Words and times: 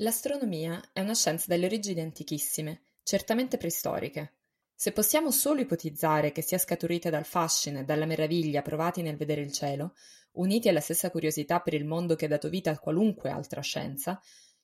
L'astronomia 0.00 0.82
è 0.94 1.00
una 1.00 1.14
scienza 1.14 1.44
dalle 1.46 1.66
origini 1.66 2.00
antichissime, 2.00 2.84
certamente 3.02 3.58
preistoriche. 3.58 4.36
Se 4.74 4.92
possiamo 4.92 5.30
solo 5.30 5.60
ipotizzare 5.60 6.32
che 6.32 6.40
sia 6.40 6.56
scaturita 6.56 7.10
dal 7.10 7.26
fascino 7.26 7.80
e 7.80 7.84
dalla 7.84 8.06
meraviglia 8.06 8.62
provati 8.62 9.02
nel 9.02 9.18
vedere 9.18 9.42
il 9.42 9.52
cielo, 9.52 9.92
uniti 10.32 10.70
alla 10.70 10.80
stessa 10.80 11.10
curiosità 11.10 11.60
per 11.60 11.74
il 11.74 11.84
mondo 11.84 12.16
che 12.16 12.24
ha 12.24 12.28
dato 12.28 12.48
vita 12.48 12.70
a 12.70 12.78
qualunque 12.78 13.28
altra 13.28 13.60
scienza, 13.60 14.18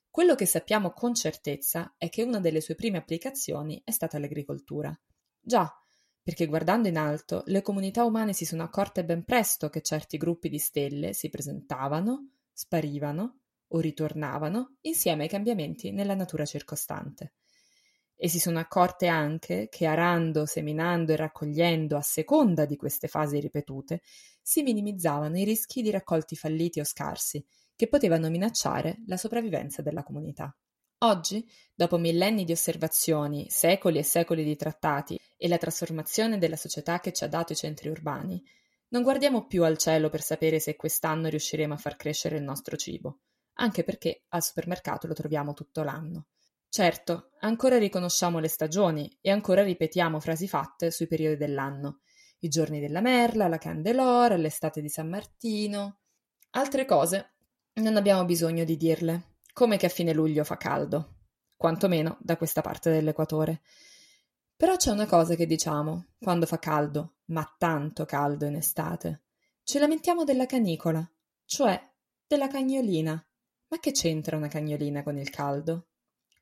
quello 0.09 0.33
che 0.33 0.47
sappiamo 0.47 0.89
con 0.89 1.13
certezza 1.13 1.93
è 1.99 2.09
che 2.09 2.23
una 2.23 2.39
delle 2.39 2.59
sue 2.59 2.73
prime 2.73 2.97
applicazioni 2.97 3.79
è 3.85 3.91
stata 3.91 4.17
l'agricoltura. 4.17 4.99
Già, 5.39 5.71
perché 6.23 6.47
guardando 6.47 6.87
in 6.87 6.97
alto, 6.97 7.43
le 7.45 7.61
comunità 7.61 8.05
umane 8.05 8.33
si 8.33 8.43
sono 8.43 8.63
accorte 8.63 9.05
ben 9.05 9.23
presto 9.23 9.69
che 9.69 9.83
certi 9.83 10.17
gruppi 10.17 10.49
di 10.49 10.57
stelle 10.57 11.13
si 11.13 11.29
presentavano, 11.29 12.31
sparivano 12.51 13.41
o 13.69 13.79
ritornavano 13.79 14.77
insieme 14.81 15.23
ai 15.23 15.29
cambiamenti 15.29 15.91
nella 15.91 16.15
natura 16.15 16.45
circostante. 16.45 17.33
E 18.15 18.29
si 18.29 18.39
sono 18.39 18.59
accorte 18.59 19.07
anche 19.07 19.67
che 19.69 19.85
arando, 19.85 20.45
seminando 20.45 21.11
e 21.11 21.17
raccogliendo 21.17 21.95
a 21.95 22.01
seconda 22.01 22.65
di 22.65 22.75
queste 22.75 23.07
fasi 23.07 23.39
ripetute, 23.39 24.01
si 24.41 24.63
minimizzavano 24.63 25.37
i 25.37 25.43
rischi 25.43 25.81
di 25.81 25.91
raccolti 25.91 26.35
falliti 26.35 26.79
o 26.79 26.83
scarsi, 26.83 27.45
che 27.75 27.87
potevano 27.87 28.29
minacciare 28.29 29.03
la 29.05 29.17
sopravvivenza 29.17 29.83
della 29.83 30.03
comunità. 30.03 30.55
Oggi, 31.01 31.47
dopo 31.75 31.99
millenni 31.99 32.43
di 32.43 32.53
osservazioni, 32.53 33.45
secoli 33.49 33.99
e 33.99 34.03
secoli 34.03 34.43
di 34.43 34.55
trattati 34.55 35.19
e 35.35 35.47
la 35.47 35.59
trasformazione 35.59 36.39
della 36.39 36.55
società 36.55 36.99
che 36.99 37.13
ci 37.13 37.23
ha 37.23 37.27
dato 37.27 37.53
i 37.53 37.55
centri 37.55 37.89
urbani, 37.89 38.43
non 38.89 39.03
guardiamo 39.03 39.45
più 39.45 39.63
al 39.63 39.77
cielo 39.77 40.09
per 40.09 40.23
sapere 40.23 40.59
se 40.59 40.75
quest'anno 40.75 41.27
riusciremo 41.27 41.75
a 41.75 41.77
far 41.77 41.97
crescere 41.97 42.37
il 42.37 42.43
nostro 42.43 42.77
cibo 42.77 43.19
anche 43.57 43.83
perché 43.83 44.23
al 44.29 44.43
supermercato 44.43 45.07
lo 45.07 45.13
troviamo 45.13 45.53
tutto 45.53 45.83
l'anno. 45.83 46.27
Certo, 46.69 47.31
ancora 47.39 47.77
riconosciamo 47.77 48.39
le 48.39 48.47
stagioni 48.47 49.17
e 49.21 49.31
ancora 49.31 49.63
ripetiamo 49.63 50.19
frasi 50.19 50.47
fatte 50.47 50.91
sui 50.91 51.07
periodi 51.07 51.37
dell'anno. 51.37 52.01
I 52.39 52.49
giorni 52.49 52.79
della 52.79 53.01
merla, 53.01 53.47
la 53.47 53.57
candelora, 53.57 54.35
l'estate 54.35 54.81
di 54.81 54.89
San 54.89 55.09
Martino. 55.09 55.99
Altre 56.51 56.85
cose 56.85 57.33
non 57.75 57.95
abbiamo 57.95 58.25
bisogno 58.25 58.63
di 58.63 58.77
dirle, 58.77 59.37
come 59.53 59.77
che 59.77 59.87
a 59.87 59.89
fine 59.89 60.13
luglio 60.13 60.43
fa 60.43 60.57
caldo, 60.57 61.15
quantomeno 61.55 62.17
da 62.19 62.37
questa 62.37 62.61
parte 62.61 62.91
dell'equatore. 62.91 63.61
Però 64.55 64.75
c'è 64.75 64.91
una 64.91 65.05
cosa 65.05 65.35
che 65.35 65.45
diciamo 65.45 66.13
quando 66.19 66.45
fa 66.45 66.59
caldo, 66.59 67.17
ma 67.25 67.55
tanto 67.57 68.05
caldo 68.05 68.45
in 68.45 68.55
estate. 68.55 69.23
Ci 69.63 69.79
lamentiamo 69.79 70.23
della 70.23 70.45
canicola, 70.45 71.07
cioè 71.45 71.79
della 72.25 72.47
cagnolina. 72.47 73.26
Ma 73.69 73.79
che 73.79 73.91
c'entra 73.91 74.37
una 74.37 74.47
cagnolina 74.47 75.03
con 75.03 75.17
il 75.17 75.29
caldo? 75.29 75.87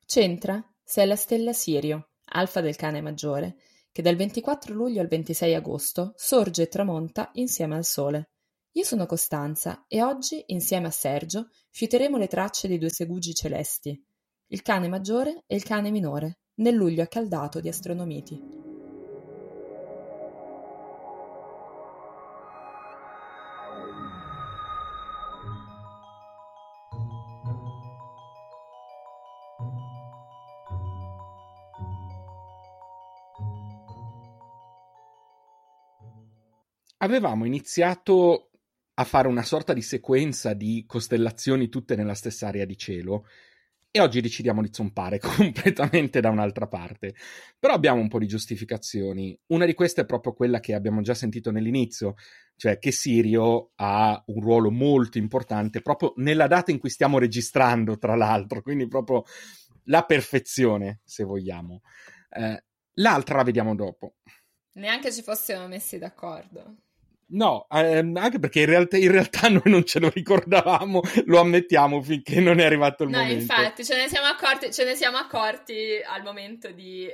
C'entra 0.06 0.64
se 0.82 1.02
è 1.02 1.06
la 1.06 1.16
stella 1.16 1.52
Sirio, 1.52 2.10
alfa 2.26 2.60
del 2.60 2.76
cane 2.76 3.00
maggiore, 3.00 3.56
che 3.90 4.02
dal 4.02 4.14
24 4.14 4.74
luglio 4.74 5.00
al 5.00 5.08
26 5.08 5.54
agosto 5.54 6.12
sorge 6.16 6.62
e 6.62 6.68
tramonta 6.68 7.30
insieme 7.34 7.74
al 7.74 7.84
sole. 7.84 8.30
Io 8.72 8.84
sono 8.84 9.06
Costanza 9.06 9.86
e 9.88 10.02
oggi, 10.02 10.44
insieme 10.48 10.86
a 10.86 10.92
Sergio, 10.92 11.48
fiuteremo 11.70 12.16
le 12.16 12.28
tracce 12.28 12.68
dei 12.68 12.78
due 12.78 12.90
segugi 12.90 13.34
celesti, 13.34 14.00
il 14.48 14.62
cane 14.62 14.86
maggiore 14.86 15.42
e 15.46 15.56
il 15.56 15.64
cane 15.64 15.90
minore, 15.90 16.40
nel 16.56 16.74
luglio 16.74 17.02
accaldato 17.02 17.58
di 17.58 17.68
Astronomiti. 17.68 18.65
Avevamo 37.06 37.44
iniziato 37.44 38.50
a 38.94 39.04
fare 39.04 39.28
una 39.28 39.42
sorta 39.42 39.72
di 39.72 39.82
sequenza 39.82 40.54
di 40.54 40.84
costellazioni 40.86 41.68
tutte 41.68 41.96
nella 41.96 42.14
stessa 42.14 42.48
area 42.48 42.64
di 42.64 42.76
cielo 42.76 43.26
e 43.90 44.00
oggi 44.00 44.20
decidiamo 44.20 44.60
di 44.60 44.68
zompare 44.70 45.18
completamente 45.20 46.20
da 46.20 46.28
un'altra 46.28 46.66
parte. 46.66 47.14
Però 47.58 47.72
abbiamo 47.72 48.00
un 48.00 48.08
po' 48.08 48.18
di 48.18 48.26
giustificazioni. 48.26 49.38
Una 49.46 49.64
di 49.64 49.74
queste 49.74 50.02
è 50.02 50.06
proprio 50.06 50.34
quella 50.34 50.60
che 50.60 50.74
abbiamo 50.74 51.00
già 51.00 51.14
sentito 51.14 51.50
nell'inizio, 51.50 52.14
cioè 52.56 52.78
che 52.78 52.90
Sirio 52.90 53.72
ha 53.76 54.22
un 54.26 54.40
ruolo 54.42 54.70
molto 54.70 55.16
importante 55.16 55.80
proprio 55.80 56.12
nella 56.16 56.46
data 56.46 56.70
in 56.70 56.78
cui 56.78 56.90
stiamo 56.90 57.18
registrando, 57.18 57.96
tra 57.96 58.16
l'altro, 58.16 58.60
quindi 58.60 58.86
proprio 58.86 59.24
la 59.84 60.04
perfezione, 60.04 61.00
se 61.04 61.24
vogliamo. 61.24 61.80
Eh, 62.30 62.64
l'altra 62.94 63.36
la 63.36 63.44
vediamo 63.44 63.74
dopo. 63.74 64.16
Neanche 64.72 65.10
ci 65.10 65.22
fossimo 65.22 65.66
messi 65.68 65.98
d'accordo. 65.98 66.85
No, 67.28 67.66
ehm, 67.70 68.16
anche 68.16 68.38
perché 68.38 68.60
in 68.60 68.66
realtà, 68.66 68.96
in 68.96 69.10
realtà, 69.10 69.48
noi 69.50 69.62
non 69.64 69.84
ce 69.84 69.98
lo 69.98 70.08
ricordavamo, 70.08 71.00
lo 71.24 71.40
ammettiamo 71.40 72.00
finché 72.02 72.40
non 72.40 72.60
è 72.60 72.64
arrivato 72.64 73.02
il 73.02 73.10
no, 73.10 73.18
momento. 73.18 73.52
No, 73.52 73.60
infatti, 73.60 73.84
ce 73.84 73.96
ne, 73.96 74.08
siamo 74.08 74.26
accorti, 74.26 74.72
ce 74.72 74.84
ne 74.84 74.94
siamo 74.94 75.16
accorti 75.16 76.00
al 76.06 76.22
momento 76.22 76.70
di 76.70 77.08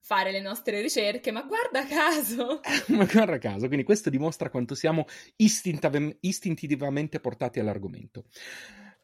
fare 0.00 0.30
le 0.30 0.40
nostre 0.40 0.80
ricerche, 0.80 1.32
ma 1.32 1.42
guarda 1.42 1.84
caso! 1.86 2.60
ma 2.96 3.04
guarda 3.04 3.38
caso, 3.38 3.66
quindi 3.66 3.84
questo 3.84 4.10
dimostra 4.10 4.48
quanto 4.48 4.74
siamo 4.74 5.06
istintav- 5.36 6.16
istintivamente 6.20 7.20
portati 7.20 7.58
all'argomento. 7.58 8.26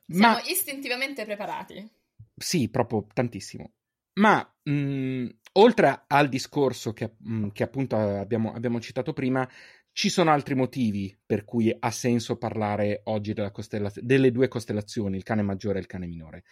Siamo 0.07 0.35
ma... 0.35 0.43
istintivamente 0.47 1.25
preparati. 1.25 1.91
Sì, 2.37 2.69
proprio 2.69 3.07
tantissimo. 3.13 3.73
Ma 4.15 4.39
mh, 4.63 4.73
mm, 4.73 5.27
oltre 5.53 6.05
al 6.07 6.29
discorso 6.29 6.93
che, 6.93 7.17
mh, 7.19 7.35
mm, 7.35 7.49
che 7.49 7.63
appunto 7.65 7.97
abbiamo, 7.97 8.53
abbiamo, 8.53 8.81
citato 8.81 9.13
prima, 9.13 9.49
ci 9.94 10.10
sono 10.10 10.32
altri 10.32 10.56
motivi 10.56 11.16
per 11.25 11.44
cui 11.44 11.75
ha 11.78 11.91
senso 11.93 12.37
parlare 12.37 13.03
oggi 13.05 13.32
delle 13.32 14.32
due 14.32 14.49
costellazioni, 14.49 15.16
il 15.16 15.22
cane 15.22 15.43
maggiore 15.43 15.78
e 15.78 15.82
il 15.82 15.87
cane 15.87 16.09
minore. 16.09 16.43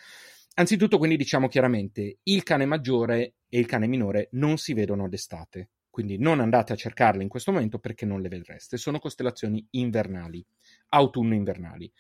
Anzitutto, 0.55 0.97
quindi 0.97 1.17
diciamo 1.17 1.49
chiaramente, 1.49 2.19
il 2.23 2.45
cane 2.45 2.67
maggiore 2.67 3.35
e 3.49 3.59
il 3.59 3.67
cane 3.67 3.89
minore 3.89 4.29
non 4.33 4.59
si 4.59 4.75
vedono 4.75 5.09
d'estate, 5.09 5.71
quindi 5.91 6.19
non 6.19 6.39
andate 6.39 6.73
a 6.73 6.77
cercarle 6.77 7.25
in 7.25 7.29
questo 7.29 7.51
momento 7.51 7.81
perché 7.81 8.07
non 8.07 8.21
le 8.21 8.29
vedreste. 8.29 8.77
Sono 8.77 9.01
costellazioni 9.01 9.67
invernali, 9.71 10.47
autunno-invernali. 10.91 11.93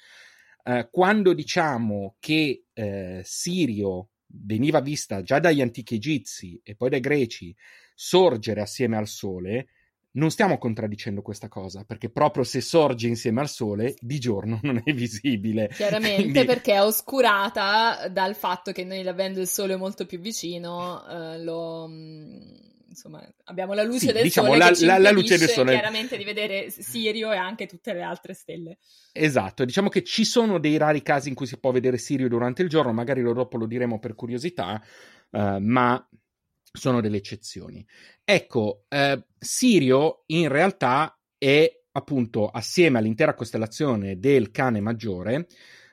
Uh, 0.62 0.88
quando 0.92 1.32
diciamo 1.32 2.14
che 2.20 2.66
uh, 2.72 3.20
Sirio 3.24 4.10
veniva 4.26 4.80
vista 4.80 5.22
già 5.22 5.40
dagli 5.40 5.60
antichi 5.60 5.96
egizi 5.96 6.60
e 6.62 6.76
poi 6.76 6.88
dai 6.88 7.00
greci 7.00 7.52
sorgere 7.96 8.60
assieme 8.60 8.96
al 8.96 9.08
Sole, 9.08 9.66
non 10.12 10.30
stiamo 10.30 10.58
contraddicendo 10.58 11.22
questa 11.22 11.48
cosa, 11.48 11.84
perché 11.84 12.10
proprio 12.10 12.44
se 12.44 12.60
sorge 12.60 13.06
insieme 13.06 13.40
al 13.40 13.48
sole, 13.48 13.94
di 13.98 14.18
giorno 14.18 14.58
non 14.62 14.80
è 14.84 14.92
visibile. 14.92 15.68
Chiaramente 15.68 16.22
Quindi... 16.22 16.44
perché 16.44 16.74
è 16.74 16.82
oscurata 16.82 18.08
dal 18.08 18.34
fatto 18.34 18.72
che 18.72 18.84
noi, 18.84 19.06
avendo 19.06 19.40
il 19.40 19.48
sole 19.48 19.76
molto 19.76 20.04
più 20.06 20.18
vicino, 20.18 21.06
eh, 21.08 21.42
lo... 21.42 21.86
Mm, 21.88 22.40
insomma, 22.88 23.26
abbiamo 23.44 23.72
la 23.72 23.84
luce 23.84 24.08
sì, 24.08 24.12
del 24.12 24.22
diciamo, 24.22 24.48
sole 24.48 24.58
la, 24.58 24.72
la, 24.80 24.98
la 24.98 25.10
luce 25.12 25.38
del 25.38 25.48
sole 25.48 25.72
chiaramente 25.72 26.18
di 26.18 26.24
vedere 26.24 26.68
Sirio 26.68 27.32
e 27.32 27.36
anche 27.36 27.66
tutte 27.66 27.94
le 27.94 28.02
altre 28.02 28.34
stelle. 28.34 28.76
Esatto, 29.12 29.64
diciamo 29.64 29.88
che 29.88 30.02
ci 30.02 30.26
sono 30.26 30.58
dei 30.58 30.76
rari 30.76 31.00
casi 31.00 31.30
in 31.30 31.34
cui 31.34 31.46
si 31.46 31.58
può 31.58 31.70
vedere 31.70 31.96
Sirio 31.96 32.28
durante 32.28 32.60
il 32.60 32.68
giorno, 32.68 32.92
magari 32.92 33.22
dopo 33.22 33.56
lo 33.56 33.64
diremo 33.66 33.98
per 33.98 34.14
curiosità, 34.14 34.78
uh, 35.30 35.56
ma 35.58 36.06
sono 36.72 37.00
delle 37.00 37.18
eccezioni. 37.18 37.86
Ecco, 38.24 38.84
eh, 38.88 39.24
Sirio 39.38 40.24
in 40.26 40.48
realtà 40.48 41.18
è 41.36 41.70
appunto 41.92 42.48
assieme 42.48 42.98
all'intera 42.98 43.34
costellazione 43.34 44.18
del 44.18 44.50
cane 44.50 44.80
maggiore 44.80 45.46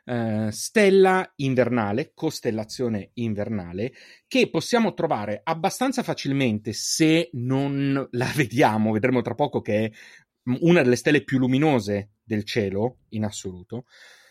eh, 0.05 0.47
stella 0.51 1.31
invernale, 1.35 2.13
costellazione 2.15 3.11
invernale, 3.15 3.93
che 4.27 4.49
possiamo 4.49 4.93
trovare 4.93 5.41
abbastanza 5.43 6.01
facilmente 6.01 6.73
se 6.73 7.29
non 7.33 8.07
la 8.11 8.31
vediamo, 8.35 8.91
vedremo 8.91 9.21
tra 9.21 9.35
poco 9.35 9.61
che 9.61 9.85
è 9.85 9.91
una 10.61 10.81
delle 10.81 10.95
stelle 10.95 11.23
più 11.23 11.37
luminose 11.37 12.13
del 12.23 12.43
cielo 12.43 13.01
in 13.09 13.23
assoluto. 13.23 13.85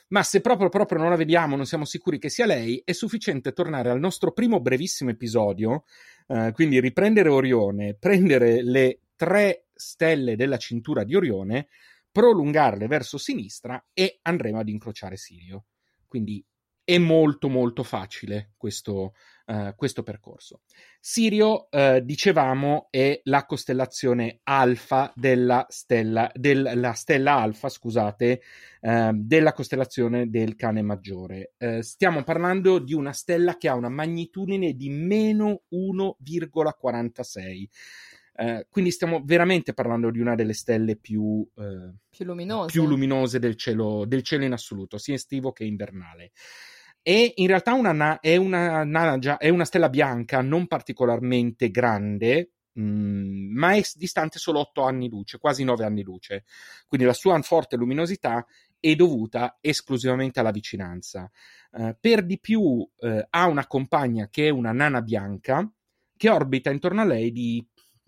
Ma 0.09 0.23
se 0.23 0.41
proprio, 0.41 0.69
proprio 0.69 0.99
non 0.99 1.11
la 1.11 1.17
vediamo, 1.17 1.57
non 1.57 1.67
siamo 1.67 1.85
sicuri 1.85 2.19
che 2.19 2.31
sia 2.31 2.47
lei, 2.47 2.81
è 2.85 2.93
sufficiente 2.93 3.53
tornare 3.53 3.91
al 3.91 3.99
nostro 3.99 4.33
primo 4.33 4.61
brevissimo 4.61 5.11
episodio 5.11 5.85
Uh, 6.29 6.53
quindi 6.53 6.79
riprendere 6.79 7.31
Orione, 7.31 7.95
prendere 7.95 8.63
le 8.63 9.01
tre 9.17 9.69
stelle 9.73 10.37
della 10.37 10.59
cintura 10.59 11.03
di 11.03 11.15
Orione, 11.15 11.69
prolungarle 12.13 12.87
verso 12.87 13.17
sinistra 13.17 13.83
e 13.95 14.19
andremo 14.21 14.59
ad 14.59 14.69
incrociare 14.69 15.17
Sirio. 15.17 15.65
Quindi 16.07 16.45
è 16.89 16.97
molto 16.97 17.51
molto 17.51 17.83
facile 17.83 18.53
questo, 18.57 19.13
uh, 19.45 19.75
questo 19.77 20.03
percorso. 20.03 20.63
Sirio, 20.99 21.69
uh, 21.71 22.01
dicevamo, 22.01 22.87
è 22.89 23.21
la 23.25 23.45
costellazione 23.45 24.41
alfa 24.45 25.13
della 25.15 25.67
stella, 25.69 26.33
della 26.35 26.95
stella 26.95 27.35
alfa, 27.35 27.69
scusate, 27.69 28.41
uh, 28.81 29.11
della 29.13 29.53
costellazione 29.53 30.31
del 30.31 30.57
cane 30.57 30.81
maggiore. 30.81 31.53
stiamo 31.81 32.23
parlando 32.23 32.79
di 32.79 32.95
una 32.95 33.13
stella 33.13 33.59
che 33.59 33.69
ha 33.69 33.75
una 33.75 33.91
magnitudine 33.91 34.73
di 34.73 34.89
meno 34.89 35.65
1,46. 35.71 37.67
Uh, 38.39 38.65
quindi 38.71 38.93
stiamo 38.93 39.21
veramente 39.25 39.75
parlando 39.75 40.11
di 40.11 40.21
una 40.21 40.37
delle 40.37 40.55
stelle 40.55 40.97
più, 40.97 41.23
uh, 41.23 41.95
più, 42.09 42.25
luminose. 42.25 42.71
più 42.71 42.87
luminose, 42.87 43.41
del 43.41 43.57
cielo, 43.57 44.07
del 44.07 44.23
cielo 44.23 44.45
in 44.45 44.53
assoluto, 44.53 44.97
sia 44.97 45.15
estivo 45.15 45.53
che 45.53 45.65
invernale. 45.65 46.31
E 47.09 47.33
in 47.37 47.47
realtà 47.47 47.73
una, 47.73 48.21
è, 48.21 48.37
una, 48.37 48.83
è, 49.39 49.49
una, 49.49 49.65
stella 49.65 49.89
bianca 49.89 50.43
non 50.43 50.67
particolarmente 50.67 51.71
grande, 51.71 52.51
mh, 52.73 52.83
mm, 52.83 53.57
ma 53.57 53.73
è 53.73 53.83
distante 53.95 54.39
solo 54.39 54.61
8 54.61 54.83
anni 54.83 55.09
luce, 55.09 55.39
quasi 55.39 55.65
9 55.65 55.87
anni 55.87 56.03
luce. 56.03 56.45
Quindi 56.87 57.07
la 57.07 57.15
sua 57.15 57.41
forte 57.41 57.77
luminosità 57.77 58.45
è 58.79 58.95
dovuta 58.95 59.57
esclusivamente 59.63 60.39
alla 60.39 60.51
vicinanza. 60.51 61.31
Uh, 61.71 61.97
per 61.99 62.27
di 62.27 62.39
più 62.39 62.87
ha 63.31 63.47
una 63.47 63.67
compagna 63.67 64.29
che 64.29 64.49
è 64.49 64.51
una 64.51 64.73
nana 64.73 65.01
bianca 65.01 65.67
che 66.15 66.29
orbita 66.29 66.71
intorno 66.71 67.01
a 67.01 67.07
lei 67.07 67.33
di 67.33 67.67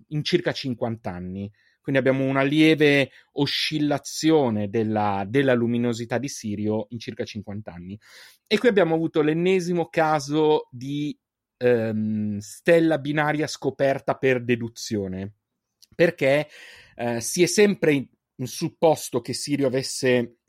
in 0.09 0.23
circa 0.23 0.53
50 0.53 1.11
anni. 1.11 1.51
Quindi 1.81 2.01
abbiamo 2.01 2.25
una 2.25 2.43
lieve 2.43 3.11
oscillazione 3.33 4.69
della, 4.69 5.25
della, 5.27 5.55
luminosità 5.55 6.19
di 6.19 6.29
Sirio 6.29 6.87
in 6.91 6.99
circa 6.99 7.25
50 7.25 7.73
anni. 7.73 7.99
E 8.47 8.59
qui 8.59 8.69
abbiamo 8.69 8.95
avuto 8.95 9.23
l'ennesimo 9.23 9.89
caso 9.89 10.69
di 10.71 11.17
ehm, 11.57 12.39
stella 12.39 12.99
binaria 12.99 13.47
scoperta 13.47 14.15
per 14.15 14.45
deduzione, 14.45 15.35
perché 15.95 16.49
eh, 16.97 17.21
si 17.21 17.43
è 17.43 17.47
sempre 17.47 18.09
supposto 18.43 19.21
che 19.21 19.33
Sirio 19.33 19.67
avesse 19.67 20.40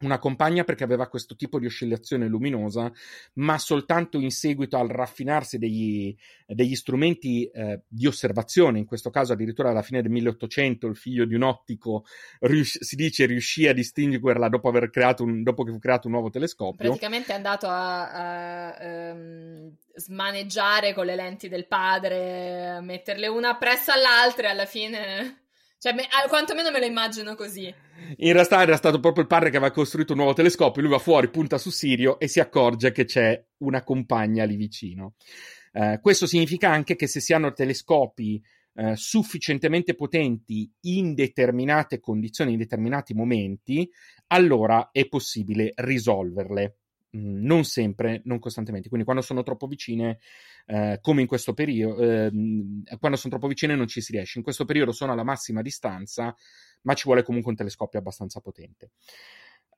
una 0.00 0.18
compagna 0.18 0.64
perché 0.64 0.84
aveva 0.84 1.08
questo 1.08 1.36
tipo 1.36 1.58
di 1.58 1.66
oscillazione 1.66 2.26
luminosa, 2.26 2.92
ma 3.34 3.56
soltanto 3.58 4.18
in 4.18 4.30
seguito 4.30 4.76
al 4.76 4.88
raffinarsi 4.88 5.56
degli, 5.56 6.14
degli 6.46 6.74
strumenti 6.74 7.46
eh, 7.46 7.82
di 7.88 8.06
osservazione, 8.06 8.78
in 8.78 8.84
questo 8.84 9.10
caso 9.10 9.32
addirittura 9.32 9.70
alla 9.70 9.82
fine 9.82 10.02
del 10.02 10.10
1800 10.10 10.86
il 10.86 10.96
figlio 10.96 11.24
di 11.24 11.34
un 11.34 11.42
ottico 11.42 12.04
rius- 12.40 12.82
si 12.82 12.96
dice 12.96 13.24
riuscì 13.24 13.66
a 13.66 13.72
distinguerla 13.72 14.48
dopo, 14.48 14.68
aver 14.68 14.90
creato 14.90 15.22
un, 15.22 15.42
dopo 15.42 15.64
che 15.64 15.72
fu 15.72 15.78
creato 15.78 16.08
un 16.08 16.12
nuovo 16.14 16.30
telescopio. 16.30 16.88
Praticamente 16.88 17.32
è 17.32 17.36
andato 17.36 17.66
a, 17.66 18.10
a 18.10 19.12
um, 19.12 19.74
smaneggiare 19.94 20.92
con 20.92 21.06
le 21.06 21.14
lenti 21.14 21.48
del 21.48 21.66
padre, 21.66 22.80
metterle 22.82 23.28
una 23.28 23.50
appresso 23.50 23.92
all'altra 23.92 24.48
e 24.48 24.50
alla 24.50 24.66
fine 24.66 25.45
cioè, 25.86 25.94
me, 25.94 26.08
quantomeno 26.28 26.70
me 26.72 26.80
lo 26.80 26.86
immagino 26.86 27.36
così. 27.36 27.72
In 28.16 28.32
realtà 28.32 28.60
era 28.62 28.76
stato 28.76 28.98
proprio 28.98 29.22
il 29.22 29.28
padre 29.28 29.50
che 29.50 29.56
aveva 29.56 29.72
costruito 29.72 30.12
un 30.12 30.18
nuovo 30.18 30.34
telescopio, 30.34 30.82
lui 30.82 30.90
va 30.90 30.98
fuori, 30.98 31.30
punta 31.30 31.58
su 31.58 31.70
Sirio 31.70 32.18
e 32.18 32.26
si 32.26 32.40
accorge 32.40 32.90
che 32.90 33.04
c'è 33.04 33.40
una 33.58 33.84
compagna 33.84 34.44
lì 34.44 34.56
vicino. 34.56 35.14
Eh, 35.72 36.00
questo 36.02 36.26
significa 36.26 36.70
anche 36.70 36.96
che 36.96 37.06
se 37.06 37.20
si 37.20 37.32
hanno 37.32 37.52
telescopi 37.52 38.42
eh, 38.74 38.96
sufficientemente 38.96 39.94
potenti 39.94 40.68
in 40.82 41.14
determinate 41.14 42.00
condizioni, 42.00 42.52
in 42.52 42.58
determinati 42.58 43.14
momenti, 43.14 43.88
allora 44.28 44.88
è 44.90 45.06
possibile 45.06 45.72
risolverle. 45.76 46.78
Mm, 47.16 47.44
non 47.44 47.64
sempre, 47.64 48.22
non 48.24 48.38
costantemente. 48.40 48.88
Quindi 48.88 49.06
quando 49.06 49.22
sono 49.22 49.42
troppo 49.42 49.66
vicine, 49.66 50.18
eh, 50.66 50.98
come 51.00 51.20
in 51.22 51.26
questo 51.26 51.54
periodo, 51.54 52.02
eh, 52.02 52.30
quando 52.98 53.16
sono 53.16 53.32
troppo 53.32 53.48
vicine 53.48 53.74
non 53.74 53.86
ci 53.86 54.00
si 54.00 54.12
riesce. 54.12 54.38
In 54.38 54.44
questo 54.44 54.64
periodo 54.64 54.92
sono 54.92 55.12
alla 55.12 55.24
massima 55.24 55.62
distanza, 55.62 56.34
ma 56.82 56.94
ci 56.94 57.04
vuole 57.04 57.22
comunque 57.22 57.50
un 57.50 57.56
telescopio 57.56 57.98
abbastanza 57.98 58.40
potente. 58.40 58.90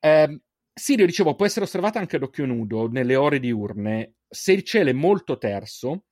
Eh, 0.00 0.40
Sirio, 0.72 1.06
dicevo, 1.06 1.34
può 1.34 1.44
essere 1.44 1.64
osservata 1.64 1.98
anche 1.98 2.16
ad 2.16 2.22
occhio 2.22 2.46
nudo 2.46 2.88
nelle 2.88 3.16
ore 3.16 3.40
diurne 3.40 4.14
se 4.28 4.52
il 4.52 4.62
cielo 4.62 4.90
è 4.90 4.92
molto 4.92 5.36
terso 5.36 6.04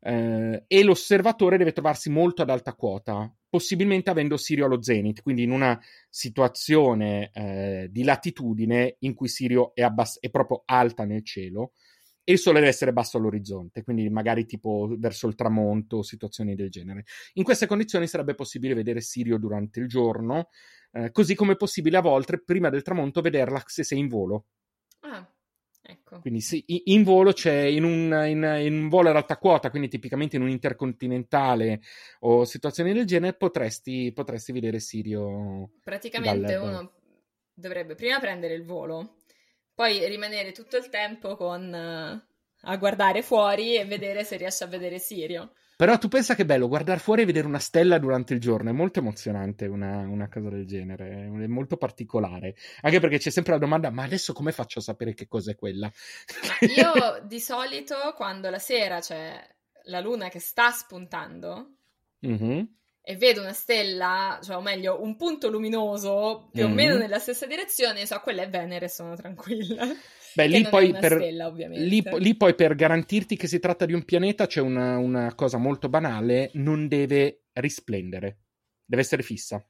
eh, 0.00 0.64
e 0.66 0.82
l'osservatore 0.82 1.58
deve 1.58 1.72
trovarsi 1.72 2.08
molto 2.10 2.42
ad 2.42 2.50
alta 2.50 2.74
quota, 2.74 3.32
possibilmente 3.48 4.08
avendo 4.10 4.36
Sirio 4.36 4.66
allo 4.66 4.82
zenith, 4.82 5.20
quindi 5.20 5.42
in 5.42 5.50
una 5.50 5.78
situazione 6.08 7.30
eh, 7.32 7.88
di 7.90 8.04
latitudine 8.04 8.96
in 9.00 9.14
cui 9.14 9.28
Sirio 9.28 9.74
è, 9.74 9.82
abbass- 9.82 10.20
è 10.20 10.30
proprio 10.30 10.62
alta 10.64 11.04
nel 11.04 11.24
cielo 11.24 11.72
e 12.28 12.32
il 12.32 12.38
sole 12.40 12.58
deve 12.58 12.72
essere 12.72 12.92
basso 12.92 13.18
all'orizzonte, 13.18 13.84
quindi 13.84 14.10
magari 14.10 14.46
tipo 14.46 14.92
verso 14.98 15.28
il 15.28 15.36
tramonto, 15.36 16.02
situazioni 16.02 16.56
del 16.56 16.70
genere. 16.70 17.04
In 17.34 17.44
queste 17.44 17.68
condizioni 17.68 18.08
sarebbe 18.08 18.34
possibile 18.34 18.74
vedere 18.74 19.00
Sirio 19.00 19.38
durante 19.38 19.78
il 19.78 19.86
giorno, 19.86 20.48
eh, 20.90 21.12
così 21.12 21.36
come 21.36 21.52
è 21.52 21.56
possibile 21.56 21.98
a 21.98 22.00
volte 22.00 22.42
prima 22.42 22.68
del 22.68 22.82
tramonto 22.82 23.20
vederla 23.20 23.62
se 23.64 23.84
sei 23.84 24.00
in 24.00 24.08
volo. 24.08 24.46
Ah. 25.02 25.30
Ecco. 25.88 26.18
Quindi 26.18 26.40
sì, 26.40 26.64
in 26.66 27.04
volo 27.04 27.30
c'è 27.30 27.60
in 27.60 27.84
un, 27.84 28.10
in, 28.26 28.42
in 28.60 28.74
un, 28.76 28.88
volo 28.88 29.10
ad 29.10 29.14
alta 29.14 29.38
quota, 29.38 29.70
quindi 29.70 29.86
tipicamente 29.86 30.34
in 30.34 30.42
un 30.42 30.48
intercontinentale 30.48 31.80
o 32.20 32.44
situazioni 32.44 32.92
del 32.92 33.06
genere, 33.06 33.36
potresti, 33.36 34.10
potresti 34.12 34.50
vedere 34.50 34.80
Sirio. 34.80 35.70
Praticamente 35.84 36.54
dal... 36.54 36.62
uno 36.62 36.92
dovrebbe 37.54 37.94
prima 37.94 38.18
prendere 38.18 38.54
il 38.54 38.64
volo, 38.64 39.18
poi 39.76 40.08
rimanere 40.08 40.52
tutto 40.52 40.78
il 40.78 40.88
tempo 40.88 41.36
con, 41.36 41.62
uh, 41.62 42.68
a 42.68 42.76
guardare 42.78 43.20
fuori 43.20 43.76
e 43.76 43.84
vedere 43.84 44.24
se 44.24 44.38
riesce 44.38 44.64
a 44.64 44.68
vedere 44.68 44.98
Sirio. 44.98 45.52
Però 45.76 45.98
tu 45.98 46.08
pensa 46.08 46.34
che 46.34 46.46
bello 46.46 46.68
guardare 46.68 46.98
fuori 46.98 47.20
e 47.20 47.26
vedere 47.26 47.46
una 47.46 47.58
stella 47.58 47.98
durante 47.98 48.32
il 48.32 48.40
giorno, 48.40 48.70
è 48.70 48.72
molto 48.72 49.00
emozionante 49.00 49.66
una, 49.66 49.98
una, 50.08 50.30
cosa 50.30 50.48
del 50.48 50.66
genere, 50.66 51.26
è 51.26 51.46
molto 51.46 51.76
particolare. 51.76 52.54
Anche 52.80 52.98
perché 52.98 53.18
c'è 53.18 53.28
sempre 53.28 53.52
la 53.52 53.58
domanda, 53.58 53.90
ma 53.90 54.04
adesso 54.04 54.32
come 54.32 54.52
faccio 54.52 54.78
a 54.78 54.82
sapere 54.82 55.12
che 55.12 55.28
cos'è 55.28 55.54
quella? 55.54 55.92
Io 56.74 57.22
di 57.26 57.38
solito 57.40 58.14
quando 58.16 58.48
la 58.48 58.58
sera 58.58 59.00
c'è 59.00 59.38
la 59.84 60.00
luna 60.00 60.30
che 60.30 60.40
sta 60.40 60.70
spuntando 60.70 61.74
mm-hmm. 62.26 62.64
E 63.08 63.16
vedo 63.16 63.40
una 63.40 63.52
stella, 63.52 64.40
cioè 64.42 64.56
o 64.56 64.60
meglio 64.60 65.00
un 65.00 65.14
punto 65.14 65.48
luminoso 65.48 66.48
più 66.50 66.64
mm-hmm. 66.64 66.72
o 66.72 66.74
meno 66.74 66.96
nella 66.96 67.20
stessa 67.20 67.46
direzione, 67.46 68.04
so 68.04 68.18
quella 68.18 68.42
è 68.42 68.48
Venere, 68.48 68.88
sono 68.88 69.14
tranquilla. 69.14 69.86
Beh, 70.34 70.48
lì 70.48 70.66
poi, 70.68 70.90
per, 70.90 71.12
stella, 71.12 71.48
lì, 71.50 72.02
lì 72.18 72.36
poi, 72.36 72.54
per, 72.56 72.74
garantirti 72.74 73.36
che 73.36 73.46
si 73.46 73.60
tratta 73.60 73.86
di 73.86 73.92
un 73.92 74.04
pianeta 74.04 74.48
c'è 74.48 74.60
una, 74.60 74.98
una 74.98 75.32
cosa 75.36 75.56
molto 75.56 75.88
banale, 75.88 76.50
non 76.54 76.88
deve 76.88 77.44
risplendere, 77.52 78.38
deve 78.84 79.02
essere 79.02 79.22
fissa. 79.22 79.64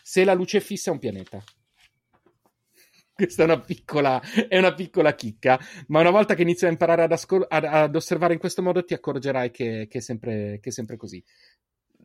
Se 0.00 0.22
la 0.22 0.34
luce 0.34 0.58
è 0.58 0.60
fissa 0.60 0.90
è 0.90 0.92
un 0.92 1.00
pianeta. 1.00 1.42
Questa 3.12 3.42
è 3.42 3.44
una 3.44 3.60
piccola, 3.60 4.22
è 4.48 4.56
una 4.56 4.72
piccola 4.72 5.16
chicca, 5.16 5.58
ma 5.88 5.98
una 5.98 6.10
volta 6.10 6.34
che 6.34 6.42
inizi 6.42 6.64
a 6.64 6.68
imparare 6.68 7.02
ad, 7.02 7.10
ascol- 7.10 7.46
ad, 7.48 7.64
ad 7.64 7.96
osservare 7.96 8.34
in 8.34 8.38
questo 8.38 8.62
modo 8.62 8.84
ti 8.84 8.94
accorgerai 8.94 9.50
che, 9.50 9.88
che, 9.90 9.98
è, 9.98 10.00
sempre, 10.00 10.60
che 10.62 10.68
è 10.68 10.72
sempre 10.72 10.96
così. 10.96 11.22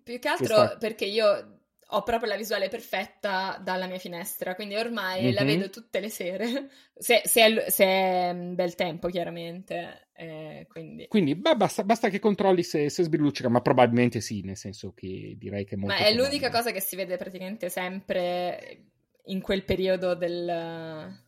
Più 0.03 0.19
che 0.19 0.27
altro 0.27 0.55
Questa... 0.55 0.77
perché 0.77 1.05
io 1.05 1.61
ho 1.95 2.03
proprio 2.03 2.29
la 2.29 2.37
visuale 2.37 2.69
perfetta 2.69 3.59
dalla 3.61 3.85
mia 3.85 3.99
finestra, 3.99 4.55
quindi 4.55 4.75
ormai 4.75 5.23
mm-hmm. 5.23 5.33
la 5.33 5.43
vedo 5.43 5.69
tutte 5.69 5.99
le 5.99 6.09
sere, 6.09 6.69
se, 6.97 7.21
se, 7.23 7.45
è, 7.45 7.69
se, 7.69 7.85
è, 7.85 8.33
bel 8.35 8.75
tempo 8.75 9.07
chiaramente. 9.09 10.07
Eh, 10.15 10.67
quindi, 10.69 11.07
quindi 11.07 11.35
beh, 11.35 11.55
basta, 11.55 11.83
basta, 11.83 12.09
che 12.09 12.19
controlli 12.19 12.63
se, 12.63 12.89
se 12.89 13.03
sbiluccica, 13.03 13.49
ma 13.49 13.61
probabilmente 13.61 14.21
sì, 14.21 14.41
nel 14.41 14.57
senso 14.57 14.93
che 14.93 15.35
direi 15.37 15.65
che 15.65 15.75
è 15.75 15.77
molto... 15.77 15.93
Ma 15.93 15.99
è 15.99 16.11
probabile. 16.11 16.23
l'unica 16.23 16.49
cosa 16.49 16.71
che 16.71 16.81
si 16.81 16.95
vede 16.95 17.17
praticamente 17.17 17.69
sempre 17.69 18.85
in 19.25 19.41
quel 19.41 19.63
periodo 19.63 20.15
del... 20.15 21.21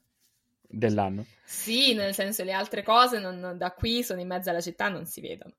Dell'anno. 0.68 1.26
Sì, 1.44 1.94
nel 1.94 2.14
senso 2.14 2.44
le 2.44 2.52
altre 2.52 2.82
cose 2.82 3.20
non, 3.20 3.56
da 3.58 3.72
qui 3.72 4.04
sono 4.04 4.20
in 4.20 4.28
mezzo 4.28 4.50
alla 4.50 4.62
città, 4.62 4.90
non 4.90 5.06
si 5.06 5.22
vedono. 5.22 5.54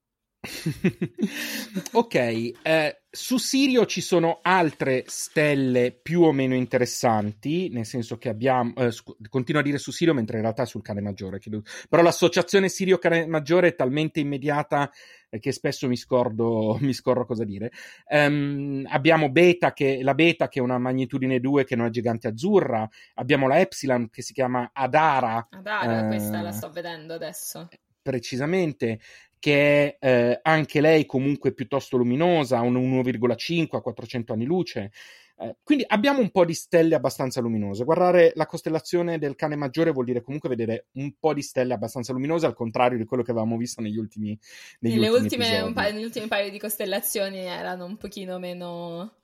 ok, 1.92 2.14
eh, 2.14 3.00
su 3.10 3.38
Sirio 3.38 3.86
ci 3.86 4.00
sono 4.00 4.40
altre 4.42 5.04
stelle 5.06 5.92
più 5.92 6.22
o 6.22 6.32
meno 6.32 6.54
interessanti, 6.54 7.68
nel 7.70 7.86
senso 7.86 8.18
che 8.18 8.28
abbiamo, 8.28 8.74
eh, 8.76 8.90
scu- 8.90 9.16
continuo 9.28 9.60
a 9.60 9.64
dire 9.64 9.78
su 9.78 9.90
Sirio 9.90 10.14
mentre 10.14 10.36
in 10.36 10.42
realtà 10.42 10.62
è 10.62 10.66
sul 10.66 10.82
cane 10.82 11.00
maggiore, 11.00 11.38
chiedo. 11.38 11.62
però 11.88 12.02
l'associazione 12.02 12.68
Sirio-cane 12.68 13.26
maggiore 13.26 13.68
è 13.68 13.74
talmente 13.74 14.20
immediata 14.20 14.90
eh, 15.30 15.38
che 15.38 15.52
spesso 15.52 15.88
mi 15.88 15.96
scordo, 15.96 16.76
mi 16.80 16.92
scorro 16.92 17.24
cosa 17.24 17.44
dire. 17.44 17.72
Um, 18.08 18.86
abbiamo 18.88 19.30
Beta 19.30 19.72
che, 19.72 20.00
la 20.02 20.14
Beta 20.14 20.48
che 20.48 20.58
è 20.60 20.62
una 20.62 20.78
magnitudine 20.78 21.40
2 21.40 21.64
che 21.64 21.74
è 21.74 21.78
una 21.78 21.90
gigante 21.90 22.28
azzurra, 22.28 22.88
abbiamo 23.14 23.48
la 23.48 23.60
Epsilon 23.60 24.10
che 24.10 24.22
si 24.22 24.32
chiama 24.32 24.70
Adara. 24.72 25.48
Adara, 25.50 26.04
eh, 26.04 26.06
questa 26.08 26.42
la 26.42 26.52
sto 26.52 26.70
vedendo 26.70 27.14
adesso 27.14 27.68
precisamente, 28.06 29.00
che 29.38 29.96
è 29.98 30.06
eh, 30.06 30.40
anche 30.42 30.80
lei 30.80 31.06
comunque 31.06 31.52
piuttosto 31.52 31.96
luminosa, 31.96 32.60
un 32.60 32.74
1,5 32.74 33.76
a 33.76 33.80
400 33.80 34.32
anni 34.32 34.44
luce. 34.44 34.90
Eh, 35.38 35.56
quindi 35.62 35.84
abbiamo 35.86 36.20
un 36.20 36.30
po' 36.30 36.46
di 36.46 36.54
stelle 36.54 36.94
abbastanza 36.94 37.40
luminose. 37.40 37.84
Guardare 37.84 38.32
la 38.36 38.46
costellazione 38.46 39.18
del 39.18 39.34
cane 39.34 39.54
maggiore 39.54 39.92
vuol 39.92 40.06
dire 40.06 40.22
comunque 40.22 40.48
vedere 40.48 40.86
un 40.92 41.12
po' 41.20 41.34
di 41.34 41.42
stelle 41.42 41.74
abbastanza 41.74 42.12
luminose, 42.12 42.46
al 42.46 42.54
contrario 42.54 42.96
di 42.96 43.04
quello 43.04 43.22
che 43.22 43.32
avevamo 43.32 43.58
visto 43.58 43.82
negli 43.82 43.98
ultimi 43.98 44.38
negli 44.80 45.06
ultimi 45.06 45.44
ultime, 45.44 45.72
pa- 45.74 45.90
negli 45.90 46.04
ultimi 46.04 46.26
paio 46.26 46.50
di 46.50 46.58
costellazioni 46.58 47.38
erano 47.38 47.84
un 47.84 47.98
pochino 47.98 48.38
meno 48.38 49.16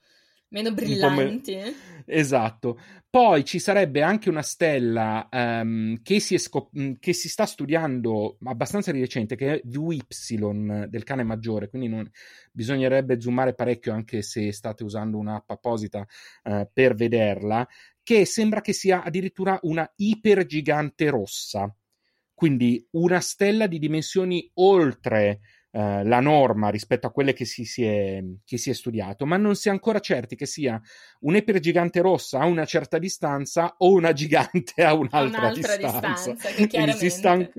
meno 0.52 0.72
brillanti. 0.72 1.54
Me... 1.56 1.74
Esatto. 2.06 2.78
Poi 3.08 3.44
ci 3.44 3.58
sarebbe 3.58 4.02
anche 4.02 4.30
una 4.30 4.42
stella 4.42 5.28
um, 5.30 6.00
che, 6.02 6.20
si 6.20 6.38
scop- 6.38 6.98
che, 6.98 7.12
si 7.12 7.28
sta 7.28 7.44
studiando 7.44 8.38
abbastanza 8.44 8.92
di 8.92 9.00
recente, 9.00 9.36
che 9.36 9.54
è 9.54 9.60
VY 9.64 10.86
del 10.88 11.04
cane 11.04 11.22
maggiore, 11.22 11.68
quindi 11.68 11.88
non... 11.88 12.08
bisognerebbe 12.52 13.20
zoomare 13.20 13.54
parecchio 13.54 13.92
anche 13.92 14.22
se 14.22 14.52
state 14.52 14.82
usando 14.84 15.18
un'app 15.18 15.50
apposita 15.50 16.06
uh, 16.44 16.68
per 16.72 16.94
vederla, 16.94 17.66
che 18.02 18.24
sembra 18.24 18.60
che 18.60 18.72
sia 18.72 19.02
addirittura 19.02 19.58
una 19.62 19.90
ipergigante 19.96 21.10
rossa. 21.10 21.74
Quindi 22.34 22.86
una 22.92 23.20
stella 23.20 23.66
di 23.66 23.78
dimensioni 23.78 24.50
oltre 24.54 25.40
eh, 25.74 26.04
la 26.04 26.20
norma 26.20 26.68
rispetto 26.68 27.06
a 27.06 27.10
quelle 27.10 27.32
che 27.32 27.46
si, 27.46 27.64
si, 27.64 27.82
è, 27.82 28.22
che 28.44 28.58
si, 28.58 28.68
è, 28.68 28.74
studiato, 28.74 29.24
ma 29.24 29.38
non 29.38 29.54
si 29.54 29.68
è 29.68 29.70
ancora 29.70 30.00
certi 30.00 30.36
che 30.36 30.44
sia 30.44 30.78
un'epergigante 31.20 32.02
rossa 32.02 32.40
a 32.40 32.44
una 32.44 32.66
certa 32.66 32.98
distanza 32.98 33.76
o 33.78 33.92
una 33.92 34.12
gigante 34.12 34.82
a 34.84 34.92
un'altra, 34.92 35.48
un'altra 35.48 35.76
distanza. 35.76 36.32
distanza 36.32 36.92
si, 36.92 37.08
sta, 37.08 37.50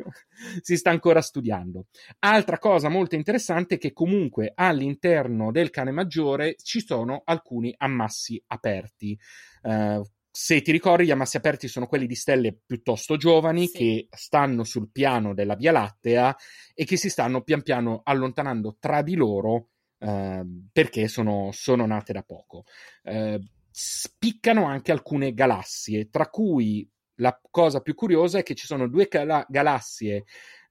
si 0.61 0.77
sta 0.77 0.91
ancora 0.91 1.21
studiando. 1.21 1.87
Altra 2.19 2.59
cosa 2.59 2.87
molto 2.87 3.15
interessante 3.15 3.75
è 3.75 3.77
che 3.79 3.93
comunque 3.93 4.51
all'interno 4.53 5.51
del 5.51 5.71
cane 5.71 5.89
maggiore 5.89 6.55
ci 6.61 6.85
sono 6.85 7.23
alcuni 7.25 7.73
ammassi 7.75 8.39
aperti. 8.45 9.17
Uh, 9.63 10.03
se 10.35 10.63
ti 10.63 10.71
ricordi, 10.71 11.05
gli 11.05 11.11
ammassi 11.11 11.37
aperti 11.37 11.67
sono 11.67 11.85
quelli 11.85 12.07
di 12.07 12.15
stelle 12.15 12.57
piuttosto 12.65 13.17
giovani 13.17 13.67
sì. 13.67 13.77
che 13.77 14.07
stanno 14.09 14.63
sul 14.63 14.89
piano 14.91 15.35
della 15.35 15.53
Via 15.53 15.71
Lattea 15.71 16.35
e 16.73 16.85
che 16.85 16.97
si 16.97 17.11
stanno 17.11 17.43
pian 17.43 17.61
piano 17.61 18.01
allontanando 18.03 18.77
tra 18.79 19.03
di 19.03 19.13
loro 19.13 19.67
eh, 19.99 20.43
perché 20.71 21.07
sono, 21.07 21.51
sono, 21.51 21.85
nate 21.85 22.13
da 22.13 22.23
poco. 22.23 22.63
Eh, 23.03 23.39
spiccano 23.69 24.65
anche 24.65 24.91
alcune 24.91 25.35
galassie, 25.35 26.09
tra 26.09 26.27
cui 26.27 26.89
la 27.17 27.39
cosa 27.51 27.81
più 27.81 27.93
curiosa 27.93 28.39
è 28.39 28.43
che 28.43 28.55
ci 28.55 28.65
sono 28.65 28.87
due 28.87 29.05
gal- 29.07 29.45
galassie 29.47 30.23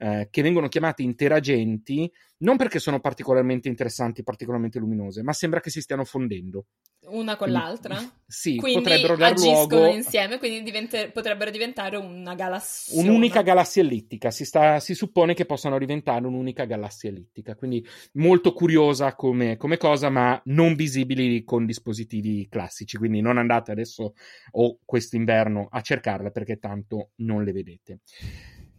eh, 0.03 0.27
che 0.33 0.43
vengono 0.43 0.67
chiamate 0.67 1.03
interagenti, 1.05 2.11
non 2.39 2.57
perché 2.57 2.81
sono 2.81 2.99
particolarmente 2.99 3.69
interessanti, 3.69 4.25
particolarmente 4.25 4.81
luminose, 4.81 5.23
ma 5.23 5.33
sembra 5.33 5.61
che 5.61 5.71
si 5.71 5.81
stiano 5.81 6.05
fondendo. 6.05 6.65
Una 7.07 7.37
con 7.37 7.49
quindi, 7.49 7.65
l'altra? 7.65 7.97
Sì, 8.33 8.57
quindi 8.57 8.81
potrebbero 8.83 9.15
dar 9.15 9.33
agiscono 9.33 9.67
luogo... 9.67 9.87
insieme, 9.87 10.39
quindi 10.39 10.63
divente... 10.63 11.11
potrebbero 11.13 11.53
diventare 11.53 11.99
una 11.99 12.35
galassia. 12.35 13.01
Un'unica 13.01 13.43
galassia 13.43 13.83
ellittica, 13.83 14.33
si, 14.33 14.45
sta... 14.45 14.81
si, 14.81 14.95
suppone 14.95 15.35
che 15.35 15.45
possano 15.45 15.79
diventare 15.79 16.27
un'unica 16.27 16.65
galassia 16.65 17.09
ellittica, 17.09 17.55
quindi 17.55 17.87
molto 18.15 18.53
curiosa 18.55 19.15
come, 19.15 19.57
come 19.57 19.77
cosa, 19.77 20.11
ma 20.11 20.41
non 20.47 20.75
visibili 20.75 21.45
con 21.45 21.65
dispositivi 21.65 22.49
classici, 22.49 22.97
quindi 22.97 23.21
non 23.21 23.39
andate 23.39 23.71
adesso 23.71 24.15
o 24.53 24.79
quest'inverno 24.85 25.69
a 25.71 25.81
cercarle 25.81 26.33
perché 26.33 26.59
tanto 26.59 27.11
non 27.17 27.45
le 27.45 27.53
vedete. 27.53 28.01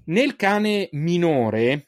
Nel 0.05 0.35
cane 0.35 0.89
minore, 0.91 1.87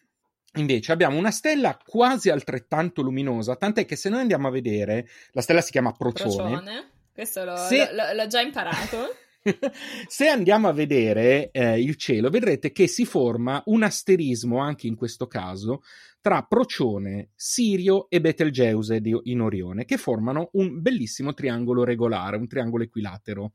Invece 0.58 0.94
abbiamo 0.94 1.18
una 1.18 1.32
stella 1.32 1.78
quasi 1.86 2.30
altrettanto 2.30 3.02
luminosa, 3.02 3.58
tant'è 3.58 3.86
che 3.86 3.98
se 3.98 4.08
noi 4.08 4.22
andiamo 4.22 4.48
a 4.48 4.52
vedere, 4.52 5.08
la 5.32 5.42
stella 5.42 5.60
si 5.60 5.72
chiama 5.72 5.92
Procione. 5.92 6.32
Procione. 6.32 6.90
Questo 7.14 7.44
l'ho, 7.44 7.58
se... 7.58 7.90
l'ho, 7.92 8.14
l'ho 8.14 8.28
già 8.28 8.40
imparato. 8.40 9.16
se 10.08 10.28
andiamo 10.28 10.68
a 10.68 10.74
vedere 10.74 11.52
eh, 11.52 11.80
il 11.82 11.96
cielo, 11.98 12.30
vedrete 12.30 12.72
che 12.72 12.88
si 12.88 13.06
forma 13.06 13.62
un 13.66 13.84
asterismo 13.84 14.60
anche 14.60 14.88
in 14.88 14.96
questo 14.96 15.28
caso 15.28 15.82
tra 16.22 16.42
Procione, 16.42 17.30
Sirio 17.36 18.10
e 18.10 18.20
Betelgeuse 18.20 19.00
in 19.24 19.42
Orione, 19.42 19.86
che 19.86 19.98
formano 19.98 20.50
un 20.54 20.82
bellissimo 20.82 21.34
triangolo 21.34 21.84
regolare, 21.84 22.38
un 22.38 22.48
triangolo 22.48 22.84
equilatero. 22.84 23.52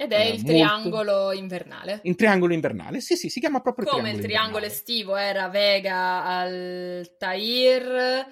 Ed 0.00 0.12
è 0.12 0.20
eh, 0.20 0.28
il 0.28 0.34
molto... 0.36 0.46
triangolo 0.46 1.32
invernale. 1.32 2.00
Il 2.04 2.14
triangolo 2.14 2.54
invernale, 2.54 3.02
sì, 3.02 3.16
sì, 3.16 3.28
si 3.28 3.38
chiama 3.38 3.60
proprio 3.60 3.84
Come 3.84 4.00
triangolo 4.00 4.18
il 4.18 4.24
triangolo 4.24 4.64
estivo 4.64 5.14
era 5.14 5.48
Vega, 5.48 6.24
Altair 6.24 8.26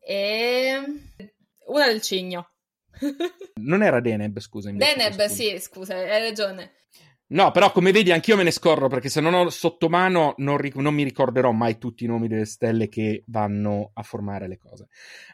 e 0.00 0.82
una 1.66 1.86
del 1.88 2.00
Cigno. 2.00 2.52
non 3.60 3.82
era 3.82 4.00
Deneb, 4.00 4.38
scusa. 4.38 4.70
Deneb, 4.70 5.26
sì, 5.26 5.58
scusa, 5.58 5.96
hai 5.96 6.22
ragione. 6.22 6.72
No, 7.28 7.50
però 7.50 7.70
come 7.70 7.92
vedi 7.92 8.10
anch'io 8.10 8.36
me 8.36 8.42
ne 8.42 8.50
scorro 8.50 8.88
perché 8.88 9.10
se 9.10 9.20
non 9.20 9.34
ho 9.34 9.50
sotto 9.50 9.90
mano 9.90 10.36
non, 10.38 10.56
ric- 10.56 10.76
non, 10.76 10.94
mi 10.94 11.02
ricorderò 11.02 11.52
mai 11.52 11.76
tutti 11.76 12.04
i 12.04 12.06
nomi 12.06 12.28
delle 12.28 12.46
stelle 12.46 12.88
che 12.88 13.24
vanno 13.26 13.90
a 13.92 14.02
formare 14.02 14.48
le 14.48 14.56
cose. 14.56 14.86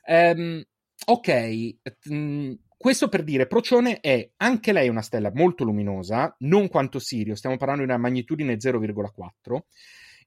Um, 0.05 0.61
ok, 1.07 1.77
mm, 2.11 2.53
questo 2.83 3.09
per 3.09 3.23
dire, 3.23 3.47
Procione 3.47 4.01
è 4.01 4.33
anche 4.39 4.73
lei 4.73 4.89
una 4.89 5.03
stella 5.03 5.31
molto 5.33 5.63
luminosa, 5.63 6.35
non 6.41 6.67
quanto 6.67 6.99
Sirio, 6.99 7.37
stiamo 7.37 7.57
parlando 7.57 7.85
di 7.85 7.89
una 7.89 7.97
magnitudine 7.97 8.57
0,4, 8.57 9.61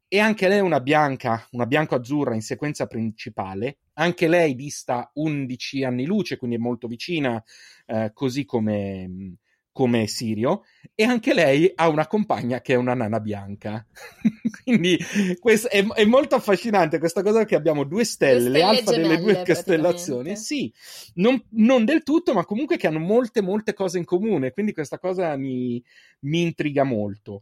e 0.08 0.20
anche 0.20 0.48
lei 0.48 0.60
è 0.60 0.62
una 0.62 0.80
bianca, 0.80 1.46
una 1.52 1.66
bianco-azzurra 1.66 2.34
in 2.34 2.40
sequenza 2.40 2.88
principale, 2.88 3.80
anche 3.96 4.30
lei 4.30 4.56
dista 4.56 5.12
11 5.16 5.84
anni 5.84 6.06
luce, 6.06 6.38
quindi 6.38 6.56
è 6.56 6.60
molto 6.60 6.88
vicina, 6.88 7.44
eh, 7.88 8.12
così 8.14 8.46
come, 8.46 9.36
come 9.76 10.08
Sirio, 10.08 10.64
e 10.96 11.04
anche 11.04 11.34
lei 11.34 11.70
ha 11.76 11.90
una 11.90 12.08
compagna 12.08 12.62
che 12.62 12.76
è 12.76 12.78
una 12.78 12.94
nana 12.94 13.20
bianca. 13.20 13.86
Quindi 14.64 14.98
questo 15.38 15.70
è, 15.70 15.86
è, 15.86 16.06
molto 16.06 16.36
affascinante 16.36 16.98
questa 16.98 17.22
cosa 17.22 17.44
che 17.44 17.56
abbiamo 17.56 17.84
due 17.84 18.06
stelle, 18.06 18.40
due 18.40 18.52
stelle 18.52 18.58
le 18.58 18.64
alfa 18.64 18.92
delle 18.92 19.18
due 19.18 19.44
costellazioni. 19.46 20.38
Sì, 20.38 20.72
non, 21.16 21.44
non, 21.50 21.84
del 21.84 22.04
tutto, 22.04 22.34
ma 22.34 22.46
comunque 22.46 22.78
che 22.78 22.88
hanno 22.88 23.00
molte, 23.00 23.42
molte 23.42 23.74
cose 23.74 23.98
in 23.98 24.06
comune. 24.06 24.54
Quindi 24.54 24.72
questa 24.72 24.98
cosa 24.98 25.36
mi, 25.36 25.84
mi 26.22 26.42
intriga 26.42 26.86
molto. 26.86 27.42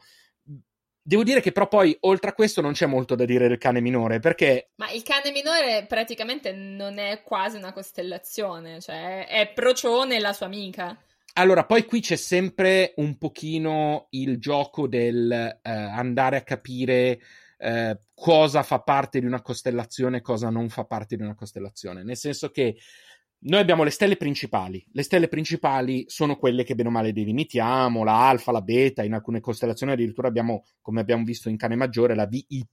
Devo 1.03 1.21
dire 1.21 1.39
che 1.39 1.51
però 1.51 1.67
poi, 1.67 1.95
oltre 1.99 2.31
a 2.31 2.33
questo, 2.33 2.61
non 2.61 2.71
c'è 2.71 2.87
molto 2.87 3.13
da 3.13 3.25
dire 3.25 3.47
del 3.47 3.59
cane 3.59 3.79
minore, 3.79 4.17
perché... 4.17 4.71
Ma 4.77 4.89
il 4.89 5.03
cane 5.03 5.29
minore 5.29 5.85
praticamente 5.87 6.51
non 6.51 6.97
è 6.97 7.21
quasi 7.21 7.57
una 7.57 7.73
costellazione, 7.73 8.81
cioè 8.81 9.27
è 9.27 9.51
Procione 9.53 10.15
e 10.15 10.19
la 10.19 10.33
sua 10.33 10.47
amica. 10.47 10.97
Allora, 11.35 11.65
poi 11.65 11.85
qui 11.85 11.99
c'è 11.99 12.15
sempre 12.15 12.93
un 12.97 13.17
pochino 13.17 14.07
il 14.11 14.37
gioco 14.37 14.87
del 14.87 15.31
eh, 15.31 15.59
andare 15.63 16.37
a 16.37 16.43
capire 16.43 17.19
eh, 17.57 18.01
cosa 18.13 18.61
fa 18.61 18.81
parte 18.81 19.19
di 19.19 19.25
una 19.25 19.41
costellazione 19.41 20.17
e 20.17 20.21
cosa 20.21 20.49
non 20.49 20.69
fa 20.69 20.85
parte 20.85 21.15
di 21.15 21.23
una 21.23 21.33
costellazione. 21.33 22.03
Nel 22.03 22.17
senso 22.17 22.51
che 22.51 22.75
noi 23.45 23.59
abbiamo 23.59 23.83
le 23.83 23.89
stelle 23.89 24.15
principali. 24.15 24.85
Le 24.91 25.01
stelle 25.01 25.27
principali 25.27 26.05
sono 26.07 26.35
quelle 26.35 26.63
che 26.63 26.75
bene 26.75 26.89
o 26.89 26.91
male 26.91 27.11
delimitiamo, 27.11 28.03
la 28.03 28.29
alfa, 28.29 28.51
la 28.51 28.61
beta, 28.61 29.03
in 29.03 29.13
alcune 29.13 29.39
costellazioni 29.39 29.91
addirittura 29.91 30.27
abbiamo, 30.27 30.65
come 30.81 31.01
abbiamo 31.01 31.23
visto 31.23 31.49
in 31.49 31.57
cane 31.57 31.75
maggiore, 31.75 32.13
la 32.15 32.27
VY 32.27 32.63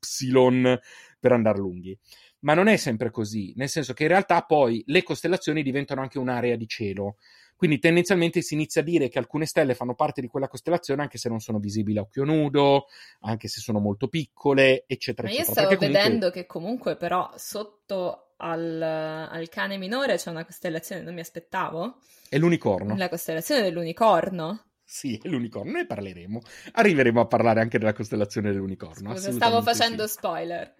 per 1.19 1.33
andare 1.33 1.59
lunghi. 1.59 1.99
Ma 2.41 2.55
non 2.55 2.69
è 2.69 2.77
sempre 2.77 3.11
così, 3.11 3.53
nel 3.57 3.69
senso 3.69 3.93
che 3.95 4.05
in 4.05 4.11
realtà 4.11 4.43
poi 4.43 4.83
le 4.87 5.03
costellazioni 5.03 5.63
diventano 5.63 6.03
anche 6.03 6.19
un'area 6.19 6.57
di 6.57 6.67
cielo. 6.67 7.17
Quindi 7.61 7.79
tendenzialmente 7.79 8.41
si 8.41 8.55
inizia 8.55 8.81
a 8.81 8.85
dire 8.85 9.11
che 9.11 9.19
alcune 9.19 9.45
stelle 9.45 9.75
fanno 9.75 9.95
parte 9.95 10.23
di 10.23 10.29
quella 10.29 10.49
costellazione 10.49 11.03
anche 11.03 11.19
se 11.19 11.29
non 11.29 11.41
sono 11.41 11.59
visibili 11.59 11.99
a 11.99 12.01
occhio 12.01 12.25
nudo, 12.25 12.87
anche 13.21 13.49
se 13.49 13.61
sono 13.61 13.81
molto 13.81 14.09
piccole, 14.09 14.85
eccetera. 14.87 15.29
Ma 15.29 15.35
io 15.35 15.41
eccetera. 15.41 15.67
stavo 15.67 15.77
comunque... 15.77 16.03
vedendo 16.03 16.31
che 16.31 16.47
comunque 16.47 16.97
però 16.97 17.31
sotto 17.37 18.33
al, 18.39 18.81
al, 18.81 19.49
cane 19.51 19.77
minore 19.77 20.17
c'è 20.17 20.31
una 20.31 20.47
costellazione, 20.47 21.03
non 21.03 21.13
mi 21.13 21.21
aspettavo. 21.21 21.99
È 22.31 22.39
l'unicorno. 22.39 22.97
La 22.97 23.11
costellazione 23.11 23.61
dell'unicorno. 23.61 24.65
Sì, 24.83 25.21
è 25.23 25.29
l'unicorno, 25.29 25.73
ne 25.73 25.85
parleremo. 25.85 26.41
Arriveremo 26.73 27.21
a 27.21 27.27
parlare 27.27 27.61
anche 27.61 27.79
della 27.79 27.93
costellazione 27.93 28.53
dell'unicorno. 28.53 29.11
Scusa, 29.11 29.33
stavo 29.33 29.61
facendo 29.61 30.07
sì. 30.07 30.15
spoiler. 30.15 30.75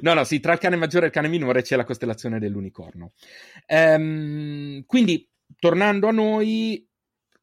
No, 0.00 0.14
no, 0.14 0.24
sì, 0.24 0.40
tra 0.40 0.54
il 0.54 0.60
cane 0.60 0.76
maggiore 0.76 1.04
e 1.04 1.08
il 1.08 1.14
cane 1.14 1.28
minore 1.28 1.60
c'è 1.60 1.76
la 1.76 1.84
costellazione 1.84 2.38
dell'unicorno. 2.38 3.12
Ehm, 3.66 4.82
quindi 4.86 5.28
tornando 5.58 6.08
a 6.08 6.12
noi, 6.12 6.86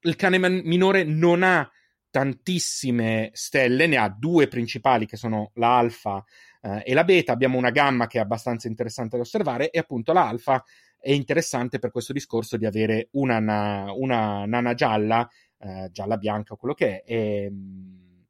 il 0.02 0.16
cane 0.16 0.38
minore 0.38 1.04
non 1.04 1.44
ha 1.44 1.70
tantissime 2.10 3.32
stelle, 3.34 3.88
ne 3.88 3.98
ha 3.98 4.08
due 4.08 4.48
principali 4.48 5.06
che 5.06 5.18
sono 5.18 5.52
la 5.56 5.78
alfa 5.78 6.24
eh, 6.62 6.84
e 6.86 6.94
la 6.94 7.04
beta. 7.04 7.32
Abbiamo 7.32 7.58
una 7.58 7.72
gamma 7.72 8.08
che 8.08 8.20
è 8.20 8.22
abbastanza 8.22 8.68
interessante 8.68 9.16
da 9.16 9.24
osservare 9.24 9.72
e 9.72 9.80
appunto 9.80 10.14
la 10.14 10.28
alfa 10.28 10.64
è 11.00 11.12
interessante 11.12 11.80
per 11.80 11.92
questo 11.92 12.14
discorso 12.14 12.56
di 12.56 12.66
avere 12.66 13.10
una, 13.14 13.40
na- 13.40 13.92
una 13.94 14.46
nana 14.46 14.74
gialla, 14.74 15.28
eh, 15.58 15.90
gialla 15.92 16.18
bianca 16.18 16.54
o 16.54 16.58
quello 16.58 16.74
che 16.74 17.02
è, 17.02 17.14
e, 17.14 17.52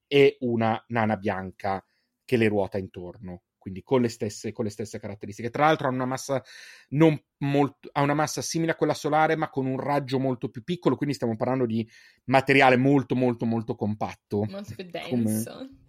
e 0.08 0.38
una 0.40 0.82
nana 0.88 1.18
bianca 1.18 1.84
che 2.24 2.38
le 2.38 2.48
ruota 2.48 2.78
intorno 2.78 3.42
quindi 3.64 3.82
con 3.82 4.02
le, 4.02 4.10
stesse, 4.10 4.52
con 4.52 4.66
le 4.66 4.72
stesse 4.72 5.00
caratteristiche. 5.00 5.50
Tra 5.50 5.68
l'altro 5.68 5.88
ha 5.88 5.92
una, 5.92 6.04
massa 6.04 6.44
molto, 6.90 7.90
ha 7.94 8.02
una 8.02 8.14
massa 8.14 8.42
simile 8.42 8.72
a 8.72 8.76
quella 8.76 8.94
solare, 8.94 9.38
ma 9.38 9.50
con 9.50 9.66
un 9.66 9.80
raggio 9.80 10.20
molto 10.20 10.50
più 10.50 10.66
piccolo, 10.66 10.98
quindi 10.98 11.16
stiamo 11.16 11.38
parlando 11.38 11.66
di 11.66 11.90
materiale 12.26 12.76
molto, 12.76 13.16
molto, 13.16 13.46
molto 13.46 13.76
compatto. 13.76 14.44
Molto 14.44 14.76
più 14.76 14.86
denso. 14.90 15.10
Come... 15.10 15.86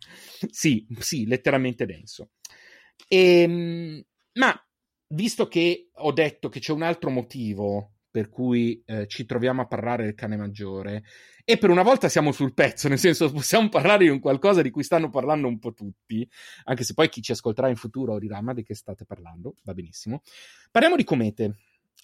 Sì, 0.50 0.87
sì, 1.00 1.26
letteralmente 1.26 1.85
denso. 1.85 2.31
E, 3.09 3.40
ehm, 3.40 4.04
ma 4.35 4.57
visto 5.09 5.49
che 5.49 5.90
ho 5.93 6.12
detto 6.12 6.49
che 6.49 6.61
c'è 6.61 6.71
un 6.71 6.83
altro 6.83 7.11
motivo 7.11 7.94
per 8.14 8.28
cui 8.28 8.80
eh, 8.87 9.09
ci 9.09 9.25
troviamo 9.25 9.62
a 9.62 9.66
parlare 9.66 10.04
del 10.04 10.14
cane 10.14 10.37
maggiore. 10.37 11.02
E 11.44 11.59
per 11.59 11.68
una 11.68 11.83
volta 11.83 12.09
siamo 12.09 12.30
sul 12.30 12.54
pezzo, 12.54 12.87
nel 12.87 13.00
senso 13.00 13.28
possiamo 13.33 13.68
parlare 13.68 14.04
di 14.04 14.09
un 14.09 14.21
qualcosa 14.21 14.62
di 14.62 14.71
cui 14.71 14.85
stanno 14.85 15.11
parlando 15.11 15.49
un 15.49 15.59
po' 15.59 15.73
tutti, 15.73 16.25
anche 16.62 16.85
se 16.85 16.94
poi 16.94 17.09
chi 17.09 17.21
ci 17.23 17.33
ascolterà 17.33 17.68
in 17.68 17.75
futuro 17.75 18.21
dirà 18.21 18.40
ma 18.40 18.54
di 18.54 18.62
che 18.62 18.76
state 18.76 19.04
parlando, 19.04 19.56
va 19.64 19.75
benissimo. 19.75 20.23
Parliamo 20.71 20.94
di 20.94 21.02
comete, 21.02 21.56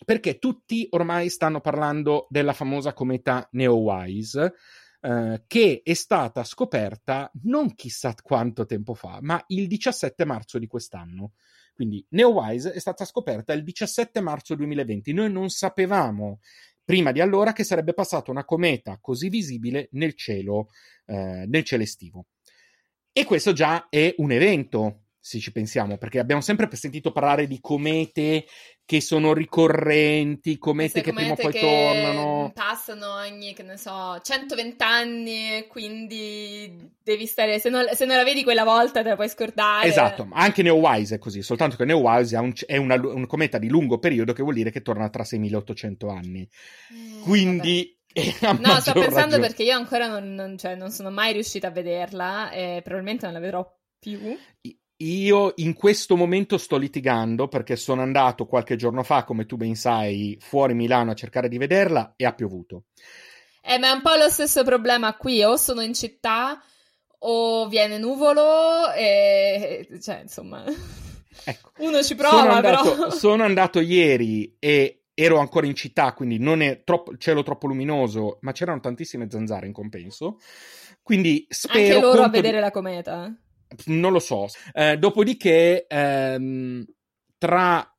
perché 0.05 0.41
tutti 0.41 0.85
ormai 0.91 1.29
stanno 1.29 1.61
parlando 1.61 2.27
della 2.29 2.55
famosa 2.55 2.93
cometa 2.93 3.49
Neowise, 3.53 4.55
eh, 5.03 5.45
che 5.47 5.81
è 5.85 5.95
stata 5.95 6.43
scoperta 6.43 7.31
non 7.43 7.77
chissà 7.77 8.13
quanto 8.21 8.67
tempo 8.67 8.95
fa, 8.95 9.21
ma 9.23 9.41
il 9.47 9.69
17 9.69 10.25
marzo 10.25 10.59
di 10.59 10.67
quest'anno. 10.67 11.35
Quindi 11.81 12.05
Neowise 12.11 12.73
è 12.73 12.79
stata 12.79 13.07
scoperta 13.07 13.55
il 13.55 13.65
17 13.65 14.21
marzo 14.21 14.55
2020. 14.55 15.15
Noi 15.15 15.33
non 15.33 15.49
sapevamo 15.49 16.41
prima 16.85 17.11
di 17.11 17.23
allora 17.23 17.55
che 17.55 17.65
sarebbe 17.65 17.95
passata 17.95 18.31
una 18.31 18.45
cometa 18.45 18.99
così 19.01 19.31
visibile 19.31 19.89
nel 19.93 20.15
cielo, 20.15 20.69
eh, 21.07 21.47
nel 21.49 21.65
cielo 21.65 21.83
estivo. 21.83 22.27
E 23.11 23.25
questo 23.25 23.55
già 23.55 23.89
è 23.89 24.15
un 24.19 24.31
evento, 24.31 25.05
se 25.23 25.39
ci 25.39 25.53
pensiamo, 25.53 25.99
perché 25.99 26.19
abbiamo 26.19 26.41
sempre 26.41 26.67
sentito 26.73 27.13
parlare 27.13 27.47
di 27.47 27.61
comete 27.61 28.47
che 28.87 29.03
sono 29.03 29.35
ricorrenti, 29.35 30.59
comete 30.59 31.03
che 31.03 31.13
prima 31.13 31.33
o 31.33 31.37
poi 31.37 31.53
tornano. 31.53 32.51
Passano 32.55 33.17
ogni, 33.17 33.53
che 33.53 33.63
ne 33.63 33.77
so, 33.77 34.19
120 34.21 34.83
anni, 34.83 35.67
quindi 35.69 36.91
devi 37.03 37.27
stare, 37.27 37.61
se 37.61 37.69
non, 37.69 37.85
se 37.93 38.07
non, 38.07 38.17
la 38.17 38.25
vedi 38.25 38.43
quella 38.43 38.65
volta 38.65 39.03
te 39.03 39.11
la 39.11 39.15
puoi 39.15 39.29
scordare. 39.29 39.87
Esatto, 39.87 40.27
anche 40.33 40.63
Neowise 40.63 41.17
è 41.17 41.19
così, 41.19 41.43
soltanto 41.43 41.77
che 41.77 41.85
Neowise 41.85 42.37
un, 42.39 42.53
è 42.67 42.79
una, 42.79 42.95
un 42.95 43.27
cometa 43.27 43.59
di 43.59 43.69
lungo 43.69 43.99
periodo 43.99 44.33
che 44.33 44.43
vuol 44.43 44.55
dire 44.55 44.71
che 44.71 44.81
torna 44.81 45.09
tra 45.11 45.23
6800 45.23 46.09
anni. 46.09 46.41
Eh, 46.41 47.21
quindi... 47.21 47.95
No, 48.59 48.81
sto 48.81 48.93
pensando 48.93 49.37
ragione. 49.37 49.39
perché 49.39 49.63
io 49.63 49.77
ancora 49.77 50.09
non, 50.09 50.35
non, 50.35 50.59
cioè, 50.59 50.75
non 50.75 50.91
sono 50.91 51.11
mai 51.11 51.33
riuscita 51.33 51.69
a 51.69 51.71
vederla 51.71 52.51
e 52.51 52.81
probabilmente 52.83 53.25
non 53.27 53.35
la 53.35 53.41
vedrò 53.41 53.65
più. 54.01 54.19
Io 55.03 55.53
in 55.57 55.73
questo 55.73 56.15
momento 56.15 56.59
sto 56.59 56.77
litigando 56.77 57.49
perché 57.49 57.77
sono 57.77 58.03
andato 58.03 58.47
qualche 58.47 58.77
giorno 58.77 59.03
fa, 59.03 59.25
come 59.25 59.47
tu 59.47 59.57
ben 59.57 59.75
sai, 59.75 60.37
fuori 60.41 60.75
Milano 60.75 61.13
a 61.13 61.15
cercare 61.15 61.49
di 61.49 61.57
vederla 61.57 62.13
e 62.17 62.27
ha 62.27 62.35
piovuto. 62.35 62.85
Eh, 63.63 63.79
ma 63.79 63.89
è 63.89 63.93
un 63.93 64.03
po' 64.03 64.15
lo 64.15 64.29
stesso 64.29 64.63
problema 64.63 65.17
qui, 65.17 65.43
o 65.43 65.57
sono 65.57 65.81
in 65.81 65.95
città 65.95 66.63
o 67.23 67.67
viene 67.69 67.99
nuvolo 67.99 68.93
e 68.93 69.89
cioè, 70.03 70.21
insomma, 70.21 70.65
ecco. 71.45 71.71
uno 71.85 72.03
ci 72.03 72.15
prova, 72.15 72.39
sono 72.39 72.53
andato, 72.53 72.91
però. 72.95 73.11
sono 73.13 73.43
andato 73.45 73.81
ieri 73.81 74.57
e 74.59 75.05
ero 75.15 75.39
ancora 75.39 75.67
in 75.67 75.75
città, 75.75 76.13
quindi 76.13 76.39
non 76.39 76.61
è 76.61 76.85
troppo, 76.85 77.17
cielo 77.17 77.43
troppo 77.43 77.67
luminoso, 77.67 78.39
ma 78.43 78.53
c'erano 78.53 78.81
tantissime 78.81 79.29
zanzare 79.31 79.67
in 79.67 79.73
compenso. 79.73 80.39
Quindi 81.03 81.47
spero 81.49 81.95
Anche 81.95 82.01
loro 82.01 82.23
a 82.23 82.29
vedere 82.29 82.57
di... 82.57 82.63
la 82.63 82.71
cometa. 82.71 83.35
Non 83.87 84.13
lo 84.13 84.19
so. 84.19 84.47
Eh, 84.73 84.97
dopodiché, 84.99 85.87
ehm, 85.87 86.85
tra 87.39 87.95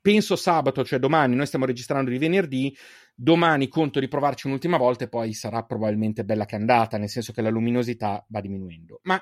penso 0.00 0.36
sabato, 0.36 0.84
cioè 0.84 0.98
domani, 0.98 1.34
noi 1.36 1.46
stiamo 1.46 1.64
registrando 1.64 2.10
di 2.10 2.18
venerdì. 2.18 2.76
Domani 3.14 3.68
conto 3.68 3.98
di 4.00 4.08
provarci 4.08 4.46
un'ultima 4.46 4.76
volta 4.76 5.04
e 5.04 5.08
poi 5.08 5.32
sarà 5.32 5.64
probabilmente 5.64 6.24
bella 6.24 6.44
che 6.44 6.54
andata, 6.54 6.98
nel 6.98 7.08
senso 7.08 7.32
che 7.32 7.42
la 7.42 7.48
luminosità 7.48 8.24
va 8.28 8.40
diminuendo. 8.40 9.00
Ma 9.02 9.20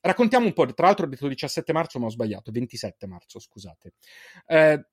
raccontiamo 0.00 0.46
un 0.46 0.52
po'. 0.52 0.66
Tra 0.72 0.86
l'altro, 0.86 1.04
ho 1.06 1.08
detto 1.08 1.28
17 1.28 1.72
marzo, 1.72 1.98
ma 1.98 2.06
ho 2.06 2.10
sbagliato. 2.10 2.50
27 2.50 3.06
marzo, 3.06 3.38
scusate. 3.38 3.92
Eh, 4.46 4.86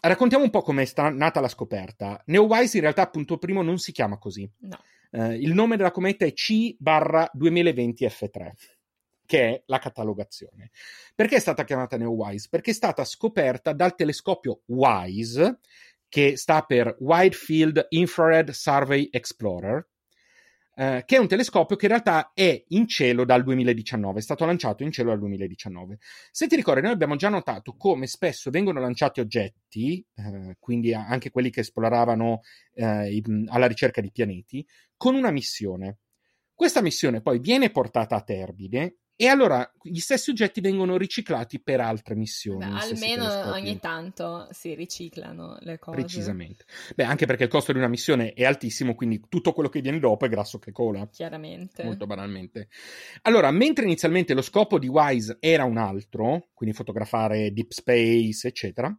raccontiamo 0.00 0.44
un 0.44 0.50
po' 0.50 0.62
come 0.62 0.84
è 0.84 1.10
nata 1.10 1.40
la 1.40 1.48
scoperta. 1.48 2.22
Neowise 2.26 2.76
in 2.76 2.82
realtà, 2.82 3.02
appunto, 3.02 3.36
primo 3.36 3.60
non 3.60 3.78
si 3.78 3.92
chiama 3.92 4.16
così. 4.16 4.50
No. 4.60 4.78
Eh, 5.10 5.34
il 5.34 5.52
nome 5.52 5.76
della 5.76 5.90
cometa 5.90 6.24
è 6.24 6.32
C 6.32 6.76
2020 6.78 8.06
F3 8.06 8.52
che 9.30 9.48
è 9.48 9.62
la 9.66 9.78
catalogazione. 9.78 10.72
Perché 11.14 11.36
è 11.36 11.38
stata 11.38 11.62
chiamata 11.62 11.96
NeoWise? 11.96 12.48
Perché 12.50 12.72
è 12.72 12.74
stata 12.74 13.04
scoperta 13.04 13.72
dal 13.72 13.94
telescopio 13.94 14.62
WISE, 14.66 15.60
che 16.08 16.36
sta 16.36 16.62
per 16.62 16.96
Wide 16.98 17.36
Field 17.36 17.86
Infrared 17.90 18.50
Survey 18.50 19.08
Explorer, 19.08 19.88
eh, 20.74 21.04
che 21.06 21.14
è 21.14 21.18
un 21.20 21.28
telescopio 21.28 21.76
che 21.76 21.84
in 21.84 21.92
realtà 21.92 22.32
è 22.34 22.60
in 22.70 22.88
cielo 22.88 23.24
dal 23.24 23.44
2019, 23.44 24.18
è 24.18 24.22
stato 24.22 24.44
lanciato 24.44 24.82
in 24.82 24.90
cielo 24.90 25.10
dal 25.10 25.20
2019. 25.20 25.98
Se 26.32 26.48
ti 26.48 26.56
ricordi, 26.56 26.80
noi 26.80 26.90
abbiamo 26.90 27.14
già 27.14 27.28
notato 27.28 27.76
come 27.76 28.08
spesso 28.08 28.50
vengono 28.50 28.80
lanciati 28.80 29.20
oggetti, 29.20 30.04
eh, 30.16 30.56
quindi 30.58 30.92
anche 30.92 31.30
quelli 31.30 31.50
che 31.50 31.60
esploravano 31.60 32.40
eh, 32.74 33.22
alla 33.46 33.66
ricerca 33.66 34.00
di 34.00 34.10
pianeti, 34.10 34.66
con 34.96 35.14
una 35.14 35.30
missione. 35.30 35.98
Questa 36.52 36.82
missione 36.82 37.22
poi 37.22 37.38
viene 37.38 37.70
portata 37.70 38.16
a 38.16 38.22
termine 38.22 38.96
e 39.20 39.26
allora 39.26 39.70
gli 39.82 39.98
stessi 39.98 40.30
oggetti 40.30 40.62
vengono 40.62 40.96
riciclati 40.96 41.60
per 41.60 41.78
altre 41.78 42.14
missioni. 42.14 42.64
Beh, 42.64 42.78
almeno 42.78 43.52
ogni 43.52 43.78
tanto 43.78 44.48
si 44.50 44.72
riciclano 44.74 45.58
le 45.60 45.78
cose. 45.78 45.98
Precisamente. 45.98 46.64
Beh, 46.96 47.04
anche 47.04 47.26
perché 47.26 47.42
il 47.42 47.50
costo 47.50 47.72
di 47.72 47.76
una 47.76 47.88
missione 47.88 48.32
è 48.32 48.46
altissimo, 48.46 48.94
quindi 48.94 49.20
tutto 49.28 49.52
quello 49.52 49.68
che 49.68 49.82
viene 49.82 49.98
dopo 49.98 50.24
è 50.24 50.30
grasso 50.30 50.58
che 50.58 50.72
cola. 50.72 51.06
Chiaramente. 51.12 51.84
Molto 51.84 52.06
banalmente. 52.06 52.68
Allora, 53.20 53.50
mentre 53.50 53.84
inizialmente 53.84 54.32
lo 54.32 54.40
scopo 54.40 54.78
di 54.78 54.88
WISE 54.88 55.36
era 55.38 55.64
un 55.64 55.76
altro, 55.76 56.48
quindi 56.54 56.74
fotografare 56.74 57.52
deep 57.52 57.72
space, 57.72 58.48
eccetera, 58.48 58.98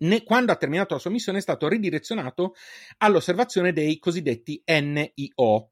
ne, 0.00 0.22
quando 0.22 0.52
ha 0.52 0.56
terminato 0.56 0.92
la 0.92 1.00
sua 1.00 1.10
missione 1.10 1.38
è 1.38 1.40
stato 1.40 1.66
ridirezionato 1.66 2.52
all'osservazione 2.98 3.72
dei 3.72 3.98
cosiddetti 3.98 4.62
NIO, 4.66 5.70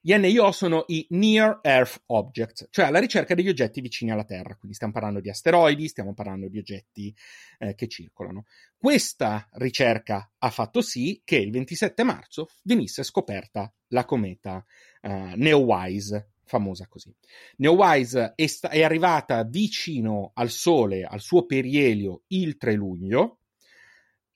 gli 0.00 0.14
NIO 0.14 0.52
sono 0.52 0.84
i 0.88 1.06
Near 1.10 1.58
Earth 1.62 2.02
Objects, 2.06 2.68
cioè 2.70 2.86
alla 2.86 3.00
ricerca 3.00 3.34
degli 3.34 3.48
oggetti 3.48 3.80
vicini 3.80 4.10
alla 4.10 4.24
Terra. 4.24 4.54
Quindi 4.54 4.74
stiamo 4.74 4.92
parlando 4.92 5.20
di 5.20 5.28
asteroidi, 5.28 5.88
stiamo 5.88 6.14
parlando 6.14 6.48
di 6.48 6.58
oggetti 6.58 7.14
eh, 7.58 7.74
che 7.74 7.88
circolano. 7.88 8.44
Questa 8.76 9.48
ricerca 9.52 10.30
ha 10.38 10.50
fatto 10.50 10.80
sì 10.82 11.20
che 11.24 11.36
il 11.36 11.50
27 11.50 12.04
marzo 12.04 12.48
venisse 12.62 13.02
scoperta 13.02 13.72
la 13.88 14.04
cometa 14.04 14.64
eh, 15.00 15.32
Neowise, 15.34 16.30
famosa 16.44 16.86
così. 16.86 17.14
Neowise 17.56 18.34
è, 18.36 18.46
sta- 18.46 18.70
è 18.70 18.82
arrivata 18.82 19.42
vicino 19.42 20.30
al 20.34 20.50
Sole, 20.50 21.02
al 21.02 21.20
suo 21.20 21.44
perielio, 21.44 22.22
il 22.28 22.56
3 22.56 22.72
luglio 22.74 23.37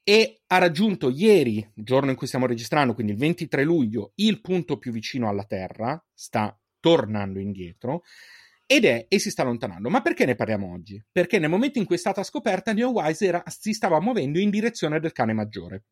e 0.05 0.43
ha 0.47 0.59
raggiunto 0.59 1.11
ieri, 1.11 1.67
giorno 1.75 2.11
in 2.11 2.17
cui 2.17 2.27
stiamo 2.27 2.47
registrando, 2.47 2.95
quindi 2.95 3.13
il 3.13 3.19
23 3.19 3.63
luglio, 3.65 4.13
il 4.17 4.41
punto 4.41 4.79
più 4.79 4.93
vicino 4.93 5.29
alla 5.29 5.45
Terra, 5.45 6.03
sta 6.13 6.59
tornando 6.81 7.39
indietro 7.39 8.03
ed 8.67 8.85
è 8.85 9.07
e 9.09 9.19
si 9.19 9.31
sta 9.31 9.43
allontanando. 9.43 9.89
Ma 9.89 10.01
perché 10.03 10.25
ne 10.25 10.35
parliamo 10.35 10.73
oggi? 10.73 11.03
Perché 11.11 11.39
nel 11.39 11.51
momento 11.51 11.79
in 11.79 11.85
cui 11.85 11.97
è 11.97 11.99
stata 11.99 12.23
scoperta, 12.23 12.73
Neowise 12.73 13.43
si 13.47 13.73
stava 13.73 14.01
muovendo 14.01 14.39
in 14.39 14.51
direzione 14.51 14.99
del 14.99 15.13
cane 15.13 15.33
maggiore. 15.33 15.85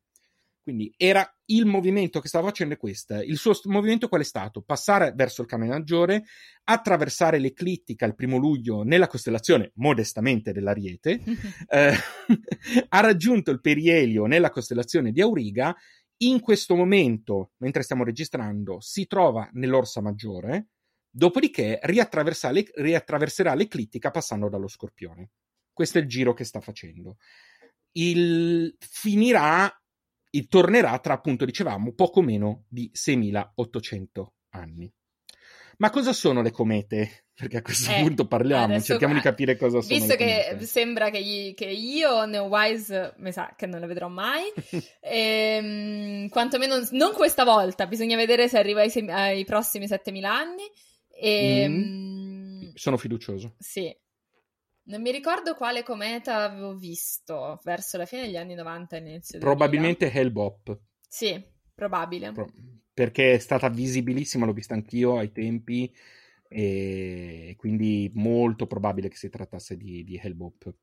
Quindi 0.63 0.93
era 0.95 1.27
il 1.45 1.65
movimento 1.65 2.19
che 2.19 2.27
stava 2.27 2.47
facendo 2.47 2.75
questo. 2.75 3.15
Il 3.15 3.37
suo 3.37 3.53
movimento 3.65 4.07
qual 4.07 4.21
è 4.21 4.23
stato? 4.23 4.61
Passare 4.61 5.11
verso 5.15 5.41
il 5.41 5.47
cane 5.47 5.67
maggiore, 5.67 6.25
attraversare 6.65 7.39
l'eclittica 7.39 8.05
il 8.05 8.13
primo 8.13 8.37
luglio 8.37 8.83
nella 8.83 9.07
costellazione 9.07 9.71
modestamente 9.75 10.51
dell'Ariete, 10.51 11.19
eh, 11.67 11.93
ha 12.89 12.99
raggiunto 12.99 13.49
il 13.49 13.59
perielio 13.59 14.25
nella 14.25 14.51
costellazione 14.51 15.11
di 15.11 15.21
Auriga. 15.21 15.75
In 16.17 16.39
questo 16.39 16.75
momento, 16.75 17.53
mentre 17.57 17.81
stiamo 17.81 18.03
registrando, 18.03 18.79
si 18.79 19.07
trova 19.07 19.49
nell'Orsa 19.53 20.01
Maggiore, 20.01 20.67
dopodiché 21.09 21.79
riattraverserà 21.81 23.55
l'eclittica 23.55 24.11
passando 24.11 24.47
dallo 24.47 24.67
Scorpione. 24.67 25.31
Questo 25.73 25.97
è 25.97 26.01
il 26.01 26.07
giro 26.07 26.33
che 26.33 26.43
sta 26.43 26.61
facendo. 26.61 27.17
Il, 27.93 28.75
finirà 28.77 29.80
tornerà 30.47 30.97
tra, 30.99 31.13
appunto, 31.13 31.45
dicevamo, 31.45 31.93
poco 31.93 32.21
meno 32.21 32.65
di 32.67 32.89
6800 32.91 34.33
anni. 34.51 34.91
Ma 35.77 35.89
cosa 35.89 36.13
sono 36.13 36.41
le 36.41 36.51
comete? 36.51 37.25
Perché 37.41 37.57
a 37.57 37.61
questo 37.63 37.91
eh, 37.91 38.01
punto 38.01 38.27
parliamo, 38.27 38.79
cerchiamo 38.81 39.15
di 39.15 39.19
capire 39.19 39.57
cosa 39.57 39.81
sono. 39.81 39.97
Visto 39.97 40.15
che 40.15 40.57
sembra 40.61 41.09
che, 41.09 41.53
che 41.55 41.65
io, 41.65 42.25
Neowise, 42.25 43.15
mi 43.17 43.31
sa 43.31 43.55
che 43.57 43.65
non 43.65 43.79
le 43.79 43.87
vedrò 43.87 44.09
mai, 44.09 44.43
ehm, 45.01 46.29
quantomeno 46.29 46.87
non 46.91 47.13
questa 47.13 47.43
volta, 47.43 47.87
bisogna 47.87 48.15
vedere 48.15 48.47
se 48.47 48.59
arriva 48.59 48.81
ai, 48.81 48.91
ai 49.09 49.43
prossimi 49.43 49.87
7000 49.87 50.31
anni. 50.31 50.63
E, 51.09 51.67
mm, 51.67 52.69
sono 52.75 52.97
fiducioso. 52.97 53.55
Sì, 53.57 53.91
Non 54.91 55.01
mi 55.01 55.11
ricordo 55.11 55.55
quale 55.55 55.83
cometa 55.83 56.43
avevo 56.43 56.75
visto 56.75 57.61
verso 57.63 57.95
la 57.95 58.05
fine 58.05 58.23
degli 58.23 58.35
anni 58.35 58.55
90 58.55 58.97
inizio 58.97 59.39
Probabilmente 59.39 60.11
Hellbop. 60.11 60.77
Sì, 61.07 61.41
probabile. 61.73 62.33
Pro- 62.33 62.51
perché 62.93 63.35
è 63.35 63.37
stata 63.39 63.69
visibilissima, 63.69 64.45
l'ho 64.45 64.51
vista 64.51 64.73
anch'io 64.73 65.17
ai 65.17 65.31
tempi 65.31 65.89
e 66.49 67.55
quindi 67.57 68.11
molto 68.15 68.67
probabile 68.67 69.07
che 69.07 69.15
si 69.15 69.29
trattasse 69.29 69.77
di, 69.77 70.03
di 70.03 70.19
Hellbop. 70.21 70.73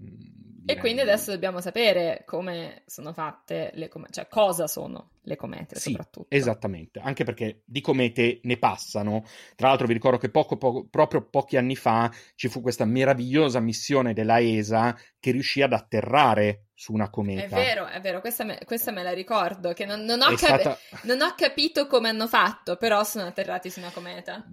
Mm, 0.00 0.34
e 0.66 0.78
quindi 0.78 1.02
adesso 1.02 1.30
dobbiamo 1.30 1.60
sapere 1.60 2.22
come 2.24 2.84
sono 2.86 3.12
fatte 3.12 3.70
le 3.74 3.88
comete, 3.88 4.12
cioè 4.12 4.28
cosa 4.28 4.66
sono 4.66 5.10
le 5.22 5.36
comete 5.36 5.76
sì, 5.76 5.90
soprattutto. 5.90 6.34
Esattamente, 6.34 7.00
anche 7.00 7.24
perché 7.24 7.62
di 7.66 7.82
comete 7.82 8.40
ne 8.42 8.56
passano. 8.56 9.24
Tra 9.56 9.68
l'altro 9.68 9.86
vi 9.86 9.92
ricordo 9.92 10.16
che 10.16 10.30
poco, 10.30 10.56
poco, 10.56 10.86
proprio 10.88 11.26
pochi 11.28 11.58
anni 11.58 11.76
fa 11.76 12.10
ci 12.34 12.48
fu 12.48 12.62
questa 12.62 12.86
meravigliosa 12.86 13.60
missione 13.60 14.14
della 14.14 14.40
ESA 14.40 14.96
che 15.20 15.30
riuscì 15.32 15.60
ad 15.60 15.74
atterrare 15.74 16.68
su 16.72 16.94
una 16.94 17.10
cometa. 17.10 17.44
È 17.44 17.48
vero, 17.48 17.86
è 17.86 18.00
vero, 18.00 18.20
questa 18.20 18.44
me, 18.44 18.58
questa 18.64 18.90
me 18.90 19.02
la 19.02 19.12
ricordo, 19.12 19.74
che 19.74 19.84
non, 19.84 20.02
non, 20.04 20.22
ho 20.22 20.34
cap- 20.34 20.38
stata... 20.38 20.78
non 21.02 21.20
ho 21.20 21.34
capito 21.36 21.86
come 21.86 22.08
hanno 22.08 22.26
fatto, 22.26 22.76
però 22.76 23.04
sono 23.04 23.26
atterrati 23.26 23.68
su 23.68 23.80
una 23.80 23.90
cometa 23.90 24.46